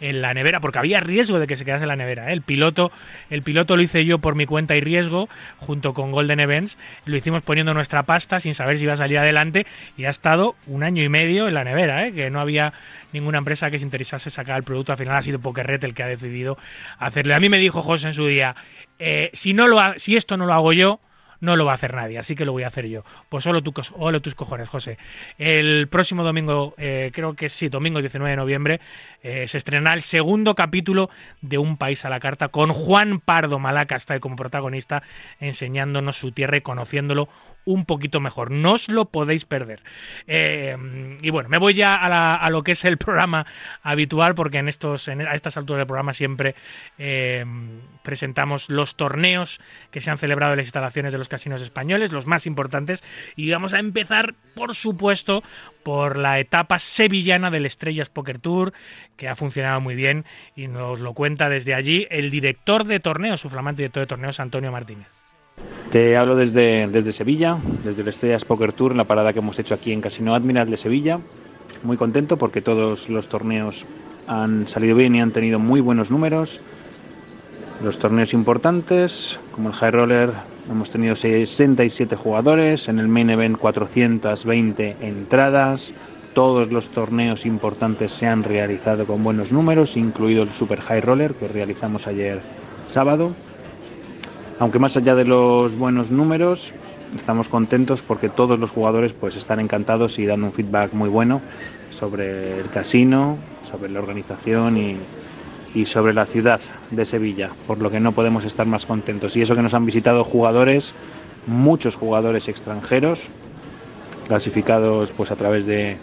[0.00, 2.28] en la nevera, porque había riesgo de que se quedase en la nevera.
[2.30, 2.32] ¿eh?
[2.34, 2.92] El piloto,
[3.30, 5.28] el piloto lo hice yo por mi cuenta y riesgo,
[5.58, 6.76] junto con Golden Events.
[7.06, 9.66] Lo hicimos poniendo nuestra pasta sin saber si iba a salir adelante
[9.96, 12.12] y ha estado un año y medio en la nevera, ¿eh?
[12.12, 12.72] que no había
[13.12, 14.92] ninguna empresa que se interesase sacar el producto.
[14.92, 16.58] Al final ha sido Pokerret el que ha decidido
[16.98, 17.34] hacerlo.
[17.34, 18.54] A mí me dijo José en su día,
[18.98, 21.00] eh, si, no lo ha- si esto no lo hago yo,
[21.40, 23.04] no lo va a hacer nadie, así que lo voy a hacer yo.
[23.28, 24.98] Pues solo, tu, solo tus cojones, José.
[25.38, 28.80] El próximo domingo, eh, creo que sí, domingo 19 de noviembre,
[29.22, 31.10] eh, se estrenará el segundo capítulo
[31.40, 35.02] de Un País a la Carta con Juan Pardo Malaca, está como protagonista,
[35.40, 37.28] enseñándonos su tierra y conociéndolo
[37.64, 38.52] un poquito mejor.
[38.52, 39.82] No os lo podéis perder.
[40.28, 40.76] Eh,
[41.20, 43.44] y bueno, me voy ya a, lo que es el programa
[43.82, 46.54] habitual, porque en estos, en- a estas alturas del programa siempre
[48.02, 49.60] presentamos los torneos
[49.90, 53.04] que se han celebrado en las instalaciones de los casinos españoles, los más importantes,
[53.36, 55.42] y vamos a empezar, por supuesto,
[55.82, 58.72] por la etapa sevillana del Estrellas Poker Tour,
[59.18, 60.24] que ha funcionado muy bien
[60.56, 64.40] y nos lo cuenta desde allí el director de torneos, su flamante director de torneos,
[64.40, 65.08] Antonio Martínez.
[65.90, 69.74] Te hablo desde, desde Sevilla, desde el Estrellas Poker Tour, la parada que hemos hecho
[69.74, 71.20] aquí en Casino Admiral de Sevilla.
[71.82, 73.84] Muy contento porque todos los torneos
[74.26, 76.62] han salido bien y han tenido muy buenos números.
[77.82, 80.32] Los torneos importantes, como el High Roller,
[80.70, 85.92] hemos tenido 67 jugadores, en el Main Event 420 entradas.
[86.34, 91.34] Todos los torneos importantes se han realizado con buenos números, incluido el Super High Roller
[91.34, 92.40] que realizamos ayer
[92.88, 93.32] sábado.
[94.58, 96.72] Aunque más allá de los buenos números,
[97.14, 101.42] estamos contentos porque todos los jugadores pues están encantados y dando un feedback muy bueno
[101.90, 104.96] sobre el casino, sobre la organización y,
[105.76, 106.58] y sobre la ciudad
[106.90, 109.36] de Sevilla, por lo que no podemos estar más contentos.
[109.36, 110.94] Y eso que nos han visitado jugadores,
[111.46, 113.28] muchos jugadores extranjeros,
[114.26, 115.98] clasificados pues a través de,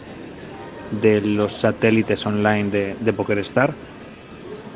[1.02, 3.74] de los satélites online de, de PokerStar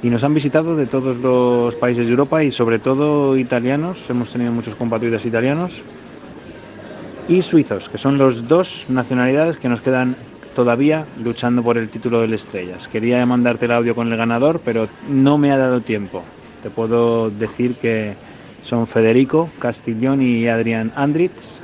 [0.02, 4.32] y nos han visitado de todos los países de Europa y sobre todo italianos, hemos
[4.32, 5.80] tenido muchos compatriotas italianos
[7.28, 10.16] y suizos, que son los dos nacionalidades que nos quedan
[10.58, 12.88] todavía luchando por el título del Estrellas.
[12.88, 16.24] Quería mandarte el audio con el ganador, pero no me ha dado tiempo.
[16.64, 18.14] Te puedo decir que
[18.64, 21.60] son Federico Castiglione y Adrián Andritz,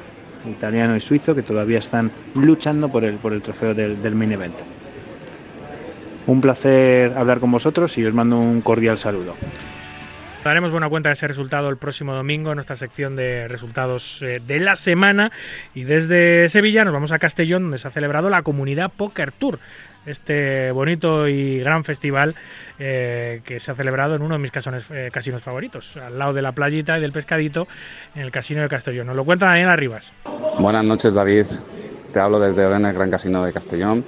[0.48, 4.30] italiano y suizo, que todavía están luchando por el, por el trofeo del, del main
[4.30, 4.54] event.
[6.28, 9.34] Un placer hablar con vosotros y os mando un cordial saludo.
[10.44, 14.42] Daremos buena cuenta de ese resultado el próximo domingo en nuestra sección de resultados eh,
[14.46, 15.32] de la semana.
[15.74, 19.58] Y desde Sevilla nos vamos a Castellón, donde se ha celebrado la Comunidad Poker Tour.
[20.04, 22.34] Este bonito y gran festival
[22.78, 26.34] eh, que se ha celebrado en uno de mis casones- eh, casinos favoritos, al lado
[26.34, 27.66] de la playita y del pescadito,
[28.14, 29.06] en el Casino de Castellón.
[29.06, 30.12] Nos lo cuenta Daniel Arribas.
[30.58, 31.46] Buenas noches, David.
[32.12, 34.04] Te hablo desde el Gran Casino de Castellón.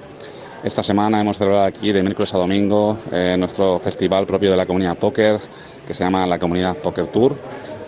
[0.63, 2.99] Esta semana hemos celebrado aquí de miércoles a domingo
[3.37, 5.39] nuestro festival propio de la comunidad póker,
[5.87, 7.35] que se llama la Comunidad Poker Tour.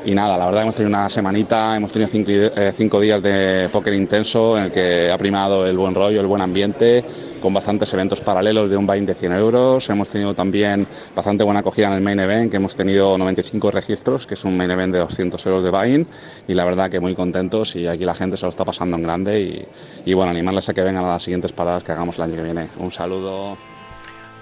[0.05, 3.67] Y nada, la verdad hemos tenido una semanita, hemos tenido cinco, eh, cinco días de
[3.69, 7.03] póker intenso en el que ha primado el buen rollo, el buen ambiente,
[7.41, 9.89] con bastantes eventos paralelos de un buy de 100 euros.
[9.89, 14.25] Hemos tenido también bastante buena acogida en el main event, que hemos tenido 95 registros,
[14.25, 16.07] que es un main event de 200 euros de buy
[16.47, 19.03] Y la verdad que muy contentos y aquí la gente se lo está pasando en
[19.03, 19.41] grande.
[19.41, 19.65] Y,
[20.05, 22.43] y bueno, animarles a que vengan a las siguientes paradas que hagamos el año que
[22.43, 22.69] viene.
[22.79, 23.57] Un saludo.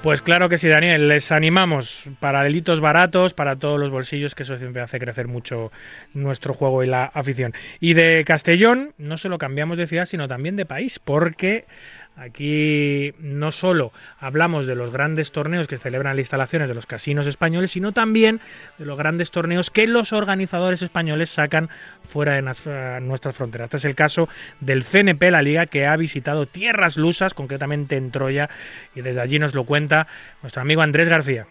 [0.03, 1.07] Pues claro que sí, Daniel.
[1.09, 5.71] Les animamos paralelitos baratos para todos los bolsillos, que eso siempre hace crecer mucho
[6.13, 7.53] nuestro juego y la afición.
[7.79, 11.65] Y de Castellón, no solo cambiamos de ciudad, sino también de país, porque
[12.17, 17.27] aquí no solo hablamos de los grandes torneos que celebran las instalaciones de los casinos
[17.27, 18.41] españoles, sino también
[18.77, 21.69] de los grandes torneos que los organizadores españoles sacan
[22.09, 23.65] fuera de eh, nuestras fronteras.
[23.65, 24.27] Este es el caso
[24.59, 28.49] del CNP, la liga que ha visitado tierras lusas, concretamente en Troya,
[28.95, 30.07] y desde allí nos lo cuenta
[30.41, 31.47] nuestro amigo Andrés García.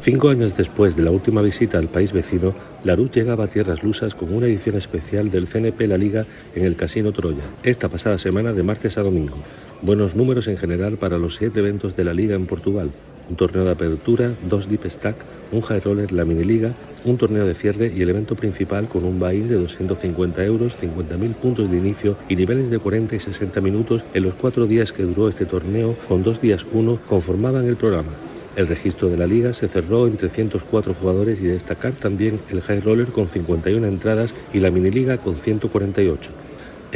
[0.00, 2.54] Cinco años después de la última visita al país vecino,
[2.84, 6.76] Larut llegaba a tierras lusas con una edición especial del CNP La Liga en el
[6.76, 9.36] Casino Troya, esta pasada semana de martes a domingo.
[9.82, 12.90] Buenos números en general para los siete eventos de la Liga en Portugal.
[13.28, 15.16] un torneo de apertura, dos deep stack,
[15.52, 16.72] un high roller, la mini liga,
[17.04, 21.34] un torneo de cierre y el evento principal con un buy-in de 250 euros, 50.000
[21.34, 25.02] puntos de inicio y niveles de 40 y 60 minutos en los cuatro días que
[25.02, 28.12] duró este torneo, con dos días uno conformaban el programa.
[28.54, 32.80] El registro de la liga se cerró en 304 jugadores y destacar también el high
[32.80, 36.45] roller con 51 entradas y la mini liga con 148.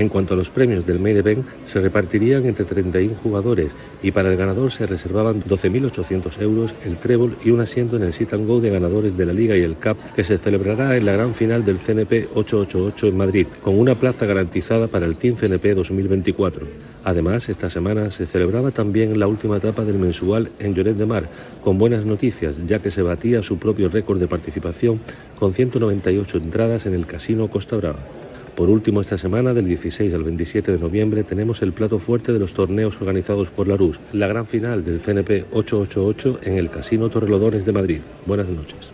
[0.01, 3.70] En cuanto a los premios del Main Event, se repartirían entre 31 jugadores
[4.02, 8.14] y para el ganador se reservaban 12.800 euros, el trébol y un asiento en el
[8.14, 11.05] Sit and Go de ganadores de la Liga y el CAP que se celebrará en
[11.05, 15.36] la gran final del CNP 888 en Madrid, con una plaza garantizada para el Team
[15.36, 16.66] CNP 2024.
[17.05, 21.28] Además, esta semana se celebraba también la última etapa del mensual en Lloret de Mar,
[21.62, 24.98] con buenas noticias, ya que se batía su propio récord de participación
[25.39, 28.19] con 198 entradas en el Casino Costa Brava.
[28.60, 32.38] Por último, esta semana, del 16 al 27 de noviembre, tenemos el plato fuerte de
[32.38, 37.08] los torneos organizados por la RUS, la gran final del CNP 888 en el Casino
[37.08, 38.00] Torrelodones de Madrid.
[38.26, 38.92] Buenas noches.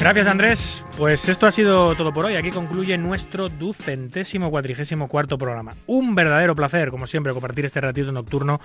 [0.00, 0.84] Gracias Andrés.
[0.98, 2.36] Pues esto ha sido todo por hoy.
[2.36, 5.76] Aquí concluye nuestro ducentésimo cuatrigésimo cuarto programa.
[5.86, 8.60] Un verdadero placer, como siempre, compartir este ratito nocturno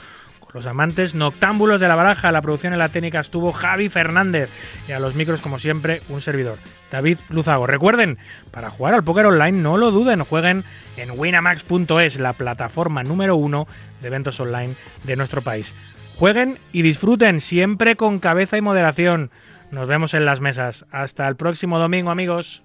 [0.53, 2.31] los amantes noctámbulos de la baraja.
[2.31, 4.49] La producción en la técnica estuvo Javi Fernández
[4.87, 6.57] y a los micros, como siempre, un servidor,
[6.91, 7.67] David Luzago.
[7.67, 8.17] Recuerden,
[8.51, 10.63] para jugar al póker online, no lo duden, jueguen
[10.97, 13.67] en winamax.es, la plataforma número uno
[14.01, 15.73] de eventos online de nuestro país.
[16.15, 19.31] Jueguen y disfruten siempre con cabeza y moderación.
[19.71, 20.85] Nos vemos en las mesas.
[20.91, 22.63] Hasta el próximo domingo, amigos.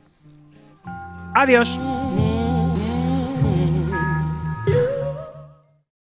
[1.34, 1.78] Adiós.